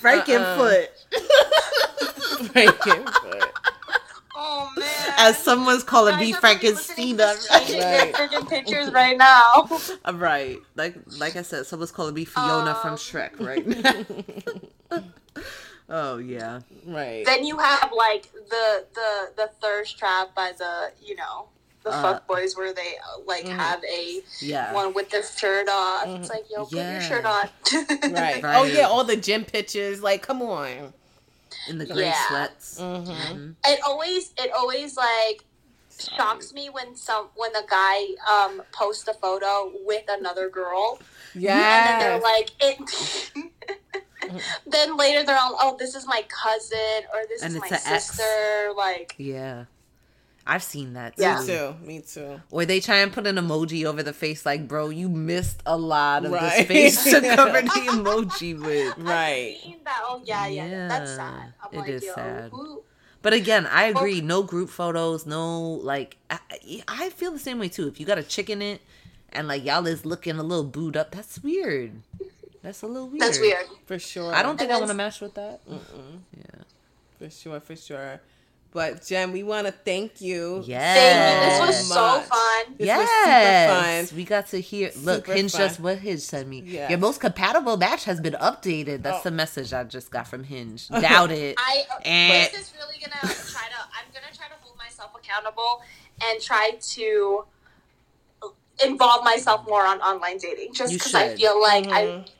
Frankenfoot. 0.00 0.86
Frankenfoot. 2.52 3.50
Oh 4.40 4.70
man. 4.76 5.14
As 5.18 5.36
someone's 5.36 5.82
calling 5.82 6.14
Guys 6.14 6.20
me 6.20 6.32
are 6.34 6.38
probably 6.40 6.68
listening 6.70 7.16
Frankenstein. 7.16 7.16
to 7.16 7.16
this 7.16 7.48
changing 7.48 7.80
their 7.80 8.12
Right. 8.40 8.48
pictures 8.48 8.92
right 8.92 9.18
now. 9.18 9.68
I'm 10.04 10.18
right. 10.20 10.58
Like 10.76 10.94
like 11.18 11.34
I 11.34 11.42
said, 11.42 11.66
someone's 11.66 11.90
calling 11.90 12.14
me 12.14 12.24
Fiona 12.24 12.74
from 12.76 12.92
Um. 12.92 12.96
Shrek 12.96 13.40
right 13.40 13.66
now. 13.66 14.04
Oh 15.88 16.18
yeah. 16.18 16.60
Right. 16.86 17.24
then 17.24 17.44
you 17.44 17.58
have 17.58 17.90
like 17.96 18.30
the 18.32 18.86
the 18.94 19.10
the 19.36 19.50
thirst 19.60 19.98
trap 19.98 20.34
by 20.34 20.52
the 20.56 20.92
you 21.02 21.14
know 21.16 21.48
the 21.84 21.90
Uh, 21.90 22.02
fuck 22.02 22.26
boys 22.26 22.56
where 22.56 22.72
they 22.74 22.96
uh, 22.98 23.20
like 23.26 23.44
Mhm. 23.46 23.56
have 23.56 23.82
a 23.84 24.20
Yeah. 24.40 24.72
one 24.74 24.92
with 24.94 25.10
their 25.10 25.22
shirt 25.22 25.68
off. 25.68 26.06
It's 26.06 26.28
like 26.30 26.44
yo, 26.50 26.64
put 26.64 26.72
Yeah. 26.76 26.92
your 26.92 27.00
shirt 27.00 27.24
on. 27.24 27.48
Right. 28.10 28.42
Right. 28.42 28.56
Oh 28.56 28.64
yeah, 28.64 28.86
all 28.88 29.04
the 29.04 29.16
gym 29.16 29.44
pictures. 29.44 30.02
Like, 30.02 30.22
come 30.22 30.42
on. 30.42 30.92
In 31.68 31.78
the 31.78 31.86
gray 31.86 32.06
Yeah. 32.06 32.26
sweats. 32.28 32.78
Mm-hmm. 32.80 33.10
Mhm. 33.12 33.56
It 33.66 33.80
always 33.86 34.32
it 34.38 34.50
always 34.52 34.96
like 34.96 35.44
shocks 36.16 36.52
me 36.52 36.68
when 36.70 36.94
some 36.96 37.28
when 37.36 37.52
the 37.52 37.64
guy 37.68 37.98
um 38.30 38.62
posts 38.72 39.06
a 39.08 39.14
photo 39.14 39.72
with 39.84 40.04
another 40.08 40.48
girl 40.48 41.00
Yeah. 41.34 41.52
and 41.76 41.86
then 41.86 41.98
they're 41.98 42.20
like 42.20 42.50
it 42.60 42.78
then 44.66 44.96
later 44.96 45.24
they're 45.24 45.38
all 45.38 45.56
oh 45.60 45.76
this 45.78 45.94
is 45.94 46.06
my 46.06 46.22
cousin 46.28 47.04
or 47.14 47.20
this 47.28 47.42
And 47.42 47.50
is 47.56 47.62
it's 47.62 47.70
my 47.70 47.76
a 47.76 47.94
ex. 47.94 48.04
sister 48.06 48.72
like 48.76 49.14
Yeah. 49.18 49.64
I've 50.50 50.62
seen 50.62 50.94
that 50.94 51.14
too. 51.16 51.22
Yeah. 51.24 51.40
Me 51.40 51.46
too. 51.46 51.74
Me 51.86 52.00
too. 52.00 52.40
Or 52.50 52.64
they 52.64 52.80
try 52.80 52.96
and 53.00 53.12
put 53.12 53.26
an 53.26 53.36
emoji 53.36 53.84
over 53.84 54.02
the 54.02 54.14
face, 54.14 54.46
like, 54.46 54.66
bro, 54.66 54.88
you 54.88 55.10
missed 55.10 55.62
a 55.66 55.76
lot 55.76 56.24
of 56.24 56.32
Right. 56.32 56.66
this 56.66 56.66
face 56.66 57.04
to 57.04 57.20
cover 57.36 57.60
the 57.60 57.68
emoji 57.68 58.58
with. 58.58 58.96
Right. 59.04 59.56
I've 59.58 59.62
seen 59.62 59.76
that 59.84 60.00
oh 60.06 60.22
yeah 60.24 60.46
yeah, 60.46 60.88
that's 60.88 61.10
sad 61.16 61.52
I'm 61.62 61.68
it 61.74 61.78
like 61.80 61.88
is 61.90 62.04
yo 62.04 62.14
sad. 62.14 62.50
who 62.50 62.82
But 63.20 63.34
again, 63.34 63.66
I 63.66 63.84
agree. 63.84 64.22
No 64.22 64.42
group 64.42 64.70
photos. 64.70 65.26
No 65.26 65.60
like. 65.60 66.16
I, 66.30 66.38
I 66.88 67.10
feel 67.10 67.32
the 67.32 67.38
same 67.38 67.58
way 67.58 67.68
too. 67.68 67.86
If 67.86 68.00
you 68.00 68.06
got 68.06 68.16
a 68.16 68.22
chicken 68.22 68.62
it, 68.62 68.80
and 69.30 69.48
like 69.48 69.66
y'all 69.66 69.86
is 69.86 70.06
looking 70.06 70.38
a 70.38 70.42
little 70.42 70.64
booed 70.64 70.96
up, 70.96 71.10
that's 71.10 71.42
weird. 71.42 72.00
That's 72.68 72.82
a 72.82 72.86
little 72.86 73.08
weird. 73.08 73.22
that's 73.22 73.40
weird 73.40 73.66
For 73.86 73.98
sure. 73.98 74.34
I 74.34 74.42
don't 74.42 74.58
think 74.58 74.70
I 74.70 74.76
want 74.76 74.88
to 74.88 74.94
match 74.94 75.20
with 75.22 75.34
that. 75.34 75.66
Mm-mm. 75.66 76.20
Yeah. 76.36 76.62
For 77.18 77.30
sure. 77.30 77.60
For 77.60 77.74
sure. 77.76 78.20
But 78.70 79.06
Jen, 79.06 79.32
we 79.32 79.42
want 79.42 79.66
to 79.66 79.72
thank 79.72 80.20
you. 80.20 80.62
Yes. 80.66 80.96
thank 80.98 81.16
you 81.62 81.66
this 81.66 81.78
was 81.78 81.88
so 81.88 81.94
much. 82.18 82.26
fun 82.26 82.74
This 82.76 82.86
yes. 82.86 82.98
was 83.00 83.08
super 84.04 84.10
fun. 84.12 84.16
We 84.18 84.24
got 84.24 84.46
to 84.48 84.60
hear. 84.60 84.90
Look, 84.98 85.24
Super 85.24 85.32
Hinge 85.38 85.52
fun. 85.52 85.60
just 85.62 85.80
what 85.80 85.98
Hinge 85.98 86.20
sent 86.20 86.48
me. 86.48 86.62
Yes. 86.66 86.90
Your 86.90 86.98
most 86.98 87.18
compatible 87.18 87.78
match 87.78 88.04
has 88.04 88.20
been 88.20 88.34
updated. 88.34 89.02
That's 89.02 89.20
Oh. 89.20 89.22
the 89.24 89.30
message 89.30 89.72
I 89.72 89.84
just 89.84 90.10
got 90.10 90.28
from 90.28 90.44
Hinge. 90.44 90.86
Doubt 91.08 91.30
it. 91.32 91.54
I 91.58 91.84
Eh. 92.04 92.48
this 92.50 92.60
is 92.68 92.72
really 92.78 92.98
gonna 93.00 93.20
try 93.22 93.66
to. 93.72 93.80
I'm 93.96 94.06
gonna 94.12 94.34
try 94.36 94.48
to 94.48 94.54
hold 94.60 94.76
myself 94.76 95.12
accountable 95.18 95.80
and 96.30 96.38
try 96.42 96.72
to 96.78 97.44
involve 98.84 99.24
myself 99.24 99.66
more 99.68 99.84
on 99.84 100.00
online 100.00 100.38
dating, 100.38 100.72
just 100.72 100.92
because 100.92 101.14
I 101.14 101.34
feel 101.36 101.60
like 101.60 101.86
Mhm. 101.86 101.92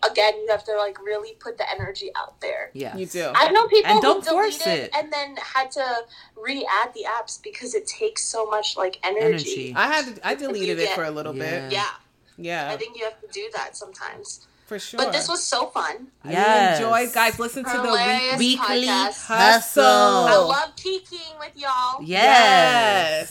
I 0.03 0.07
again 0.09 0.35
you 0.43 0.49
have 0.51 0.65
to 0.65 0.77
like 0.77 1.01
really 1.03 1.33
put 1.41 1.59
the 1.59 1.69
energy 1.71 2.11
out 2.17 2.41
there. 2.41 2.71
yeah. 2.75 2.97
You 2.97 3.07
do. 3.07 3.33
I 3.35 3.51
know 3.51 3.67
people 3.69 3.91
And 3.93 4.03
don't 4.03 4.25
who 4.25 4.31
force 4.31 4.59
deleted 4.59 4.85
it. 4.85 4.91
and 4.97 5.13
then 5.13 5.37
had 5.37 5.71
to 5.73 5.85
re-add 6.37 6.95
the 6.95 7.05
apps 7.09 7.43
because 7.43 7.75
it 7.75 7.87
takes 7.87 8.23
so 8.25 8.47
much 8.47 8.77
like 8.77 8.99
energy. 9.03 9.25
Energy. 9.27 9.75
I 9.77 9.87
had 9.93 10.17
to, 10.17 10.27
I 10.27 10.35
deleted 10.35 10.79
it 10.79 10.87
get- 10.87 10.95
for 10.95 11.05
a 11.05 11.11
little 11.11 11.35
Yeah. 11.35 11.61
bit. 11.69 11.73
Yeah, 11.73 11.91
Yeah. 12.37 12.71
I 12.73 12.77
think 12.77 12.97
you 12.97 13.05
have 13.05 13.21
to 13.21 13.27
do 13.29 13.49
that 13.55 13.77
sometimes. 13.77 14.41
for 14.67 14.79
sure. 14.79 14.99
But 14.99 15.13
this 15.13 15.27
was 15.31 15.43
so 15.43 15.69
fun. 15.69 16.09
I 16.23 16.31
Yes. 16.31 16.79
really 16.81 16.85
enjoyed, 17.07 17.15
guys. 17.15 17.39
Listen 17.39 17.65
to 17.65 17.71
the 17.79 17.91
week. 17.91 18.39
Weekly 18.39 18.85
podcast. 18.87 19.25
hustle. 19.27 19.83
I 19.83 20.37
love 20.37 20.77
peeking 20.77 21.39
with 21.41 21.53
y'all. 21.57 22.03
Yes. 22.03 23.31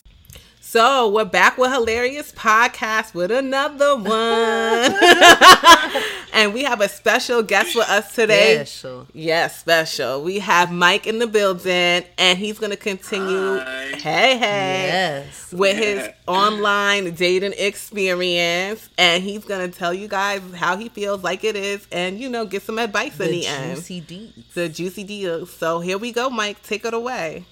So 0.70 1.08
we're 1.08 1.24
back 1.24 1.58
with 1.58 1.72
hilarious 1.72 2.34
podcast 2.34 3.14
with 3.14 3.32
another 3.32 3.96
one, 3.96 4.12
and 6.34 6.54
we 6.54 6.66
have 6.66 6.82
a 6.82 6.90
special 6.90 7.42
guest 7.42 7.74
with 7.74 7.88
us 7.88 8.14
today. 8.14 8.56
Yeah, 8.58 8.64
sure. 8.66 9.08
Yes, 9.14 9.62
special. 9.62 10.22
We 10.24 10.40
have 10.40 10.70
Mike 10.70 11.08
in 11.08 11.20
the 11.20 11.28
building, 11.28 12.04
and 12.18 12.38
he's 12.38 12.60
going 12.60 12.72
to 12.72 12.78
continue. 12.78 13.60
Hi. 13.60 13.92
Hey, 13.96 14.38
hey. 14.38 14.88
Yes. 14.90 15.54
With 15.54 15.78
his 15.78 16.10
online 16.28 17.16
dating 17.16 17.54
experience, 17.58 18.90
and 18.98 19.24
he's 19.24 19.46
gonna 19.46 19.70
tell 19.70 19.94
you 19.94 20.10
guys 20.10 20.42
how 20.54 20.76
he 20.76 20.90
feels 20.90 21.24
like 21.24 21.46
it 21.46 21.56
is, 21.56 21.88
and 21.94 22.20
you 22.20 22.28
know, 22.28 22.46
get 22.46 22.62
some 22.62 22.78
advice 22.78 23.18
in 23.22 23.28
The 23.28 23.32
the 23.40 23.48
end. 23.48 23.76
juicy 23.78 24.02
deeds. 24.02 24.54
The 24.54 24.68
juicy 24.68 25.06
deals. 25.06 25.50
So 25.50 25.80
here 25.80 25.98
we 25.98 26.12
go, 26.12 26.30
Mike. 26.30 26.62
Take 26.62 26.84
it 26.84 26.94
away. 26.94 27.46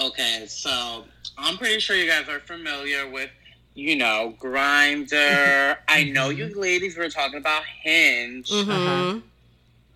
Okay, 0.00 0.46
so 0.48 1.04
I'm 1.38 1.56
pretty 1.56 1.80
sure 1.80 1.96
you 1.96 2.06
guys 2.08 2.28
are 2.28 2.40
familiar 2.40 3.08
with 3.08 3.30
you 3.78 3.94
know, 3.94 4.34
Grindr. 4.40 5.76
I 5.86 6.02
know 6.04 6.30
Mm-hmm. 6.30 6.38
you 6.38 6.60
ladies 6.60 6.96
were 6.96 7.08
talking 7.08 7.38
about 7.38 7.62
Hinge. 7.64 8.50
Mm-hmm. 8.50 9.20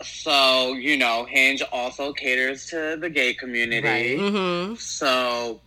So, 0.03 0.75
you 0.75 0.97
know, 0.97 1.25
Hinge 1.25 1.63
also 1.73 2.13
caters 2.13 2.67
to 2.67 2.97
the 2.97 3.11
gay 3.11 3.35
community. 3.35 3.87
Right. 3.87 4.19
Mm-hmm. 4.19 4.75
So, 4.77 5.61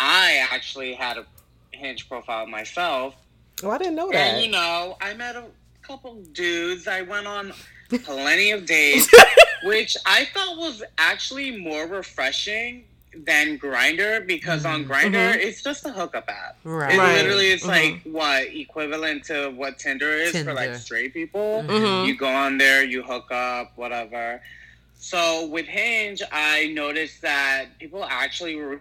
I 0.00 0.44
actually 0.50 0.94
had 0.94 1.16
a 1.16 1.26
Hinge 1.70 2.08
profile 2.08 2.46
myself. 2.48 3.14
Oh, 3.62 3.70
I 3.70 3.78
didn't 3.78 3.94
know 3.94 4.10
And, 4.10 4.42
you 4.42 4.50
know, 4.50 4.96
I 5.00 5.14
met 5.14 5.36
a 5.36 5.44
couple 5.82 6.16
dudes. 6.32 6.88
I 6.88 7.02
went 7.02 7.28
on 7.28 7.52
plenty 8.02 8.50
of 8.50 8.66
dates, 8.66 9.08
which 9.62 9.96
I 10.06 10.24
felt 10.26 10.58
was 10.58 10.82
actually 10.98 11.56
more 11.56 11.86
refreshing 11.86 12.84
than 13.14 13.58
Grindr 13.58 14.26
because 14.26 14.64
on 14.64 14.84
Grindr 14.84 15.32
Mhm. 15.32 15.36
it's 15.36 15.62
just 15.62 15.84
a 15.86 15.90
hookup 15.92 16.28
app. 16.28 16.56
Right. 16.64 16.94
It 16.94 16.98
Right. 16.98 17.14
literally 17.16 17.48
is 17.50 17.62
Mhm. 17.62 17.66
like 17.68 18.02
what 18.04 18.42
equivalent 18.54 19.24
to 19.24 19.50
what 19.50 19.78
Tinder 19.78 20.12
is 20.12 20.32
for 20.32 20.52
like 20.54 20.66
Tinder. 20.66 20.78
straight 20.78 21.14
people. 21.14 21.64
Mhm. 21.66 22.06
You 22.06 22.16
go 22.16 22.28
on 22.28 22.58
there, 22.58 22.82
you 22.84 23.02
hook 23.02 23.30
up, 23.30 23.72
whatever. 23.76 24.40
So 25.00 25.46
with 25.46 25.66
Hinge, 25.66 26.22
I 26.32 26.66
noticed 26.68 27.22
that 27.22 27.78
people 27.78 28.04
actually 28.04 28.56
were 28.56 28.80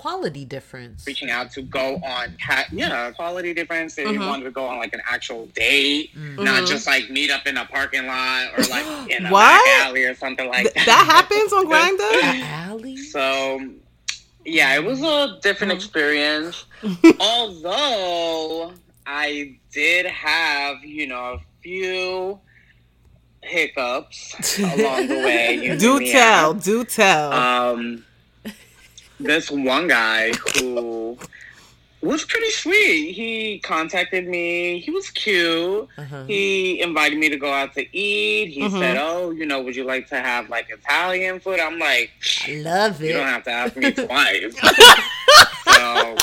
Quality 0.00 0.44
difference. 0.46 1.06
reaching 1.06 1.30
out 1.30 1.50
to 1.52 1.60
go 1.62 1.96
on 1.96 2.34
cat 2.44 2.66
yeah 2.72 3.10
quality 3.12 3.52
difference 3.52 3.94
they 3.94 4.04
Mhm. 4.04 4.26
wanted 4.26 4.44
to 4.44 4.50
go 4.50 4.64
on 4.66 4.78
like 4.78 4.94
an 4.94 5.02
actual 5.06 5.44
date 5.54 6.10
Mm. 6.16 6.42
not 6.42 6.66
just 6.66 6.86
like 6.86 7.10
meet 7.10 7.30
up 7.30 7.46
in 7.46 7.56
a 7.58 7.66
parking 7.66 8.06
lot 8.06 8.46
or 8.56 8.64
like 8.64 8.86
in 9.10 9.26
a 9.26 9.30
alley 9.84 10.04
or 10.04 10.14
something 10.14 10.48
like 10.48 10.72
Th- 10.72 10.86
that 10.86 11.04
happens 11.06 11.52
on 11.52 11.66
Grindr. 11.72 12.40
Alley? 12.68 12.96
so 12.96 13.60
yeah 14.46 14.74
it 14.74 14.82
was 14.84 15.02
a 15.02 15.38
different 15.42 15.72
Mhm. 15.72 15.76
experience 15.76 16.64
although 17.20 18.72
i 19.06 19.54
did 19.72 20.06
have 20.06 20.82
you 20.82 21.06
know 21.06 21.34
a 21.34 21.40
few 21.62 22.38
hiccups 23.42 24.58
along 24.58 25.08
the 25.08 25.16
way 25.16 25.76
Do 25.78 26.00
tell. 26.10 26.54
Do 26.54 26.84
tell. 26.84 27.32
Um, 27.32 28.04
this 29.20 29.50
one 29.50 29.86
guy 29.88 30.32
who 30.58 31.16
was 32.02 32.24
pretty 32.24 32.50
sweet. 32.50 33.12
He 33.12 33.58
contacted 33.58 34.26
me. 34.26 34.78
He 34.80 34.90
was 34.90 35.10
cute. 35.10 35.86
Uh-huh. 35.98 36.24
He 36.26 36.80
invited 36.80 37.18
me 37.18 37.28
to 37.28 37.36
go 37.36 37.52
out 37.52 37.74
to 37.74 37.82
eat. 37.96 38.48
He 38.48 38.62
Mhm. 38.62 38.78
said, 38.78 38.96
"Oh, 38.98 39.30
you 39.32 39.44
know, 39.44 39.60
would 39.60 39.76
you 39.76 39.84
like 39.84 40.08
to 40.08 40.16
have 40.16 40.48
like 40.48 40.70
Italian 40.70 41.40
food?" 41.40 41.60
I'm 41.60 41.78
like, 41.78 42.10
I 42.48 42.54
love 42.54 43.02
it." 43.02 43.08
"You 43.08 43.12
don't 43.14 43.26
have 43.28 43.44
to 43.44 43.50
ask 43.50 43.76
me 43.76 43.90
twice." 44.06 44.54
so 45.64 46.16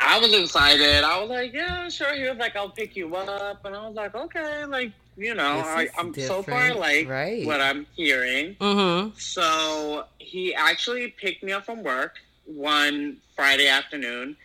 I 0.00 0.18
was 0.18 0.32
excited. 0.34 1.04
I 1.04 1.20
was 1.20 1.30
like, 1.30 1.52
"Yeah, 1.52 1.88
sure." 1.88 2.14
He 2.14 2.28
was 2.28 2.36
like, 2.38 2.56
"I'll 2.56 2.70
pick 2.70 2.96
you 2.96 3.14
up," 3.14 3.64
and 3.64 3.74
I 3.74 3.86
was 3.86 3.94
like, 3.94 4.14
"Okay." 4.14 4.64
Like, 4.66 4.92
you 5.16 5.34
know, 5.34 5.62
I, 5.64 5.88
I'm 5.98 6.12
so 6.14 6.42
far 6.42 6.74
like 6.74 7.08
Right. 7.08 7.46
what 7.46 7.60
I'm 7.60 7.86
hearing. 7.94 8.56
mm-hmm. 8.56 9.10
So 9.18 10.04
he 10.18 10.54
actually 10.54 11.08
picked 11.08 11.42
me 11.42 11.52
up 11.52 11.64
from 11.64 11.82
work 11.82 12.16
one 12.46 13.18
Friday 13.36 13.68
afternoon 13.68 14.36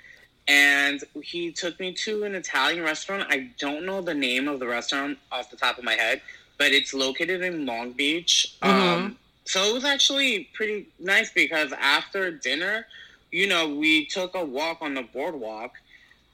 and 0.47 1.03
he 1.21 1.51
took 1.51 1.79
me 1.79 1.93
to 1.93 2.23
an 2.23 2.35
Italian 2.35 2.83
restaurant. 2.83 3.27
I 3.29 3.49
don't 3.59 3.85
know 3.85 4.01
the 4.01 4.13
name 4.13 4.47
of 4.47 4.59
the 4.59 4.67
restaurant 4.67 5.17
off 5.31 5.49
the 5.51 5.57
top 5.57 5.77
of 5.77 5.83
my 5.83 5.93
head, 5.93 6.21
but 6.57 6.71
it's 6.71 6.93
located 6.93 7.41
in 7.41 7.65
Long 7.65 7.91
Beach. 7.91 8.55
Um, 8.61 9.17
so 9.45 9.63
it 9.63 9.73
was 9.73 9.85
actually 9.85 10.49
pretty 10.53 10.87
nice 10.99 11.31
because 11.31 11.71
after 11.73 12.31
dinner, 12.31 12.87
you 13.31 13.47
know, 13.47 13.75
we 13.75 14.05
took 14.05 14.33
a 14.35 14.43
walk 14.43 14.79
on 14.81 14.95
the 14.95 15.03
boardwalk. 15.03 15.73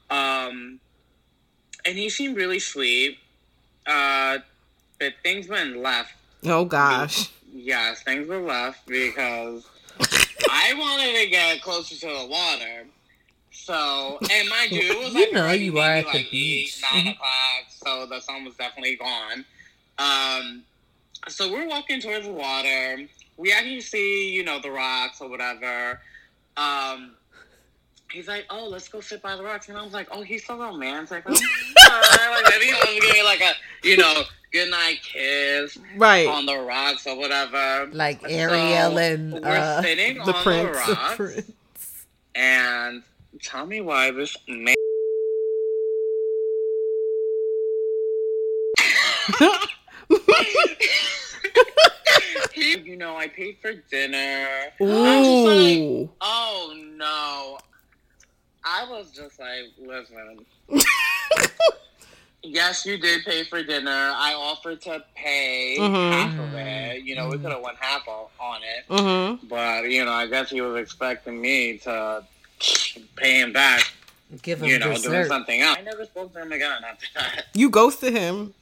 Um, 0.08 0.80
and 1.84 1.96
he 1.96 2.08
seemed 2.08 2.36
really 2.36 2.58
sweet. 2.58 3.18
Uh, 3.86 4.38
but 4.98 5.12
things 5.22 5.48
went 5.48 5.76
left 5.76 6.12
Oh 6.44 6.64
gosh. 6.64 7.30
Yes, 7.52 8.02
things 8.02 8.28
were 8.28 8.40
left 8.40 8.86
because 8.86 9.66
I 10.50 10.74
wanted 10.76 11.18
to 11.18 11.26
get 11.28 11.62
closer 11.62 11.94
to 11.96 12.06
the 12.06 12.26
water. 12.26 12.86
So, 13.50 14.18
and 14.30 14.48
mind 14.48 14.70
you, 14.70 14.80
it 14.82 14.98
was 14.98 15.14
You 15.14 15.20
like 15.24 15.32
know 15.32 15.50
you 15.52 15.78
are 15.78 15.94
maybe 15.94 16.06
at 16.06 16.12
the 16.12 16.18
like 16.18 16.30
beach. 16.30 16.78
eight, 16.78 16.94
nine 16.94 17.06
o'clock, 17.14 17.64
so 17.68 18.06
the 18.06 18.20
sun 18.20 18.44
was 18.44 18.54
definitely 18.54 18.96
gone. 18.96 19.44
Um, 19.98 20.62
so 21.28 21.50
we're 21.50 21.66
walking 21.66 22.00
towards 22.00 22.26
the 22.26 22.32
water. 22.32 22.98
We 23.38 23.52
actually 23.52 23.80
see, 23.80 24.32
you 24.32 24.44
know, 24.44 24.60
the 24.60 24.70
rocks 24.70 25.20
or 25.20 25.28
whatever. 25.28 26.00
Um, 26.56 27.15
he's 28.12 28.28
like, 28.28 28.46
"Oh, 28.50 28.68
let's 28.68 28.88
go 28.88 29.00
sit 29.00 29.22
by 29.22 29.36
the 29.36 29.42
rocks," 29.42 29.68
and 29.68 29.76
I 29.78 29.82
was 29.84 29.92
like, 29.92 30.08
"Oh, 30.10 30.22
he's 30.22 30.44
so 30.46 30.58
romantic." 30.58 31.24
Like, 31.28 31.40
"Alright," 31.92 32.42
like 32.44 32.52
maybe 32.52 32.66
he 32.66 32.72
wants 32.72 32.94
to 32.94 33.00
give 33.00 33.12
me 33.14 33.22
like 33.22 33.40
a, 33.40 33.52
you 33.86 33.96
know, 33.96 34.22
good 34.52 34.70
night 34.70 34.98
kiss 35.02 35.78
Right. 35.96 36.26
on 36.28 36.46
the 36.46 36.58
rocks 36.58 37.06
or 37.06 37.16
whatever. 37.16 37.88
Like 37.92 38.20
So, 38.22 38.28
Ariel 38.28 38.98
and 38.98 39.32
we're 39.34 39.40
uh, 39.44 39.82
sitting 39.82 40.16
the 40.18 40.34
on 40.34 40.42
prince. 40.42 40.86
the 40.86 40.92
rocks, 40.94 41.42
and 42.34 43.02
tell 43.42 43.66
me 43.66 43.80
why 43.80 44.10
this 44.10 44.36
man. 44.48 44.74
You 52.56 52.96
know, 52.96 53.16
I 53.16 53.28
paid 53.28 53.58
for 53.60 53.72
dinner. 53.90 54.46
I'm 54.80 55.24
just 55.24 55.44
like, 55.44 55.76
Ooh. 55.78 56.10
oh 56.20 56.74
no. 56.96 57.58
I 58.68 58.84
was 58.90 59.12
just 59.12 59.38
like, 59.38 59.70
listen. 59.80 60.44
yes, 62.42 62.84
you 62.84 62.98
did 62.98 63.24
pay 63.24 63.44
for 63.44 63.62
dinner. 63.62 63.90
I 64.14 64.34
offered 64.34 64.80
to 64.82 65.04
pay 65.14 65.76
Mhm. 65.78 66.12
half 66.12 66.38
of 66.38 66.54
it. 66.54 67.02
You 67.04 67.14
know, 67.14 67.28
we 67.28 67.38
could 67.38 67.52
have 67.52 67.62
went 67.62 67.76
half 67.78 68.06
on 68.08 68.60
it. 68.62 68.88
Mm-hmm. 68.88 69.46
But, 69.46 69.90
you 69.90 70.04
know, 70.04 70.12
I 70.12 70.26
guess 70.26 70.50
he 70.50 70.60
was 70.60 70.76
expecting 70.80 71.40
me 71.40 71.78
to 71.78 72.24
pay 73.14 73.40
him 73.40 73.52
back, 73.52 73.92
give 74.42 74.60
him 74.62 74.68
you 74.68 74.78
know, 74.80 74.96
doing 74.96 75.24
something 75.26 75.60
else. 75.60 75.78
I 75.78 75.82
never 75.82 76.04
spoke 76.04 76.32
to 76.34 76.42
him 76.42 76.52
again 76.52 76.82
after 76.84 77.06
that. 77.14 77.46
You 77.54 77.70
ghosted 77.70 78.12
him. 78.14 78.52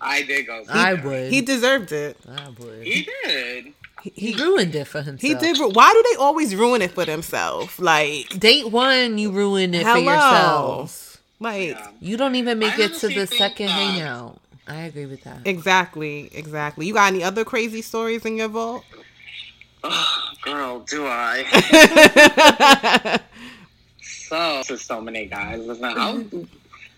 I 0.00 0.22
did 0.22 0.46
go. 0.46 0.64
I 0.68 0.94
would. 0.94 1.32
He 1.32 1.40
deserved 1.40 1.92
it. 1.92 2.16
I 2.28 2.48
would. 2.58 2.82
He 2.84 3.08
did. 3.24 3.72
He 4.14 4.34
ruined 4.34 4.74
it 4.74 4.86
for 4.86 5.00
himself. 5.02 5.20
He 5.20 5.34
did. 5.34 5.58
ru- 5.58 5.70
Why 5.70 5.90
do 5.92 6.04
they 6.12 6.16
always 6.22 6.54
ruin 6.54 6.82
it 6.82 6.90
for 6.92 7.04
themselves? 7.06 7.78
Like, 7.78 8.28
Date 8.38 8.70
one, 8.70 9.16
you 9.18 9.30
ruined 9.30 9.74
it 9.74 9.82
for 9.84 9.88
Hello. 9.90 10.02
yourselves. 10.12 11.18
like 11.40 11.70
Yeah. 11.70 11.88
You 12.00 12.16
don't 12.18 12.34
even 12.36 12.58
make 12.58 12.78
I 12.78 12.82
it 12.84 12.94
to 12.96 13.08
the 13.08 13.26
second 13.26 13.68
uh, 13.68 13.72
hangout. 13.72 14.40
I 14.66 14.82
agree 14.82 15.06
with 15.06 15.24
that. 15.24 15.38
exactly, 15.46 16.28
exactly. 16.32 16.86
You 16.86 16.94
got 16.94 17.12
any 17.12 17.22
other 17.22 17.44
crazy 17.44 17.82
stories 17.82 18.24
in 18.24 18.36
your 18.36 18.48
vault? 18.48 18.84
Oh, 19.82 20.32
girl, 20.42 20.80
do 20.80 21.06
I? 21.06 21.44
so, 24.00 24.62
to 24.64 24.78
so 24.78 25.00
many 25.00 25.26
guys. 25.26 25.64
Listen, 25.66 25.84
I'll, 25.84 26.24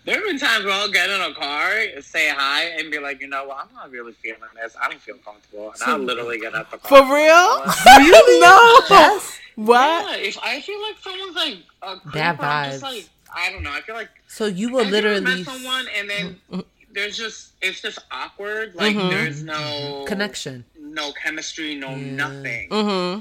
there 0.07 0.15
have 0.15 0.25
been 0.25 0.39
times 0.39 0.63
where 0.65 0.73
I'll 0.73 0.89
get 0.91 1.09
in 1.09 1.19
a 1.21 1.33
car, 1.33 1.69
say 2.01 2.29
hi, 2.29 2.63
and 2.79 2.89
be 2.89 2.97
like, 2.97 3.19
you 3.21 3.27
know 3.27 3.45
what, 3.45 3.57
I'm 3.67 3.75
not 3.75 3.91
really 3.91 4.13
feeling 4.13 4.39
this. 4.55 4.75
I 4.81 4.89
don't 4.89 5.01
feel 5.01 5.17
comfortable. 5.17 5.71
And 5.71 5.83
I'll 5.85 5.97
literally 5.99 6.39
get 6.39 6.55
out 6.55 6.71
the 6.71 6.77
car. 6.77 7.05
For 7.05 7.13
real? 7.13 7.63
Really? 7.99 8.39
no. 8.39 8.79
Yes. 8.89 9.37
What? 9.55 10.19
Yeah, 10.19 10.25
if 10.27 10.37
I 10.41 10.61
feel 10.61 10.81
like 10.81 10.95
someone's 11.01 11.35
like 11.35 11.57
a 11.81 11.99
creep, 11.99 12.13
Bad 12.13 12.39
I'm 12.39 12.71
just 12.71 12.83
vibes. 12.83 12.95
like, 12.95 13.09
I 13.35 13.51
don't 13.51 13.63
know. 13.63 13.71
I 13.73 13.81
feel 13.81 13.95
like 13.95 14.09
So 14.27 14.45
you 14.45 14.69
will 14.71 14.83
have 14.83 14.91
you 14.91 14.97
ever 14.97 15.09
literally 15.19 15.35
met 15.37 15.45
someone 15.45 15.85
and 15.97 16.09
then 16.09 16.39
Mm-hmm. 16.51 16.59
there's 16.93 17.17
just 17.17 17.51
it's 17.61 17.81
just 17.81 17.99
awkward. 18.11 18.75
Like 18.75 18.95
Mhm. 18.95 19.09
there's 19.09 19.43
no 19.43 20.05
connection. 20.07 20.63
no 20.79 21.11
chemistry, 21.21 21.75
no 21.75 21.89
Yeah. 21.89 22.11
nothing, 22.23 22.69
Mm-hmm. 22.69 23.19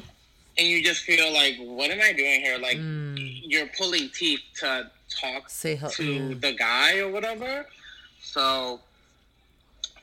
and 0.59 0.66
you 0.68 0.82
just 0.84 1.03
feel 1.03 1.32
like, 1.32 1.57
what 1.59 1.91
am 1.91 2.01
I 2.01 2.12
doing 2.12 2.41
here? 2.43 2.59
Like 2.59 2.76
Mm, 2.78 3.41
you're 3.45 3.66
pulling 3.78 4.09
teeth 4.11 4.41
to 4.61 4.91
talk 5.09 5.49
say 5.49 5.77
hello. 5.77 5.91
to 5.93 6.35
the 6.35 6.53
guy 6.53 6.99
or 6.99 7.11
whatever. 7.11 7.67
So 8.23 8.81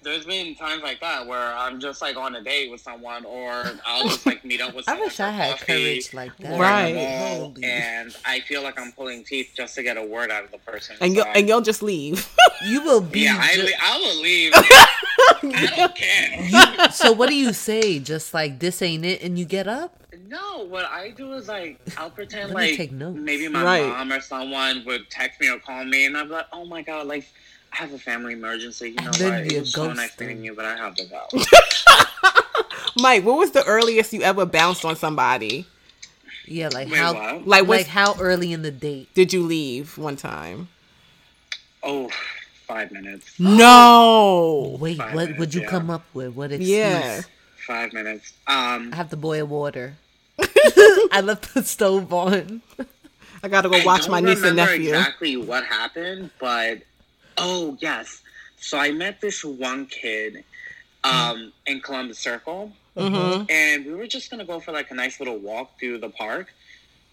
there's 0.02 0.26
been 0.26 0.54
times 0.56 0.84
like 0.84 1.00
that 1.00 1.26
where 1.26 1.54
I'm 1.56 1.80
just 1.80 2.02
like 2.02 2.18
on 2.18 2.36
a 2.36 2.42
date 2.44 2.70
with 2.70 2.82
someone, 2.82 3.24
or 3.24 3.64
I'll 3.86 4.04
just 4.10 4.26
like 4.26 4.44
meet 4.44 4.60
up 4.62 4.76
with. 4.76 4.86
Someone. 4.86 5.02
I 5.04 5.06
wish 5.06 5.20
I 5.20 5.30
had 5.30 5.52
coffee 5.60 5.66
courage 5.66 6.14
like 6.14 6.36
that. 6.40 6.60
Right. 6.60 6.88
in 6.88 6.96
the 6.96 7.02
mall, 7.40 7.50
Holy. 7.52 7.64
and 7.64 8.16
I 8.26 8.40
feel 8.42 8.64
like 8.64 8.80
I'm 8.80 8.92
pulling 8.92 9.24
teeth 9.24 9.52
just 9.56 9.76
to 9.76 9.84
get 9.84 9.96
a 9.98 10.04
word 10.04 10.30
out 10.32 10.44
of 10.44 10.52
the 10.52 10.58
person. 10.60 10.98
And 11.00 11.14
So 11.16 11.20
you 11.24 11.24
I- 11.30 11.34
and 11.38 11.48
you'll 11.48 11.62
just 11.62 11.82
leave. 11.84 12.30
You 12.66 12.82
will 12.82 13.02
be. 13.02 13.20
yeah, 13.22 13.38
I, 13.42 13.56
ju- 13.56 13.64
le- 13.64 13.70
I 13.82 13.98
will 14.00 14.22
leave. 14.22 14.52
I 14.56 15.74
don't 15.76 15.94
care. 15.96 16.92
so 16.92 17.12
what 17.12 17.28
do 17.28 17.36
you 17.36 17.52
say? 17.52 18.00
Just 18.00 18.34
like 18.34 18.60
this 18.60 18.82
ain't 18.82 19.04
it, 19.04 19.22
and 19.22 19.38
you 19.38 19.44
get 19.44 19.68
up. 19.68 20.03
No, 20.34 20.66
what 20.66 20.86
I 20.86 21.12
do 21.12 21.34
is 21.34 21.48
like 21.48 21.80
I'll 21.96 22.10
pretend 22.10 22.50
Let 22.54 22.58
me 22.64 22.70
like 22.70 22.78
take 22.78 22.92
notes. 22.92 23.20
maybe 23.20 23.48
my 23.48 23.64
Right. 23.64 23.88
mom 23.88 24.12
or 24.12 24.20
someone 24.20 24.84
would 24.86 25.08
text 25.12 25.40
me 25.40 25.48
or 25.50 25.60
call 25.60 25.86
me, 25.86 26.06
and 26.08 26.18
I'm 26.18 26.28
like, 26.28 26.48
oh 26.52 26.66
my 26.66 26.82
god, 26.82 27.06
like 27.06 27.28
I 27.72 27.76
have 27.78 27.94
a 27.94 28.00
family 28.00 28.34
emergency. 28.34 28.90
You 28.90 28.96
know 28.96 29.06
And 29.06 29.14
then 29.14 29.32
what? 29.44 29.52
you 29.52 29.58
It 29.58 29.60
was 29.62 29.72
so 29.74 29.94
nice 29.94 30.16
them. 30.16 30.28
meeting 30.28 30.44
you, 30.44 30.56
but 30.56 30.66
I 30.66 30.76
have 30.76 30.96
to 30.96 31.06
go. 31.06 31.28
Mike, 33.02 33.24
what 33.24 33.38
was 33.38 33.52
the 33.52 33.64
earliest 33.66 34.12
you 34.12 34.22
ever 34.24 34.46
bounced 34.48 34.84
on 34.86 34.96
somebody? 34.96 35.68
Yeah, 36.48 36.70
like 36.74 36.90
Wait, 36.90 36.98
how 36.98 37.14
what? 37.14 37.48
Like, 37.48 37.68
like 37.68 37.88
how 37.88 38.16
early 38.20 38.54
in 38.54 38.64
the 38.64 38.72
date? 38.72 39.14
did 39.14 39.34
you 39.34 39.44
leave 39.44 39.98
one 40.00 40.16
time? 40.16 40.68
Oh, 41.84 42.10
five 42.68 42.92
minutes. 42.92 43.40
No. 43.40 44.78
Wait, 44.80 44.98
Five 44.98 45.14
what 45.14 45.22
minutes, 45.26 45.40
would 45.40 45.54
you 45.54 45.62
yeah. 45.62 45.68
come 45.70 45.90
up 45.92 46.06
with? 46.14 46.34
What 46.36 46.52
excuse? 46.52 46.70
Yeah. 46.70 47.22
Five 47.68 47.94
minutes. 47.94 48.34
Um, 48.48 48.90
I 48.92 48.96
have 48.96 49.10
to 49.12 49.16
boil 49.18 49.46
water. 49.46 49.96
I 51.12 51.22
left 51.24 51.54
the 51.54 51.64
stove 51.64 52.14
on. 52.14 52.62
I 53.44 53.48
gotta 53.50 53.70
go 53.70 53.76
I 53.78 53.86
watch 53.86 54.08
my 54.08 54.20
niece 54.20 54.38
and 54.38 54.52
remember 54.52 54.72
nephew. 54.78 54.90
exactly 54.96 55.38
what 55.38 55.66
happened, 55.66 56.30
but 56.40 56.80
oh 57.38 57.78
yes. 57.82 58.22
So 58.58 58.78
I 58.78 58.92
met 58.92 59.20
this 59.20 59.44
one 59.44 59.86
kid 59.88 60.44
um, 61.04 61.52
in 61.66 61.82
Columbus 61.82 62.20
Circle, 62.20 62.72
Mm-hmm. 62.96 63.46
and 63.50 63.86
we 63.88 63.94
were 63.96 64.06
just 64.08 64.30
gonna 64.30 64.46
go 64.46 64.60
for 64.60 64.72
like 64.72 64.92
a 64.92 64.94
nice 64.94 65.20
little 65.20 65.38
walk 65.38 65.80
through 65.80 65.98
the 65.98 66.10
park. 66.10 66.54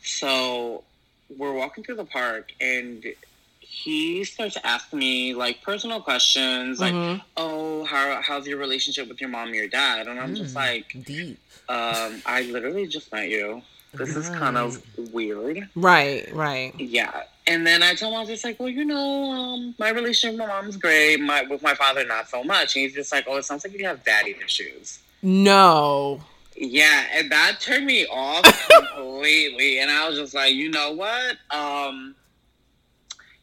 So 0.02 0.84
we're 1.36 1.54
walking 1.54 1.84
through 1.84 1.96
the 1.96 2.04
park, 2.04 2.52
and 2.60 3.04
he 3.72 4.24
starts 4.24 4.56
asking 4.64 4.98
me 4.98 5.32
like 5.34 5.62
personal 5.62 6.00
questions, 6.00 6.80
like, 6.80 6.92
Mhm. 6.92 7.22
"Oh, 7.36 7.84
how 7.84 8.20
how's 8.20 8.46
your 8.46 8.58
relationship 8.58 9.08
with 9.08 9.20
your 9.20 9.30
mom 9.30 9.46
and 9.48 9.54
your 9.56 9.68
dad?" 9.68 10.08
And 10.08 10.18
I'm 10.18 10.34
just 10.34 10.54
Mm. 10.54 10.56
like, 10.56 11.04
Deep. 11.04 11.38
um, 11.68 12.20
"I 12.26 12.42
literally 12.42 12.88
just 12.88 13.12
met 13.12 13.28
you. 13.28 13.62
This 13.94 14.16
is 14.16 14.28
kind 14.30 14.56
of 14.56 14.82
weird." 15.12 15.68
Right, 15.76 16.32
right. 16.34 16.72
Yeah. 16.78 17.22
And 17.46 17.66
then 17.66 17.82
I 17.82 17.94
told 17.94 18.12
him, 18.12 18.18
I 18.18 18.20
was 18.20 18.28
just 18.28 18.44
like, 18.44 18.58
well, 18.60 18.68
you 18.68 18.84
know, 18.84 19.30
um, 19.32 19.74
my 19.78 19.90
relationship 19.90 20.32
with 20.38 20.46
my 20.46 20.46
mom's 20.46 20.76
great. 20.76 21.20
My 21.20 21.42
with 21.42 21.62
my 21.62 21.74
father, 21.74 22.04
not 22.04 22.28
so 22.28 22.42
much. 22.44 22.74
And 22.76 22.82
he's 22.84 22.94
just 22.94 23.12
like, 23.12 23.24
oh, 23.28 23.36
it 23.36 23.44
sounds 23.44 23.64
like 23.64 23.72
you 23.78 23.86
have 23.86 24.04
daddy 24.04 24.36
issues. 24.44 24.98
No. 25.22 26.22
Yeah, 26.56 27.06
and 27.14 27.30
that 27.32 27.60
turned 27.60 27.86
me 27.86 28.06
off 28.06 28.44
completely. 28.68 29.78
And 29.80 29.90
I 29.90 30.08
was 30.08 30.18
just 30.18 30.34
like, 30.34 30.54
you 30.54 30.68
know 30.70 30.92
what? 30.92 31.36
Um, 31.50 32.14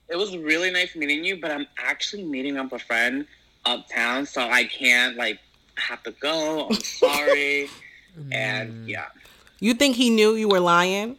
it 0.10 0.16
was 0.18 0.36
really 0.38 0.72
nice 0.72 0.95
meeting 0.95 1.24
you, 1.24 1.39
but 1.41 1.51
I'm 1.51 1.68
actually 1.78 2.24
meeting 2.24 2.58
up 2.58 2.72
a 2.72 2.80
friend 2.80 3.26
uptown, 3.66 4.26
so 4.26 4.41
I 4.41 4.64
can't 4.66 5.18
like 5.18 5.39
have 5.76 6.01
to 6.03 6.12
go. 6.12 6.68
I'm 6.70 6.76
sorry. 6.82 7.70
Mm. 8.20 8.34
and 8.34 8.88
yeah, 8.89 9.05
You 9.60 9.74
think 9.76 9.95
he 9.95 10.10
knew 10.10 10.34
you 10.36 10.47
were 10.49 10.60
lying? 10.60 11.18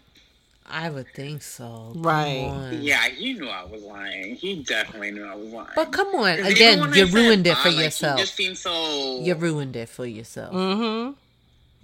I 0.71 0.91
would 0.91 1.07
think 1.15 1.41
so. 1.43 1.93
Come 1.95 2.03
Right. 2.03 2.45
on. 2.45 2.83
yeah, 2.83 3.09
he 3.09 3.33
knew 3.35 3.49
I 3.49 3.65
was 3.65 3.83
lying. 3.83 4.35
He 4.35 4.63
definitely 4.65 5.13
knew 5.13 5.25
I 5.25 5.35
was 5.35 5.49
lying. 5.49 5.69
But 5.77 5.93
come 5.93 6.09
on, 6.09 6.41
again, 6.41 6.81
when 6.81 6.93
I 6.93 6.97
you 6.97 7.07
said 7.07 7.15
ruined 7.15 7.47
it 7.47 7.57
for 7.57 7.69
like, 7.69 7.79
he 7.79 7.85
yourself. 7.85 8.19
just 8.19 8.35
seemed 8.35 8.59
so. 8.59 9.21
You 9.23 9.35
ruined 9.35 9.77
it 9.77 9.89
for 9.89 10.05
yourself. 10.05 10.53
Mm-hmm. 10.55 11.13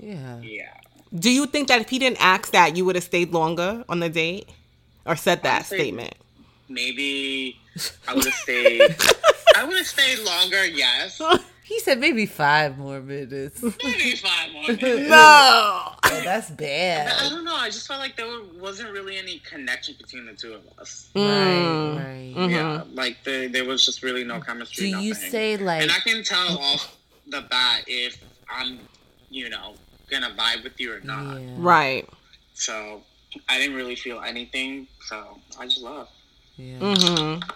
Yeah. 0.06 0.40
Yeah. 0.42 0.72
Do 1.16 1.30
you 1.30 1.46
think 1.46 1.68
that 1.68 1.80
if 1.80 1.88
he 1.90 1.98
didn't 1.98 2.20
ask 2.20 2.50
that, 2.52 2.76
you 2.76 2.84
would 2.84 2.96
have 2.96 3.04
stayed 3.04 3.32
longer 3.32 3.84
on 3.88 4.00
the 4.00 4.08
date? 4.10 4.48
Or 5.06 5.16
said 5.16 5.42
that 5.44 5.56
Honestly- 5.60 5.78
statement? 5.78 6.14
Maybe 6.74 7.58
I 8.08 8.14
would 8.14 8.24
have 8.24 8.34
stayed. 8.34 8.80
I 9.56 9.64
would 9.64 9.76
have 9.76 9.86
stayed 9.86 10.18
longer. 10.20 10.66
Yes. 10.66 11.20
He 11.62 11.78
said 11.80 11.98
maybe 11.98 12.26
five 12.26 12.76
more 12.76 13.00
minutes. 13.00 13.60
oh, 13.64 13.72
Maybe 13.82 14.16
five 14.16 14.52
more 14.52 14.62
minutes. 14.68 15.08
No. 15.08 15.92
that's 16.22 16.50
bad. 16.50 17.10
I 17.22 17.28
don't 17.30 17.44
know. 17.44 17.54
I 17.54 17.68
just 17.70 17.86
felt 17.86 18.00
like 18.00 18.16
there 18.16 18.26
wasn't 18.60 18.90
really 18.92 19.16
any 19.16 19.38
connection 19.38 19.94
between 19.98 20.26
the 20.26 20.34
two 20.34 20.52
of 20.54 20.60
us. 20.78 21.08
Mm. 21.14 21.96
Right, 21.96 22.04
right. 22.04 22.34
Mhm. 22.36 22.50
Yeah, 22.50 22.82
like 22.92 23.22
the, 23.24 23.46
there 23.46 23.64
was 23.64 23.84
just 23.86 24.02
really 24.02 24.24
no 24.24 24.40
chemistry. 24.40 24.90
Do 24.90 24.98
you 24.98 25.14
nothing. 25.14 25.30
say 25.30 25.56
like 25.56 25.82
And 25.82 25.90
I 25.92 26.00
can 26.00 26.22
tell 26.22 26.58
off 26.58 26.96
the 27.28 27.40
bat 27.42 27.84
if 27.86 28.22
I'm, 28.50 28.80
you 29.30 29.48
know, 29.48 29.74
gonna 30.10 30.34
vibe 30.36 30.64
with 30.64 30.78
you 30.78 30.92
or 30.92 31.00
not. 31.00 31.40
yeah, 31.40 31.54
Right. 31.56 32.06
So 32.52 33.02
I 33.48 33.58
didn't 33.58 33.74
really 33.76 33.96
feel 33.96 34.20
anything. 34.20 34.86
So 35.06 35.38
I 35.58 35.64
just 35.66 35.80
love. 35.80 36.08
Yeah, 36.56 36.78
Mm-hmm. 36.78 37.48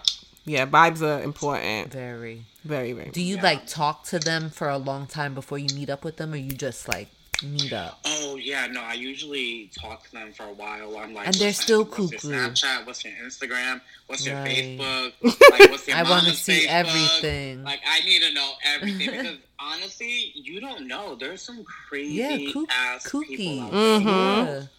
Yeah, 0.45 0.65
vibes 0.65 1.01
are 1.01 1.21
important. 1.23 1.91
very. 1.93 2.43
Very, 2.63 2.93
very. 2.93 3.09
Do 3.11 3.21
you 3.21 3.35
Yeah. 3.37 3.43
like 3.43 3.67
talk 3.67 4.03
to 4.05 4.19
them 4.19 4.49
for 4.49 4.67
a 4.69 4.77
long 4.77 5.05
time 5.07 5.33
before 5.35 5.57
you 5.57 5.67
meet 5.75 5.89
up 5.89 6.03
with 6.03 6.17
them, 6.17 6.33
or 6.33 6.37
you 6.37 6.51
just 6.51 6.87
like 6.87 7.07
meet 7.43 7.71
up? 7.71 7.99
Oh 8.05 8.35
yeah, 8.35 8.65
no. 8.67 8.81
I 8.81 8.93
usually 8.93 9.69
talk 9.79 10.03
to 10.05 10.11
them 10.11 10.33
for 10.33 10.43
a 10.43 10.53
while. 10.53 10.97
I'm 10.97 11.13
like, 11.13 11.27
And 11.27 11.35
they're 11.35 11.49
"Listen, 11.49 11.63
still 11.63 11.83
what's 11.85 12.23
your. 12.23 12.33
Snapchat? 12.33 12.85
What's 12.85 13.05
your 13.05 13.13
Instagram? 13.23 13.79
What's 14.07 14.25
your 14.25 14.35
Right. 14.35 14.79
Facebook? 14.79 15.13
Like, 15.51 15.71
what's 15.71 15.87
your 15.87 15.97
I 15.97 16.03
want 16.03 16.25
to 16.25 16.33
see 16.33 16.65
Facebook? 16.65 16.67
everything. 16.69 17.63
Like, 17.63 17.79
I 17.87 18.01
need 18.01 18.21
to 18.23 18.33
know 18.33 18.51
everything 18.65 19.11
because 19.11 19.37
honestly, 19.59 20.31
you 20.35 20.59
don't 20.59 20.87
know. 20.87 21.15
There's 21.15 21.41
some 21.41 21.63
crazy 21.63 22.13
yeah, 22.15 22.37
kook- 22.51 22.69
ass 22.71 23.03
people 23.03 23.21
kooky. 23.21 23.61
out 23.61 23.71
there. 23.71 23.99
Mhm. 23.99 24.69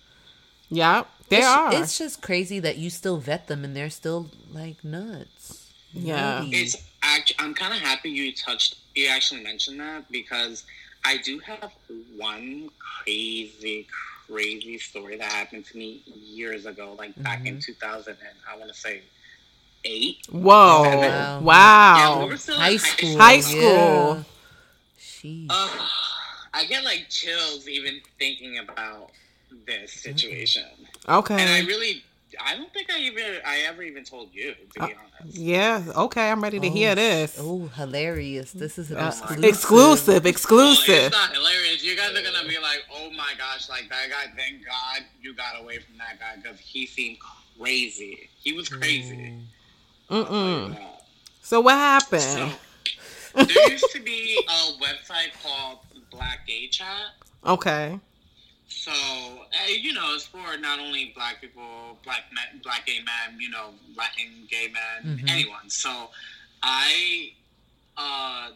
Yeah. 0.70 0.96
Yep. 0.98 1.08
They 1.30 1.38
it's, 1.38 1.46
are. 1.46 1.74
It's 1.74 1.96
just 1.96 2.20
crazy 2.22 2.58
that 2.58 2.76
you 2.76 2.90
still 2.90 3.18
vet 3.18 3.46
them 3.46 3.64
and 3.64 3.74
they're 3.74 3.88
still 3.88 4.30
like 4.52 4.84
nuts. 4.84 5.72
Yeah. 5.92 6.40
Nutty. 6.40 6.56
It's 6.56 6.76
actually, 7.02 7.36
I'm 7.38 7.54
kind 7.54 7.72
of 7.72 7.80
happy 7.80 8.10
you 8.10 8.32
touched, 8.34 8.76
you 8.96 9.06
actually 9.06 9.42
mentioned 9.42 9.78
that 9.78 10.10
because 10.10 10.64
I 11.04 11.18
do 11.18 11.38
have 11.38 11.70
one 12.16 12.68
crazy, 12.78 13.86
crazy 14.28 14.78
story 14.78 15.16
that 15.18 15.32
happened 15.32 15.66
to 15.66 15.78
me 15.78 16.02
years 16.04 16.66
ago, 16.66 16.96
like 16.98 17.20
back 17.22 17.46
in 17.46 17.54
mm-hmm. 17.54 17.72
2000, 17.72 18.10
and 18.10 18.18
I 18.52 18.58
want 18.58 18.72
to 18.72 18.78
say 18.78 19.02
eight. 19.84 20.26
Whoa. 20.30 20.42
Wow. 20.42 21.40
Wow. 21.40 21.96
Yeah, 21.96 22.24
we 22.24 22.30
were 22.30 22.54
high 22.56 22.76
school. 22.76 23.18
High 23.18 23.40
school. 23.40 23.60
Yeah. 23.62 24.22
Sheesh. 24.98 25.46
Ugh, 25.48 25.88
I 26.52 26.64
get 26.66 26.82
like 26.82 27.06
chills 27.08 27.68
even 27.68 28.00
thinking 28.18 28.58
about 28.58 29.10
this 29.66 29.92
situation, 29.92 30.64
Okay. 31.08 31.34
and 31.40 31.50
I 31.50 31.60
really, 31.66 32.02
I 32.44 32.56
don't 32.56 32.72
think 32.72 32.90
I 32.90 32.98
even, 33.00 33.24
I 33.44 33.60
ever 33.68 33.82
even 33.82 34.04
told 34.04 34.28
you 34.32 34.52
to 34.54 34.80
be 34.80 34.80
honest. 34.80 35.36
Yeah. 35.36 35.82
Okay. 35.96 36.30
I'm 36.30 36.42
ready 36.42 36.58
to 36.60 36.68
hear 36.68 36.94
this. 36.94 37.36
Oh, 37.38 37.66
hilarious. 37.76 38.52
This 38.52 38.78
is 38.78 38.90
an 38.90 38.96
Uh, 38.98 39.08
exclusive. 39.08 39.44
exclusive. 39.44 40.22
Well, 40.24 40.30
Exclusive. 40.30 40.88
it's 40.88 41.12
not 41.16 41.34
hilarious. 41.34 41.82
You 41.84 41.94
guys 41.96 42.10
are 42.16 42.22
gonna 42.22 42.48
be 42.48 42.58
like, 42.58 42.84
"Oh 42.94 43.10
my 43.10 43.32
gosh!" 43.36 43.68
Like 43.68 43.88
that 43.90 44.08
guy. 44.10 44.32
Thank 44.36 44.64
God 44.64 45.04
you 45.20 45.34
got 45.34 45.60
away 45.60 45.78
from 45.78 45.98
that 45.98 46.18
guy 46.18 46.36
because 46.42 46.58
he 46.58 46.86
seemed 46.86 47.18
crazy. 47.58 48.28
He 48.42 48.52
was 48.54 48.68
crazy. 48.68 49.34
I'll 50.08 50.24
tell 50.24 50.34
you 50.34 50.40
Mm-mm. 50.40 50.74
that. 50.74 51.02
So 51.42 51.60
what 51.60 51.72
So 51.74 51.76
happened? 51.76 52.56
there 53.48 53.70
used 53.70 53.90
to 53.92 54.00
be 54.00 54.42
a 54.48 54.72
website 54.82 55.32
called 55.42 55.78
Black 56.10 56.46
Gay 56.46 56.66
Chat. 56.68 57.12
Okay. 57.46 57.98
So 58.84 58.90
uh, 58.92 59.66
you 59.68 59.92
know, 59.92 60.14
it's 60.14 60.24
for 60.26 60.56
not 60.58 60.78
only 60.80 61.12
black 61.14 61.40
people, 61.42 61.98
black 62.02 62.24
men, 62.32 62.60
black 62.62 62.86
gay 62.86 63.00
men, 63.04 63.38
you 63.38 63.50
know, 63.50 63.74
Latin 63.94 64.46
gay 64.50 64.68
men, 64.72 65.18
Mhm. 65.18 65.28
anyone. 65.30 65.68
So 65.68 66.10
I 66.62 67.32
uh, 67.98 68.50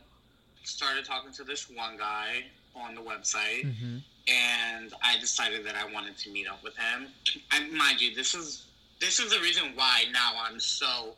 started 0.62 1.04
talking 1.04 1.30
to 1.34 1.44
this 1.44 1.68
one 1.68 1.98
guy 1.98 2.44
on 2.74 2.94
the 2.94 3.02
website. 3.02 3.64
hmm 3.78 3.98
and 4.26 4.94
I 5.02 5.18
decided 5.18 5.66
that 5.66 5.74
I 5.76 5.84
wanted 5.92 6.16
to 6.16 6.30
meet 6.30 6.48
up 6.48 6.62
with 6.64 6.74
him. 6.78 7.08
And 7.52 7.70
mind 7.72 8.00
you, 8.00 8.14
this 8.14 8.34
is 8.34 8.64
this 8.98 9.20
is 9.20 9.30
the 9.30 9.38
reason 9.40 9.72
why 9.74 10.04
now 10.12 10.32
I'm 10.42 10.58
so 10.58 11.14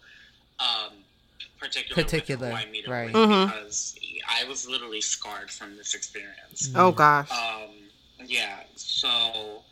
um, 0.59 0.91
particular, 1.61 2.03
Particular, 2.03 2.49
with 2.51 2.59
who 2.59 2.67
I 2.67 2.71
meet 2.73 2.85
up 2.87 2.91
right. 2.91 3.05
with 3.07 3.15
Mhm. 3.15 3.47
because 3.47 3.95
I 4.29 4.43
was 4.49 4.67
literally 4.69 5.01
scarred 5.01 5.53
from 5.53 5.77
this 5.77 5.95
experience. 5.95 6.69
Oh 6.75 6.91
gosh. 6.91 7.31
Um, 7.31 7.71
yeah, 8.25 8.61
so 8.75 9.63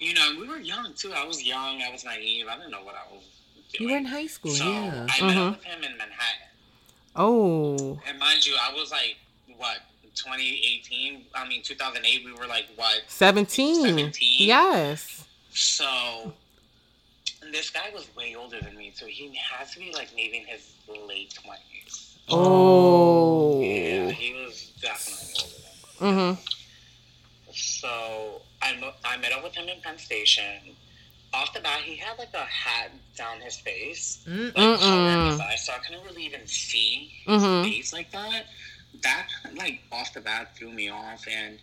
you 0.00 0.14
know, 0.14 0.34
we 0.40 0.48
were 0.48 0.58
young 0.58 0.92
too. 0.94 1.12
I 1.14 1.24
was 1.24 1.42
young. 1.42 1.82
I 1.82 1.90
was 1.92 2.04
naive. 2.04 2.46
I 2.48 2.56
didn't 2.56 2.70
know 2.70 2.82
what 2.82 2.94
I 2.94 3.12
was 3.12 3.22
You 3.78 3.90
were 3.90 3.96
in 3.98 4.06
high 4.06 4.26
school, 4.26 4.52
so 4.52 4.64
yeah. 4.64 5.06
I 5.10 5.26
met 5.26 5.36
up 5.36 5.56
with 5.56 5.64
him 5.64 5.84
in 5.84 5.96
Manhattan. 5.96 6.48
Oh. 7.14 8.00
And 8.08 8.18
mind 8.18 8.46
you, 8.46 8.56
I 8.60 8.72
was 8.72 8.90
like, 8.90 9.16
what, 9.56 9.78
2018? 10.14 11.26
I 11.34 11.46
mean, 11.46 11.62
2008, 11.62 12.24
we 12.24 12.32
were 12.32 12.46
like, 12.46 12.66
what? 12.76 13.02
17. 13.08 13.82
17? 13.84 14.48
Yes. 14.48 15.26
So, 15.52 16.32
this 17.52 17.70
guy 17.70 17.90
was 17.92 18.08
way 18.16 18.34
older 18.36 18.60
than 18.60 18.76
me, 18.76 18.92
so 18.94 19.06
he 19.06 19.34
has 19.36 19.72
to 19.72 19.80
be 19.80 19.92
like 19.92 20.08
maybe 20.16 20.38
in 20.38 20.46
his 20.46 20.72
late 21.06 21.34
20s. 21.46 22.14
Oh. 22.28 23.60
Yeah, 23.60 24.10
he 24.10 24.32
was 24.44 24.72
definitely 24.80 25.34
older 25.42 25.54
than 26.00 26.16
me. 26.16 26.32
Mm-hmm. 26.36 26.59
So, 27.80 28.42
I, 28.60 28.76
mo- 28.78 28.92
I 29.04 29.16
met 29.16 29.32
up 29.32 29.42
with 29.42 29.54
him 29.54 29.68
in 29.68 29.80
Penn 29.80 29.96
Station. 29.96 30.76
Off 31.32 31.54
the 31.54 31.60
bat, 31.60 31.80
he 31.82 31.96
had 31.96 32.18
like 32.18 32.34
a 32.34 32.38
hat 32.44 32.90
down 33.16 33.40
his 33.40 33.56
face, 33.56 34.18
Mm. 34.28 34.46
like 34.56 34.80
covering 34.80 35.30
his 35.30 35.40
eyes, 35.40 35.64
so 35.64 35.72
I 35.72 35.78
couldn't 35.78 36.04
really 36.04 36.24
even 36.26 36.46
see 36.46 37.12
Mhm. 37.26 37.64
his 37.64 37.72
face 37.74 37.92
like 37.92 38.10
that. 38.10 38.46
That 39.02 39.28
like 39.54 39.80
off 39.92 40.12
the 40.12 40.20
bat 40.20 40.56
threw 40.56 40.70
me 40.72 40.88
off, 40.90 41.24
and 41.28 41.58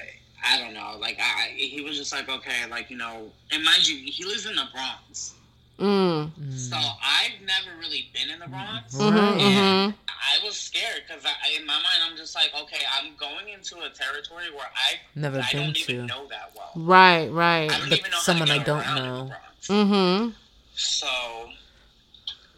I, 0.00 0.54
I 0.54 0.58
don't 0.60 0.72
know. 0.74 0.96
Like 0.98 1.18
I, 1.20 1.48
he 1.56 1.82
was 1.82 1.96
just 1.98 2.12
like, 2.12 2.28
okay, 2.28 2.66
like 2.70 2.88
you 2.88 2.96
know, 2.96 3.32
and 3.50 3.64
mind 3.64 3.86
you, 3.86 3.96
he 4.10 4.24
lives 4.24 4.46
in 4.46 4.54
the 4.54 4.68
Bronx, 4.72 5.34
Mm. 5.80 6.30
so 6.56 6.76
I've 6.76 7.40
never 7.44 7.76
really 7.80 8.08
been 8.14 8.30
in 8.30 8.38
the 8.38 8.46
Bronx. 8.48 8.94
Mm-hmm. 8.94 9.16
Right. 9.16 9.40
Mm-hmm. 9.40 10.07
I 10.20 10.44
was 10.44 10.56
scared 10.56 11.02
scared 11.02 11.02
because 11.06 11.22
in 11.56 11.64
my 11.66 11.74
mind 11.74 12.02
I'm 12.08 12.16
just 12.16 12.34
like, 12.34 12.50
okay, 12.62 12.84
I'm 12.92 13.14
going 13.16 13.48
into 13.52 13.76
a 13.76 13.90
territory 13.90 14.44
where 14.54 14.66
I've 14.66 14.98
Never 15.14 15.38
I 15.40 15.50
been 15.52 15.66
don't 15.66 15.76
to. 15.76 15.92
even 15.92 16.06
know 16.06 16.26
that 16.28 16.52
well. 16.56 16.70
Right, 16.76 17.28
right. 17.28 17.70
I 17.70 17.78
don't 17.78 17.88
But 17.90 17.98
even 17.98 18.10
know 18.10 18.18
someone 18.18 18.48
how 18.48 18.54
I 18.54 18.58
to 18.58 18.64
get 18.64 18.66
don't 18.66 18.94
know. 18.94 19.30
Mm-hmm. 19.68 20.30
So 20.74 21.06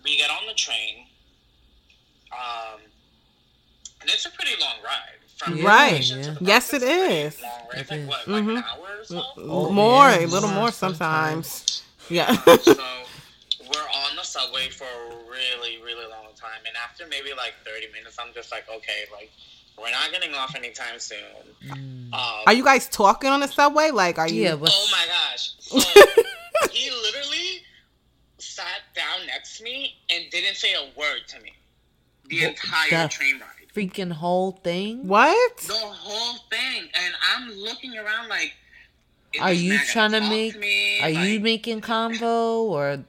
we 0.04 0.16
get 0.16 0.30
on 0.30 0.46
the 0.46 0.54
train. 0.54 1.06
Um, 2.32 2.80
and 4.00 4.10
it's 4.10 4.24
a 4.26 4.30
pretty 4.30 4.52
long 4.60 4.76
ride. 4.84 5.16
From 5.36 5.56
Yeah, 5.56 5.66
Right. 5.66 6.04
station 6.04 6.22
to 6.22 6.28
yeah. 6.32 6.34
the 6.38 6.44
Yes, 6.44 6.72
it's. 6.74 7.42
Long, 7.42 7.50
right? 7.72 7.80
It's 7.80 7.90
like 7.90 8.06
what, 8.08 8.28
like 8.28 8.44
Mhm. 8.44 8.56
an 8.58 8.64
hour 8.64 8.98
or 9.00 9.04
so. 9.04 9.24
Oh, 9.38 9.70
more, 9.70 10.08
yeah, 10.10 10.18
a 10.20 10.26
little 10.26 10.48
more 10.50 10.58
more 10.60 10.70
sometimes. 10.72 11.46
sometimes. 11.46 11.82
Yeah. 12.10 12.34
so 12.62 12.74
we're 13.74 13.80
on 14.08 14.16
the 14.16 14.22
subway 14.22 14.68
for 14.68 14.84
a 14.84 15.14
really, 15.30 15.80
really 15.84 16.06
long 16.08 16.32
time, 16.36 16.60
and 16.66 16.74
after 16.82 17.06
maybe 17.06 17.30
like 17.36 17.54
thirty 17.64 17.86
minutes, 17.92 18.16
I'm 18.18 18.32
just 18.34 18.50
like, 18.50 18.64
okay, 18.68 19.04
like 19.12 19.30
we're 19.80 19.90
not 19.90 20.10
getting 20.12 20.34
off 20.34 20.54
anytime 20.54 20.98
soon. 20.98 21.18
Mm. 21.66 22.12
Um, 22.12 22.42
Are 22.46 22.52
you 22.52 22.64
guys 22.64 22.88
talking 22.88 23.30
on 23.30 23.40
the 23.40 23.48
subway? 23.48 23.90
Like, 23.90 24.18
are 24.18 24.28
you? 24.28 24.42
Yeah, 24.42 24.54
what's, 24.54 24.74
Oh 24.74 24.88
my 24.92 25.06
gosh! 25.06 25.52
So 26.60 26.66
he 26.72 26.90
literally 26.90 27.62
sat 28.38 28.82
down 28.94 29.26
next 29.26 29.58
to 29.58 29.64
me 29.64 29.94
and 30.10 30.24
didn't 30.30 30.56
say 30.56 30.74
a 30.74 30.82
word 30.98 31.20
to 31.28 31.40
me 31.40 31.52
the 32.28 32.40
What 32.40 32.48
entire 32.50 33.02
the- 33.04 33.08
train 33.08 33.40
ride. 33.40 33.68
freaking 33.74 34.12
whole 34.12 34.52
thing? 34.52 35.06
What? 35.06 35.56
The 35.58 35.72
whole 35.74 36.38
thing, 36.50 36.88
and 36.94 37.14
I'm 37.34 37.50
looking 37.52 37.96
around 37.96 38.28
like. 38.28 38.52
Are 39.40 39.52
you 39.52 39.70
man 39.70 39.78
gonna 39.78 39.92
trying 39.92 40.10
to 40.22 40.28
make? 40.28 40.58
me? 40.58 41.00
Are 41.00 41.08
you 41.08 41.38
making 41.38 41.80
convo 41.82 42.62
or? 42.64 43.04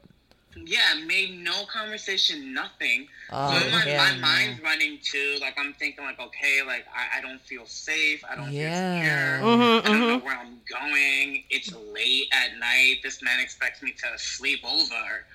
Yeah, 0.65 0.95
made 1.05 1.37
no 1.43 1.65
conversation, 1.65 2.53
nothing. 2.53 3.07
Oh, 3.31 3.47
so 3.47 3.71
my, 3.71 3.79
hell 3.81 3.97
my 3.97 4.13
no. 4.15 4.21
mind's 4.21 4.61
running 4.61 4.99
too. 5.03 5.37
Like 5.41 5.57
I'm 5.57 5.73
thinking, 5.73 6.03
like 6.03 6.19
okay, 6.19 6.61
like 6.65 6.85
I, 6.95 7.19
I 7.19 7.21
don't 7.21 7.41
feel 7.41 7.65
safe. 7.65 8.23
I 8.29 8.35
don't 8.35 8.51
Yeah. 8.51 8.69
feel 8.69 9.01
secure. 9.01 9.57
Mhm, 9.57 9.85
I 9.85 9.89
don't 9.89 10.07
know 10.07 10.19
mhm. 10.19 10.23
where 10.23 10.37
I'm 10.37 10.61
going. 10.69 11.43
It's 11.49 11.73
late 11.73 12.27
at 12.33 12.57
night. 12.59 12.97
This 13.03 13.21
man 13.21 13.39
expects 13.39 13.81
me 13.81 13.91
to 13.91 14.17
sleep 14.17 14.59
over. 14.65 15.25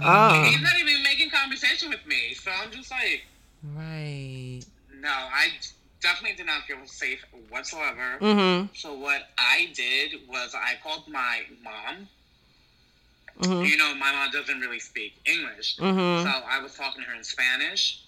Oh. 0.00 0.42
He's 0.42 0.62
not 0.62 0.78
even 0.78 1.02
making 1.02 1.30
conversation 1.30 1.88
with 1.90 2.04
me. 2.06 2.34
So 2.34 2.50
I'm 2.50 2.70
just 2.70 2.90
like, 2.90 3.22
Right. 3.62 4.60
no, 5.00 5.08
I 5.10 5.48
definitely 6.00 6.36
did 6.36 6.46
not 6.46 6.62
feel 6.64 6.78
safe 6.86 7.24
whatsoever. 7.48 8.18
Mm-hmm. 8.20 8.66
So 8.74 8.94
what 8.94 9.22
I 9.38 9.70
did 9.74 10.12
was 10.28 10.54
I 10.54 10.74
called 10.82 11.08
my 11.08 11.42
mom. 11.62 12.08
Mm-hmm. 13.40 13.64
You 13.64 13.76
know, 13.76 13.94
my 13.94 14.12
mom 14.12 14.30
doesn't 14.32 14.60
really 14.60 14.80
speak 14.80 15.14
English. 15.24 15.76
Mm-hmm. 15.78 16.24
So 16.28 16.42
I 16.48 16.60
was 16.62 16.74
talking 16.74 17.02
to 17.02 17.08
her 17.08 17.14
in 17.16 17.24
Spanish. 17.24 18.02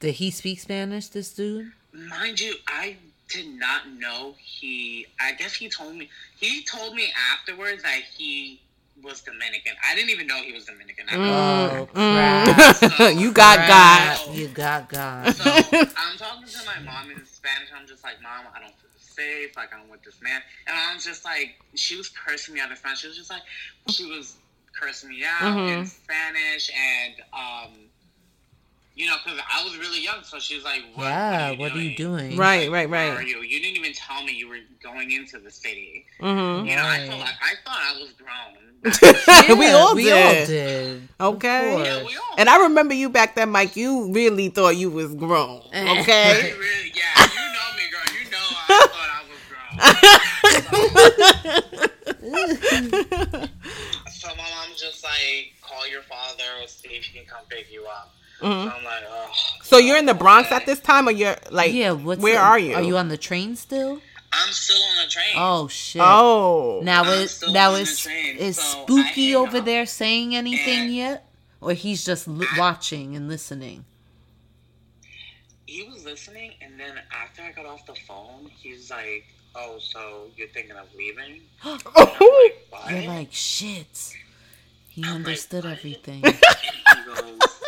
Did 0.00 0.14
he 0.14 0.30
speak 0.30 0.60
Spanish? 0.60 1.08
This 1.08 1.32
dude? 1.32 1.72
Mind 1.92 2.40
you, 2.40 2.54
I 2.68 2.96
did 3.28 3.46
not 3.48 3.88
know 3.98 4.34
he. 4.38 5.06
I 5.20 5.32
guess 5.32 5.54
he 5.54 5.68
told 5.68 5.94
me. 5.96 6.08
He 6.38 6.62
told 6.64 6.94
me 6.94 7.12
afterwards 7.32 7.82
that 7.82 8.00
he 8.16 8.60
was 9.02 9.22
Dominican. 9.22 9.72
I 9.88 9.94
didn't 9.94 10.10
even 10.10 10.26
know 10.26 10.36
he 10.42 10.52
was 10.52 10.66
Dominican. 10.66 11.06
Oh, 11.10 11.88
Mm. 11.94 11.94
crap. 11.94 13.14
you 13.16 13.32
got 13.32 13.56
Crap. 13.56 13.68
God. 14.26 14.34
You 14.36 14.48
got 14.48 14.88
God. 14.90 15.34
So 15.36 15.50
I'm 15.50 16.16
talking 16.18 16.46
to 16.48 16.58
my 16.66 16.78
mom 16.84 17.10
in 17.10 17.24
Spanish. 17.24 17.68
I'm 17.74 17.86
just 17.86 18.04
like, 18.04 18.20
Mom, 18.22 18.44
I 18.54 18.60
don't 18.60 18.74
feel 18.74 18.90
safe. 18.98 19.56
Like 19.56 19.70
I'm 19.74 19.88
with 19.90 20.02
this 20.02 20.20
man, 20.22 20.42
and 20.66 20.76
I 20.76 20.94
was 20.94 21.04
just 21.04 21.24
like, 21.24 21.54
she 21.74 21.96
was 21.96 22.08
cursing 22.10 22.54
me 22.54 22.60
out 22.60 22.70
in 22.70 22.76
Spanish. 22.76 23.00
She 23.00 23.08
was 23.08 23.16
just 23.16 23.30
like, 23.30 23.42
she 23.88 24.04
was 24.06 24.36
cursing 24.78 25.10
me 25.10 25.24
out 25.24 25.56
in 25.58 25.82
Mhm. 25.84 25.86
Spanish, 25.86 26.70
and 26.76 27.14
um, 27.32 27.72
you 28.96 29.06
know, 29.06 29.16
because 29.24 29.40
I 29.50 29.64
was 29.64 29.78
really 29.78 30.02
young, 30.02 30.22
so 30.24 30.38
she 30.38 30.56
was 30.56 30.64
like, 30.64 30.82
what, 30.94 31.04
yeah. 31.04 31.50
what 31.50 31.58
What 31.58 31.72
are 31.72 31.80
you 31.80 31.96
doing? 31.96 32.36
Right, 32.36 32.70
right, 32.70 32.88
Where 32.90 33.12
are 33.12 33.16
right. 33.16 33.26
you? 33.26 33.40
You 33.40 33.60
didn't 33.60 33.76
even 33.78 33.92
tell 33.94 34.22
me 34.24 34.32
you 34.32 34.48
were 34.48 34.58
going 34.82 35.10
into 35.10 35.38
the 35.38 35.50
city. 35.50 36.04
Mm-hmm. 36.20 36.66
You 36.66 36.76
know, 36.76 36.84
I 36.84 37.06
felt 37.06 37.20
like 37.20 37.34
I 37.40 37.54
thought 37.64 37.80
I 37.80 38.00
was 38.00 38.12
grown. 38.12 38.56
we 39.58 39.68
all 39.70 39.94
we 39.94 40.04
did. 40.04 40.40
all 40.40 40.46
did. 40.46 41.08
Okay. 41.20 41.82
Yeah, 41.84 42.04
we 42.04 42.16
all. 42.16 42.34
And 42.38 42.48
I 42.48 42.62
remember 42.64 42.94
you 42.94 43.08
back 43.10 43.34
then, 43.36 43.50
Mike. 43.50 43.76
You 43.76 44.12
really 44.12 44.48
thought 44.48 44.76
you 44.76 44.90
was 44.90 45.14
grown. 45.14 45.60
Okay. 45.74 46.54
really, 46.58 46.92
yeah, 46.94 47.24
you 47.24 47.52
know 47.56 47.70
me, 47.76 47.88
girl. 47.90 48.06
You 48.16 48.30
know 48.30 48.46
I 48.68 48.86
thought 48.88 49.10
I 49.16 49.22
was 49.28 49.40
grown. 49.48 50.60
so 50.60 50.78
my 50.80 50.88
mom's 52.42 52.60
just 52.60 53.59
like, 55.20 55.52
call 55.62 55.88
your 55.88 56.02
father, 56.02 56.66
see 56.66 56.88
if 56.90 57.04
he 57.04 57.18
can 57.18 57.26
come 57.28 57.44
pick 57.48 57.70
you 57.72 57.84
up. 57.86 58.14
Mhm. 58.40 58.64
So 58.70 58.76
I'm 58.76 58.84
like, 58.84 59.04
oh. 59.08 59.30
So 59.62 59.78
you're 59.78 59.98
in 59.98 60.06
the 60.06 60.14
Bronx 60.14 60.46
okay. 60.48 60.56
at 60.56 60.66
this 60.66 60.80
time, 60.80 61.06
or 61.08 61.12
you're 61.12 61.36
like, 61.50 61.72
yeah. 61.72 61.92
What's 61.92 62.22
where 62.22 62.34
the- 62.34 62.40
are 62.40 62.58
you? 62.58 62.74
Are 62.74 62.82
you 62.82 62.96
on 62.96 63.08
the 63.08 63.18
train 63.18 63.56
still? 63.56 64.00
I'm 64.32 64.52
still 64.52 64.80
on 64.82 65.04
the 65.04 65.10
train. 65.10 65.34
Oh 65.36 65.66
shit. 65.68 66.00
Oh. 66.04 66.80
Now 66.84 67.02
I'm 67.02 67.08
is 67.20 67.42
now 67.50 67.74
is 67.74 67.98
train, 67.98 68.36
is 68.36 68.56
so 68.56 68.84
Spooky 68.84 69.34
over 69.34 69.58
up. 69.58 69.64
there 69.64 69.84
saying 69.86 70.34
anything 70.36 70.78
And- 70.86 70.94
yet, 70.94 71.28
or 71.60 71.72
he's 71.72 72.04
just 72.04 72.28
li- 72.28 72.46
I- 72.54 72.58
watching 72.58 73.16
and 73.16 73.28
listening? 73.28 73.84
He 75.66 75.82
was 75.84 76.04
listening, 76.04 76.52
and 76.62 76.78
then 76.80 77.00
after 77.12 77.42
I 77.42 77.52
got 77.52 77.66
off 77.66 77.86
the 77.86 77.94
phone, 77.94 78.50
he's 78.60 78.90
like, 78.90 79.24
oh, 79.54 79.78
so 79.78 80.26
you're 80.36 80.48
thinking 80.48 80.76
of 80.76 80.86
leaving? 80.96 81.42
And 81.64 81.82
I'm 81.96 82.04
like, 82.06 82.20
what? 82.70 82.90
You're 82.92 83.02
like 83.08 83.32
shit. 83.32 84.14
He 85.04 85.08
I'm 85.08 85.16
understood 85.16 85.64
what? 85.64 85.72
everything. 85.78 86.22
He 86.90 87.04
goes, 87.06 87.60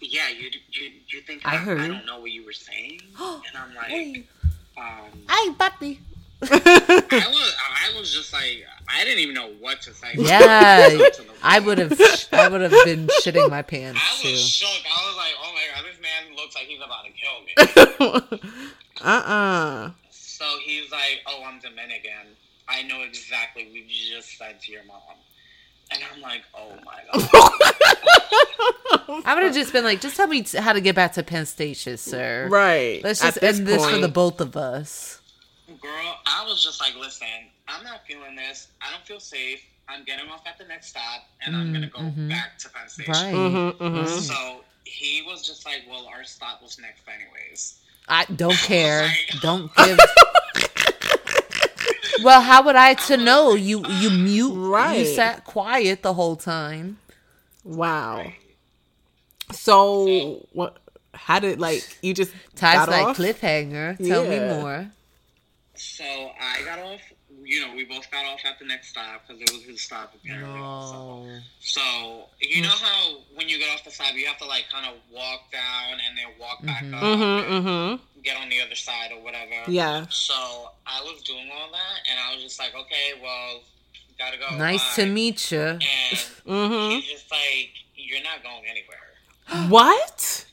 "Yeah, 0.00 0.28
you 0.30 0.50
you 0.72 0.90
you 1.08 1.20
think 1.20 1.42
I 1.46 1.54
I, 1.54 1.56
heard. 1.58 1.80
I 1.80 1.88
don't 1.88 2.06
know 2.06 2.20
what 2.20 2.30
you 2.32 2.44
were 2.44 2.52
saying?" 2.52 3.00
And 3.20 3.54
I'm 3.56 3.74
like, 3.74 3.86
hey, 3.86 4.24
um, 4.76 5.10
hey, 5.30 5.50
buddy. 5.50 6.00
I 6.42 6.46
was 6.50 7.56
I 7.60 7.98
was 7.98 8.12
just 8.12 8.32
like 8.32 8.64
I 8.88 9.04
didn't 9.04 9.20
even 9.20 9.34
know 9.34 9.52
what 9.60 9.80
to 9.82 9.94
say. 9.94 10.08
Yeah, 10.16 10.98
I 11.42 11.60
would 11.60 11.78
have. 11.78 11.92
I 12.32 12.48
would 12.48 12.60
have 12.62 12.72
been 12.84 13.06
shitting 13.22 13.48
my 13.48 13.62
pants 13.62 14.00
I 14.02 14.22
too. 14.22 14.30
was 14.32 14.48
shook. 14.48 14.68
I 14.68 15.06
was 15.06 15.16
like, 15.16 15.34
"Oh 15.40 15.52
my 15.54 15.64
god, 15.74 15.84
this 15.84 16.00
man 16.02 16.34
looks 16.36 16.54
like 16.56 16.64
he's 16.64 16.80
about 16.80 17.04
to 17.04 17.12
kill 17.12 17.38
me." 17.46 18.50
uh-uh. 19.02 19.90
so 20.10 20.44
he's 20.64 20.90
like, 20.90 21.20
"Oh, 21.28 21.44
I'm 21.46 21.60
Dominican. 21.60 22.34
I 22.68 22.82
know 22.82 23.02
exactly 23.02 23.64
what 23.66 23.74
you 23.74 23.84
just 24.16 24.36
said 24.36 24.60
to 24.62 24.72
your 24.72 24.84
mom." 24.84 24.98
And 25.92 26.02
I'm 26.14 26.20
like, 26.22 26.42
"Oh 26.54 26.72
my 26.84 27.00
god." 29.12 29.22
I 29.24 29.34
would 29.34 29.44
have 29.44 29.54
just 29.54 29.72
been 29.72 29.84
like, 29.84 30.00
just 30.00 30.16
tell 30.16 30.26
me 30.26 30.44
how 30.58 30.72
to 30.72 30.80
get 30.80 30.94
back 30.94 31.12
to 31.14 31.22
Penn 31.22 31.44
Station, 31.46 31.96
sir. 31.98 32.48
Right. 32.50 33.00
Let's 33.04 33.22
At 33.22 33.34
just 33.34 33.42
end 33.58 33.66
this 33.66 33.84
for 33.84 33.98
the 33.98 34.08
both 34.08 34.40
of 34.40 34.56
us. 34.56 35.20
Girl, 35.80 36.16
I 36.26 36.44
was 36.46 36.62
just 36.64 36.80
like, 36.80 36.94
listen, 36.98 37.26
I'm 37.68 37.84
not 37.84 38.06
feeling 38.06 38.34
this. 38.36 38.68
I 38.80 38.90
don't 38.90 39.04
feel 39.06 39.20
safe. 39.20 39.62
I'm 39.88 40.04
getting 40.04 40.28
off 40.30 40.46
at 40.46 40.56
the 40.58 40.64
next 40.64 40.88
stop, 40.88 41.24
and 41.44 41.54
I'm 41.56 41.72
gonna 41.72 41.88
go 41.88 41.98
Mhm. 41.98 42.28
back 42.30 42.58
to 42.60 42.68
Penn 42.70 42.88
Station. 42.88 43.12
Right. 43.12 43.34
Mhm, 43.34 43.72
mhm. 43.78 44.20
So 44.20 44.64
he 44.84 45.22
was 45.26 45.46
just 45.46 45.66
like, 45.66 45.82
well, 45.88 46.06
our 46.06 46.24
stop 46.24 46.62
was 46.62 46.78
next, 46.78 47.02
anyways. 47.08 47.74
I 48.08 48.24
don't 48.26 48.56
care. 48.58 49.10
Don't 49.40 49.74
give. 49.76 49.98
well, 52.22 52.40
how 52.40 52.62
would 52.64 52.76
I 52.76 52.94
to 52.94 53.16
know? 53.16 53.54
You 53.54 53.84
you 53.86 54.10
mute. 54.10 54.52
Right. 54.52 54.98
You 55.00 55.04
sat 55.06 55.44
quiet 55.44 56.02
the 56.02 56.14
whole 56.14 56.36
time. 56.36 56.98
Wow. 57.64 58.32
So 59.52 60.46
what? 60.52 60.78
How 61.14 61.38
did 61.38 61.60
like 61.60 61.82
you 62.02 62.14
just 62.14 62.32
Ty's 62.56 62.88
like 62.88 63.06
off? 63.06 63.16
cliffhanger. 63.16 63.96
Tell 63.98 64.24
Yeah. 64.24 64.30
me 64.30 64.60
more. 64.60 64.90
So 65.74 66.04
I 66.04 66.62
got 66.64 66.78
off. 66.78 67.00
You 67.44 67.66
know, 67.66 67.74
we 67.74 67.84
both 67.84 68.08
got 68.10 68.24
off 68.24 68.40
at 68.44 68.58
the 68.60 68.64
next 68.66 68.88
stop 68.90 69.22
because 69.26 69.42
it 69.42 69.50
was 69.52 69.64
his 69.64 69.80
stop 69.80 70.14
apparently. 70.14 70.58
No. 70.60 71.38
So 71.60 71.80
you 72.40 72.62
know 72.62 72.68
how 72.68 73.16
when 73.34 73.48
you 73.48 73.58
get 73.58 73.68
off 73.74 73.84
the 73.84 73.90
stop, 73.90 74.14
you 74.14 74.26
have 74.26 74.38
to 74.38 74.46
like 74.46 74.64
kind 74.72 74.86
of 74.86 74.94
walk 75.12 75.50
down 75.50 75.92
and 76.08 76.16
then 76.16 76.26
walk 76.38 76.64
back 76.64 76.84
Mhm. 76.84 76.94
up, 76.94 77.02
Mm-hmm. 77.02 77.52
and 77.54 77.66
Mm-hmm. 77.66 78.11
Get 78.22 78.36
on 78.36 78.48
the 78.48 78.60
other 78.60 78.74
side 78.74 79.10
or 79.12 79.22
whatever. 79.22 79.50
Yeah. 79.70 80.06
So 80.10 80.34
I 80.86 81.00
was 81.02 81.22
doing 81.22 81.48
all 81.52 81.70
that, 81.72 82.00
and 82.10 82.18
I 82.20 82.34
was 82.34 82.42
just 82.42 82.58
like, 82.58 82.74
okay, 82.74 83.20
well, 83.22 83.60
gotta 84.18 84.36
go. 84.38 84.56
Nice 84.56 84.94
to 84.96 85.06
meet 85.06 85.50
you. 85.50 85.60
And 85.60 85.80
Mm-hmm. 86.46 86.90
he's 86.96 87.04
just 87.10 87.30
like, 87.30 87.70
you're 87.96 88.22
not 88.22 88.42
going 88.42 88.64
anywhere. 88.68 89.68
What? 89.70 90.46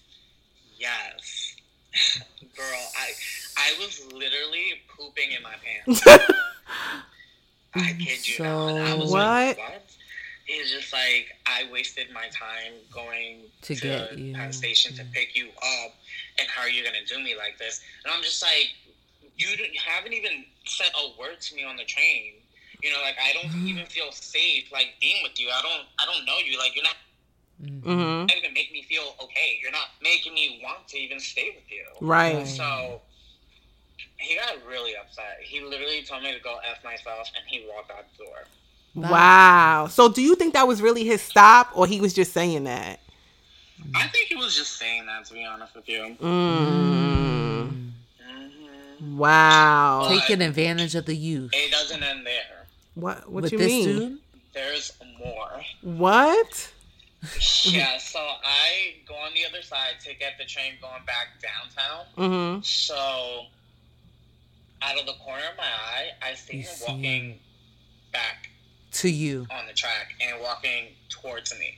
Yes, 0.77 1.55
girl, 2.55 2.65
I 2.97 3.11
I 3.57 3.73
was 3.79 4.01
literally 4.13 4.81
pooping 4.97 5.31
in 5.35 5.43
my 5.43 5.53
pants. 5.63 6.03
I 7.75 7.93
kid 7.99 8.27
you 8.27 8.43
not. 8.43 8.77
I 8.77 8.93
was 8.95 9.11
like, 9.11 9.57
What? 9.57 9.81
What? 10.49 10.69
It's 10.69 10.71
just 10.71 10.93
like 10.93 11.29
I 11.47 11.69
wasted 11.71 12.11
my 12.13 12.63
time 12.63 12.85
going 12.91 13.51
To 13.63 13.75
to, 13.81 13.87
get 13.87 14.17
you. 14.17 14.51
Penn 14.51 14.53
Station 14.53 14.93
to 14.95 15.03
pick 15.13 15.35
you 15.35 15.49
up, 15.61 15.91
and 16.39 16.47
how 16.49 16.63
are 16.63 16.69
you 16.69 16.83
gonna 16.83 17.05
do 17.07 17.19
me 17.23 17.35
like 17.35 17.57
this? 17.59 17.79
And 18.05 18.13
I'm 18.13 18.23
just 18.23 18.41
like, 18.43 18.69
you 19.35 19.57
d- 19.57 19.77
haven't 19.85 20.13
even 20.13 20.45
said 20.65 20.89
a 20.95 21.19
word 21.19 21.41
to 21.41 21.55
me 21.55 21.63
on 21.65 21.77
the 21.77 21.85
train. 21.85 22.43
You 22.83 22.91
know, 22.93 23.01
like 23.01 23.17
I 23.23 23.33
don't 23.33 23.51
Mm-hmm. 23.53 23.77
even 23.77 23.85
feel 23.87 24.11
safe 24.11 24.71
like 24.71 24.95
being 25.01 25.23
with 25.23 25.39
you. 25.39 25.49
I 25.49 25.61
don't, 25.61 25.87
I 25.99 26.05
don't 26.11 26.25
know 26.25 26.37
you. 26.43 26.57
Like 26.57 26.75
you're 26.75 26.83
not 26.83 26.95
Mm-hmm. 27.61 28.27
Not 28.29 28.37
even 28.37 28.53
make 28.53 28.71
me 28.71 28.83
feel 28.83 29.15
okay. 29.23 29.59
You're 29.61 29.71
not 29.71 29.87
making 30.01 30.33
me 30.33 30.59
want 30.63 30.87
to 30.89 30.97
even 30.97 31.19
stay 31.19 31.51
with 31.55 31.71
you. 31.71 31.85
Right. 32.01 32.45
Right. 32.45 32.45
So 32.45 33.01
he 34.17 34.35
got 34.35 34.63
really 34.65 34.95
upset. 34.95 35.37
He 35.41 35.61
literally 35.61 36.03
told 36.03 36.23
me 36.23 36.33
to 36.33 36.39
go 36.39 36.57
f 36.63 36.83
myself, 36.83 37.29
and 37.35 37.43
he 37.47 37.65
walked 37.67 37.91
out 37.91 38.05
the 38.17 38.23
door. 38.25 38.47
Wow. 38.95 39.87
So 39.89 40.09
do 40.09 40.21
you 40.21 40.35
think 40.35 40.53
that 40.53 40.67
was 40.67 40.81
really 40.81 41.03
his 41.03 41.21
stop, 41.21 41.69
or 41.75 41.87
he 41.87 42.01
was 42.01 42.13
just 42.13 42.33
saying 42.33 42.63
that? 42.65 42.99
I 43.95 44.07
think 44.07 44.27
he 44.27 44.35
was 44.35 44.55
just 44.55 44.77
saying 44.77 45.05
that, 45.05 45.25
to 45.25 45.33
be 45.33 45.45
honest 45.45 45.75
with 45.75 45.87
you. 45.87 46.15
Mm. 46.21 47.91
hmm 48.21 49.17
Wow. 49.17 50.07
Taking 50.09 50.41
advantage 50.41 50.95
of 50.95 51.05
the 51.05 51.15
youth. 51.15 51.51
It 51.53 51.71
doesn't 51.71 52.03
end 52.03 52.25
there. 52.25 52.67
What? 52.95 53.29
What 53.31 53.43
With 53.43 53.51
you 53.53 53.57
this 53.57 53.67
mean? 53.67 53.85
dude? 53.85 54.19
There's 54.53 54.91
more. 55.19 55.61
What? 55.81 56.71
yeah, 57.63 57.97
so 57.97 58.19
I 58.19 58.95
go 59.07 59.13
on 59.15 59.33
the 59.33 59.45
other 59.45 59.61
side 59.61 59.99
to 60.05 60.15
get 60.15 60.37
the 60.37 60.45
train 60.45 60.73
going 60.81 61.03
back 61.05 61.27
downtown. 61.41 62.05
Mm-hmm. 62.17 62.61
So, 62.63 63.45
out 64.81 64.97
of 64.99 65.05
the 65.05 65.13
corner 65.13 65.43
of 65.51 65.57
my 65.57 65.63
eye, 65.63 66.09
I 66.21 66.33
see 66.35 66.57
You 66.57 66.63
him 66.63 66.69
see 66.69 66.85
walking 66.87 67.39
back 68.13 68.49
To 68.91 69.09
you. 69.09 69.45
on 69.51 69.67
the 69.67 69.73
track 69.73 70.13
and 70.21 70.41
walking 70.41 70.87
towards 71.09 71.53
me. 71.59 71.77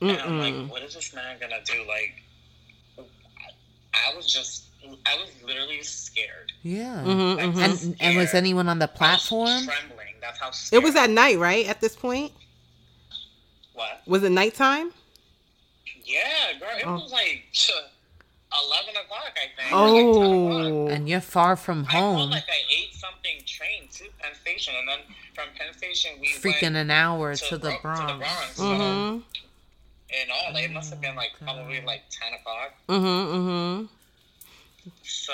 And 0.00 0.12
I'm 0.20 0.38
like, 0.38 0.70
what 0.70 0.82
is 0.82 0.94
this 0.94 1.12
man 1.14 1.36
gonna 1.40 1.58
do? 1.64 1.84
Like, 1.88 2.22
I, 2.98 4.10
I 4.12 4.16
was 4.16 4.32
just, 4.32 4.66
I 5.06 5.16
was 5.16 5.28
literally 5.44 5.82
scared. 5.82 6.52
Yeah. 6.62 7.02
Mm-hmm, 7.04 7.36
Like, 7.38 7.46
mm-hmm. 7.50 7.60
And 7.60 7.96
and 8.00 8.16
was 8.16 8.34
anyone 8.34 8.68
on 8.68 8.78
the 8.78 8.86
I 8.86 8.90
was 8.90 8.96
platform? 8.98 9.64
trembling. 9.64 10.14
That's 10.20 10.38
how 10.38 10.50
It 10.72 10.82
was 10.82 10.94
at 10.94 11.10
night, 11.10 11.38
right? 11.38 11.66
At 11.68 11.80
this 11.80 11.96
point, 11.96 12.32
what? 13.74 14.02
was 14.06 14.22
it 14.22 14.30
nighttime? 14.30 14.92
Yeah, 16.04 16.22
girl. 16.60 16.68
It 16.78 16.84
Oh. 16.86 16.94
was 16.94 17.12
like 17.12 17.44
eleven 18.64 18.94
o'clock, 18.96 19.32
I 19.36 19.60
think. 19.60 19.72
or 19.72 19.88
like 19.88 20.14
10 20.14 20.32
o'clock. 20.32 20.72
Oh. 20.72 20.88
And 20.88 21.08
you're 21.08 21.20
far 21.20 21.56
from 21.56 21.86
I 21.88 21.92
felt 21.92 22.16
home. 22.16 22.30
like 22.30 22.44
I 22.48 22.60
ate 22.76 22.94
something 22.94 23.40
train 23.46 23.88
to 23.92 24.04
Penn 24.20 24.34
Station, 24.40 24.74
and 24.78 24.88
then 24.88 24.98
from 25.34 25.46
Penn 25.58 25.72
Station 25.76 26.12
we 26.20 26.28
Freaking 26.28 26.62
went 26.62 26.76
an 26.76 26.90
hour 26.90 27.34
to, 27.34 27.44
to 27.48 27.58
the 27.58 27.70
Bro- 27.70 27.94
Bronx. 27.94 28.00
To 28.00 28.06
the 28.06 28.18
Bronx. 28.18 28.58
Mm-hmm. 28.60 29.14
in 30.10 30.28
all, 30.30 30.56
it 30.56 30.70
must 30.72 30.90
have 30.90 31.00
been 31.00 31.16
like 31.16 31.30
Oh, 31.40 31.44
probably 31.44 31.80
like 31.82 32.02
ten 32.10 32.32
o'clock. 32.34 32.74
Mm-hmm. 32.88 33.36
Mm-hmm. 33.36 33.84
So 35.02 35.32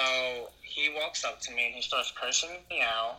he 0.62 0.93
walks 0.97 1.25
up 1.25 1.41
to 1.43 1.53
me 1.55 1.66
and 1.66 1.75
he 1.75 1.83
starts 1.83 2.12
cursing 2.20 2.51
me 2.70 2.81
out. 2.83 3.16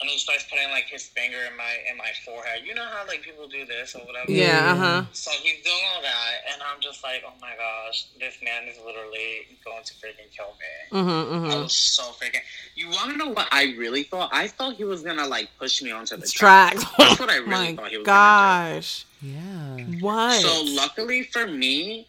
And 0.00 0.08
he 0.08 0.16
starts 0.16 0.44
putting 0.50 0.70
like 0.70 0.84
his 0.86 1.02
finger 1.08 1.36
in 1.50 1.54
my 1.58 1.76
in 1.90 1.98
my 1.98 2.10
forehead. 2.24 2.62
You 2.64 2.74
know 2.74 2.84
how 2.86 3.06
like 3.06 3.20
people 3.22 3.46
do 3.48 3.66
this 3.66 3.94
or 3.94 3.98
whatever. 4.06 4.30
Yeah. 4.32 4.72
Uh 4.72 4.76
huh. 4.76 5.02
So 5.12 5.30
he's 5.42 5.62
doing 5.62 5.76
all 5.94 6.00
that, 6.00 6.32
and 6.52 6.62
I'm 6.62 6.80
just 6.80 7.04
like, 7.04 7.22
oh 7.26 7.32
my 7.40 7.52
gosh, 7.58 8.06
this 8.18 8.36
man 8.42 8.66
is 8.66 8.78
literally 8.84 9.58
going 9.62 9.84
to 9.84 9.92
freaking 9.94 10.30
kill 10.34 10.54
me. 10.58 10.98
Mm-hmm. 11.00 11.10
I 11.10 11.36
Mm-hmm. 11.50 11.62
was 11.64 11.72
so 11.74 12.04
freaking. 12.04 12.40
You 12.76 12.88
want 12.88 13.10
to 13.12 13.16
know 13.18 13.28
what 13.28 13.48
I 13.52 13.74
really 13.76 14.04
thought? 14.04 14.30
I 14.32 14.48
thought 14.48 14.74
he 14.76 14.84
was 14.84 15.02
gonna 15.02 15.26
like 15.26 15.50
push 15.58 15.82
me 15.82 15.90
onto 15.90 16.16
the 16.16 16.26
track. 16.26 16.76
Track. 16.76 16.92
That's 16.96 17.20
what 17.20 17.28
I 17.28 17.36
Oh 17.38 17.42
really 17.42 17.50
my 17.50 17.74
thought 17.74 17.90
he 17.90 17.98
was 17.98 18.06
gosh. 18.06 19.06
Yeah. 19.20 19.84
What? 20.00 20.40
So 20.40 20.62
luckily 20.64 21.24
for 21.24 21.46
me, 21.46 22.06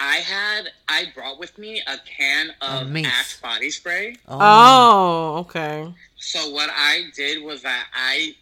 I 0.00 0.16
had 0.16 0.70
I 0.88 1.04
brought 1.14 1.38
with 1.38 1.56
me 1.58 1.82
a 1.86 1.98
can 2.16 2.50
of 2.60 2.88
mace. 2.88 3.06
Axe 3.06 3.40
body 3.40 3.70
spray. 3.70 4.16
oh. 4.28 5.36
Okay. 5.40 5.92
So 6.20 6.50
what 6.50 6.70
I 6.72 7.04
did 7.16 7.42
was 7.42 7.62
that 7.62 7.86
I 7.94 8.34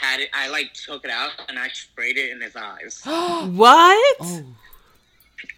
had 0.00 0.20
it. 0.20 0.28
I 0.32 0.48
like 0.48 0.72
took 0.74 1.04
it 1.04 1.10
out 1.10 1.30
and 1.48 1.58
I 1.58 1.68
sprayed 1.68 2.16
it 2.18 2.30
in 2.30 2.40
his 2.40 2.54
eyes. 2.56 3.02
What? 3.06 4.16
oh. 4.20 4.44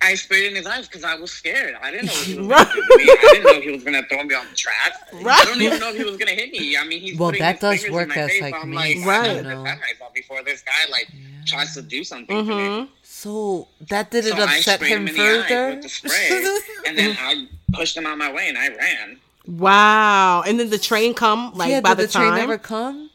I 0.01 0.15
sprayed 0.15 0.45
it 0.45 0.51
in 0.51 0.57
his 0.57 0.67
eyes 0.67 0.87
because 0.87 1.05
I 1.05 1.15
was 1.15 1.31
scared. 1.31 1.75
I 1.83 1.91
didn't 1.91 2.07
know 2.07 2.13
what 2.13 2.25
he 2.27 2.35
was 2.39 2.47
going 2.49 2.65
to 2.67 2.73
do 2.75 2.97
me. 2.97 3.05
I 3.05 3.17
didn't 3.33 3.45
know 3.45 3.61
he 3.61 3.71
was 3.71 3.85
going 3.85 4.03
to 4.03 4.09
throw 4.09 4.23
me 4.25 4.35
on 4.35 4.47
the 4.51 4.57
track. 4.57 4.93
Right. 5.13 5.41
I 5.41 5.45
don't 5.45 5.61
even 5.63 5.79
know 5.79 5.91
if 5.91 5.97
he 5.97 6.05
was 6.05 6.17
going 6.17 6.29
to 6.29 6.35
hit 6.35 6.53
me. 6.53 6.77
I 6.77 6.85
mean, 6.87 7.01
he's 7.01 7.19
Well, 7.19 7.29
putting 7.31 7.43
that 7.43 7.61
his 7.61 7.83
does 7.83 7.91
work 7.91 8.11
in 8.17 8.19
as, 8.19 8.31
face. 8.31 8.43
like, 8.43 8.55
I'm 8.55 8.71
mace, 8.71 9.05
like, 9.05 9.07
Right. 9.07 9.29
I 9.29 9.33
you 9.33 9.35
have 9.37 9.37
to 9.37 9.43
know. 9.55 9.65
defend 9.65 9.81
myself 9.81 10.15
before 10.15 10.43
this 10.43 10.63
guy 10.63 10.91
like 10.91 11.09
tries 11.47 11.75
to 11.75 11.83
do 11.83 12.03
something 12.05 12.37
to 12.37 12.43
me. 12.45 12.55
Mm-hmm. 12.55 12.93
So 13.03 13.69
that 13.89 14.11
didn't 14.11 14.37
So 14.37 14.43
upset 14.45 14.81
sprayed 14.81 14.93
him 14.93 15.03
him 15.03 15.09
in 15.09 15.15
the 15.15 15.21
eye 15.23 15.43
further? 15.49 15.71
with 15.75 15.83
the 15.83 15.89
spray, 15.89 16.57
and 16.87 16.99
then 16.99 17.17
I 17.21 17.47
pushed 17.73 17.97
him 17.97 18.07
out 18.07 18.17
my 18.19 18.33
way 18.33 18.49
and 18.49 18.59
I 18.59 18.69
ran. 18.75 19.21
Wow. 19.47 20.43
And 20.47 20.59
then 20.59 20.71
the 20.71 20.79
train 20.79 21.15
come 21.15 21.53
like 21.55 21.71
yeah, 21.71 21.81
by 21.81 21.91
did 21.91 21.99
the, 21.99 22.07
the, 22.07 22.13
train 22.13 22.31
time. 22.31 22.41
ever 22.41 22.59
come? 22.59 23.11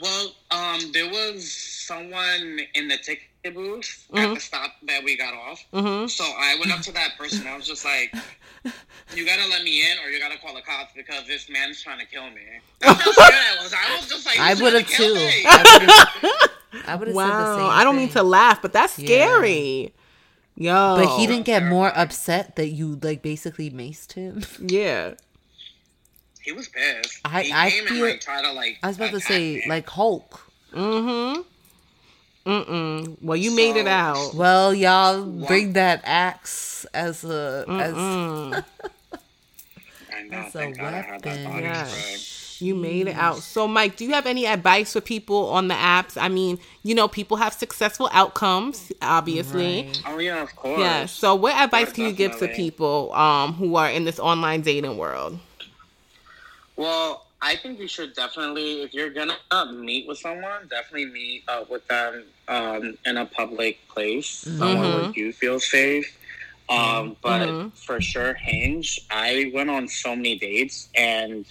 Well, 0.00 0.32
um, 0.50 0.80
there 0.92 1.08
was 1.08 1.50
someone 1.52 2.58
in 2.74 2.88
the 2.88 2.96
ticket 2.98 3.20
booth 3.54 4.06
Mhm. 4.12 4.18
at 4.30 4.34
the 4.34 4.40
stop 4.40 4.72
that 4.88 5.04
we 5.04 5.16
got 5.16 5.32
off. 5.34 5.64
mm-hmm. 5.72 6.08
So 6.08 6.24
I 6.24 6.56
went 6.58 6.72
up 6.72 6.80
to 6.82 6.92
that 6.92 7.16
person. 7.16 7.46
I 7.46 7.56
was 7.56 7.64
just 7.66 7.84
like, 7.84 8.12
"You 9.14 9.24
gotta 9.24 9.46
let 9.48 9.62
me 9.62 9.88
in, 9.88 9.98
or 10.04 10.10
you 10.10 10.18
gotta 10.18 10.36
call 10.38 10.52
the 10.54 10.62
cops 10.62 10.92
because 10.96 11.24
this 11.28 11.48
man's 11.48 11.80
trying 11.80 12.00
to 12.00 12.06
kill 12.06 12.28
me." 12.30 12.42
That's 12.80 13.00
how 13.00 13.12
scared 13.12 13.32
I 13.58 13.62
was. 13.62 13.72
I 13.72 13.96
was 13.96 14.08
just 14.08 14.26
like, 14.26 14.40
I 14.40 14.54
would 14.54 14.72
have 14.72 14.86
to 14.88 14.96
too. 14.96 15.14
me." 15.14 15.44
I 15.46 16.96
would 16.96 17.06
have 17.06 17.06
said 17.06 17.08
the 17.08 17.12
Wow. 17.14 17.56
same 17.56 17.66
I 17.70 17.84
don't 17.84 17.94
mean 17.96 18.08
thing. 18.08 18.14
to 18.14 18.22
laugh, 18.24 18.60
but 18.60 18.72
that's 18.72 18.98
Yeah. 18.98 19.06
scary. 19.06 19.94
Yo. 20.56 20.96
But 20.96 21.16
he 21.18 21.28
didn't 21.28 21.44
get 21.46 21.62
more 21.64 21.96
upset 21.96 22.56
that 22.56 22.68
you 22.70 22.98
like 23.00 23.22
basically 23.22 23.70
maced 23.70 24.14
him. 24.14 24.42
Yeah. 24.58 25.14
He 26.46 26.52
was 26.52 26.68
pissed. 26.68 27.18
I- 27.24 27.42
he 27.42 27.52
I 27.52 27.70
came 27.70 27.84
feel- 27.86 27.96
and 28.04 28.12
like 28.12 28.20
tried 28.20 28.42
to 28.44 28.52
like. 28.52 28.78
I 28.82 28.86
was 28.86 28.96
about 28.96 29.10
to 29.10 29.20
say 29.20 29.56
me. 29.56 29.64
like 29.68 29.88
Hulk. 29.88 30.40
Mm-hmm. 30.72 31.42
Mm-mm. 32.50 33.16
Well, 33.20 33.36
you 33.36 33.50
made 33.56 33.74
it 33.76 33.88
out. 33.88 34.32
Well, 34.34 34.72
y'all 34.72 35.24
Wow. 35.24 35.46
bring 35.48 35.72
that 35.72 36.02
axe 36.04 36.86
as 36.94 37.24
a 37.24 37.64
as 37.68 37.94
Mm. 37.94 38.64
I 40.14 40.22
know. 40.22 40.30
That's 40.30 40.54
a 40.54 40.58
Thank 40.58 40.78
God 40.78 40.94
I 40.94 41.00
had 41.00 41.22
that 41.22 41.26
weapon. 41.38 41.44
body 41.52 41.62
Yeah. 41.64 41.84
spray. 41.86 42.66
You 42.66 42.74
made 42.74 43.08
it 43.08 43.16
out. 43.16 43.38
So, 43.42 43.68
Mike, 43.68 43.96
do 43.96 44.04
you 44.06 44.12
have 44.14 44.24
any 44.24 44.46
advice 44.46 44.94
for 44.94 45.02
people 45.02 45.50
on 45.50 45.68
the 45.68 45.74
apps? 45.74 46.16
I 46.16 46.28
mean, 46.28 46.58
you 46.84 46.94
know, 46.94 47.06
people 47.06 47.36
have 47.36 47.52
successful 47.52 48.08
outcomes, 48.12 48.92
obviously. 49.02 49.82
Right. 49.88 50.02
Oh 50.06 50.18
yeah, 50.18 50.40
of 50.42 50.54
course. 50.56 50.78
Yeah. 50.80 51.04
So, 51.06 51.34
what 51.34 51.54
advice 51.56 51.88
Yes, 51.88 51.96
can 51.96 52.04
you 52.06 52.12
give 52.12 52.38
to 52.38 52.48
people 52.48 53.12
um, 53.12 53.52
who 53.54 53.76
are 53.76 53.90
in 53.90 54.04
this 54.04 54.18
online 54.18 54.62
dating 54.62 54.96
world? 54.96 55.38
Well, 56.76 57.26
I 57.42 57.56
think 57.56 57.78
you 57.78 57.88
should 57.88 58.14
definitely, 58.14 58.82
if 58.82 58.92
you're 58.94 59.10
gonna 59.10 59.36
meet 59.72 60.06
with 60.06 60.18
someone, 60.18 60.68
definitely 60.68 61.06
meet 61.06 61.44
up 61.48 61.70
with 61.70 61.86
them 61.88 62.24
um, 62.48 62.96
in 63.04 63.16
a 63.16 63.26
public 63.26 63.76
place, 63.88 64.28
somewhere 64.28 64.86
Mhm. 64.86 64.92
where 64.94 65.10
you 65.16 65.32
feel 65.32 65.58
safe. 65.58 66.16
Um, 66.68 67.16
but 67.22 67.48
Mhm. 67.48 67.72
for 67.76 68.00
sure, 68.00 68.34
Hinge. 68.34 69.00
I 69.10 69.50
went 69.54 69.70
on 69.70 69.88
so 69.88 70.14
many 70.16 70.36
dates 70.38 70.88
and 70.94 71.44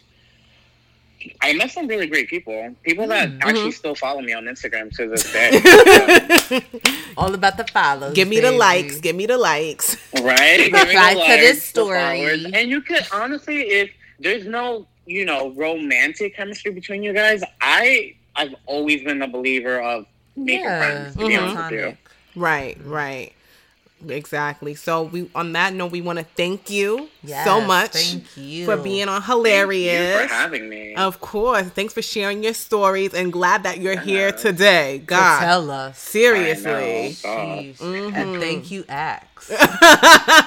I 1.41 1.53
met 1.53 1.71
some 1.71 1.87
really 1.87 2.05
great 2.07 2.29
people. 2.29 2.75
People 2.83 3.07
that 3.07 3.29
Mm. 3.29 3.39
actually 3.41 3.71
still 3.71 3.95
follow 3.95 4.21
me 4.21 4.33
on 4.33 4.45
Instagram 4.45 4.95
to 4.95 5.07
this 5.07 5.23
day. 5.31 5.49
all 7.17 7.33
about 7.33 7.57
the 7.57 7.65
follows. 7.65 8.13
Give 8.13 8.27
me 8.27 8.39
the 8.39 8.51
likes. 8.51 8.99
Give 9.01 9.15
me 9.15 9.25
the 9.25 9.37
likes. 9.37 9.97
right? 10.21 10.57
Give 10.57 10.71
me 10.73 10.79
Reply 10.85 11.13
the 11.15 11.19
to 11.21 11.25
likes, 11.27 11.41
this 11.41 11.63
story. 11.63 11.97
followers. 11.99 12.45
And 12.53 12.69
you 12.69 12.81
could 12.81 13.05
honestly, 13.11 13.61
if 13.81 13.89
there's 14.19 14.45
no, 14.45 14.85
you 15.05 15.25
know, 15.25 15.51
romantic 15.51 16.35
chemistry 16.35 16.71
between 16.71 17.03
you 17.03 17.13
guys, 17.13 17.41
I 17.61 18.15
I've 18.35 18.55
always 18.65 19.03
been 19.03 19.21
a 19.21 19.27
believer 19.27 19.79
of 19.81 20.05
making 20.35 20.65
Yeah, 20.65 20.79
friends. 20.79 21.15
To 21.15 21.27
be 21.27 21.33
Mhm. 21.33 21.41
honest 21.57 21.71
with 21.71 21.79
you. 21.79 21.97
Right, 22.41 22.77
right. 22.83 23.31
Exactly. 24.07 24.75
So 24.75 25.03
we 25.03 25.29
on 25.33 25.53
that 25.53 25.73
note, 25.73 25.91
we 25.91 26.01
want 26.01 26.19
to 26.19 26.25
thank 26.35 26.69
you 26.69 27.09
so 27.45 27.61
much 27.61 27.91
Thank 27.93 28.25
you 28.37 28.65
for 28.65 28.75
being 28.77 29.07
on 29.07 29.21
Thank 29.21 29.29
you 29.29 29.35
hilarious. 29.35 30.21
for 30.21 30.27
having 30.33 30.67
me. 30.69 30.95
Of 30.95 31.21
course. 31.21 31.67
Thanks 31.67 31.93
for 31.93 32.01
sharing 32.01 32.43
your 32.43 32.53
stories 32.53 33.13
and 33.13 33.31
glad 33.31 33.63
that 33.63 33.79
you're 33.79 33.97
here 33.99 34.31
know. 34.31 34.37
today. 34.37 34.99
to 34.99 35.05
God. 35.05 35.39
tell 35.39 35.71
us. 35.71 35.97
Seriously. 35.97 36.71
I 36.71 36.73
know. 36.73 37.11
God. 37.23 37.59
Jeez. 37.63 37.77
Mhm. 37.77 38.15
And 38.15 38.41
thank 38.41 38.69
you, 38.69 38.83
Axe. 38.89 39.49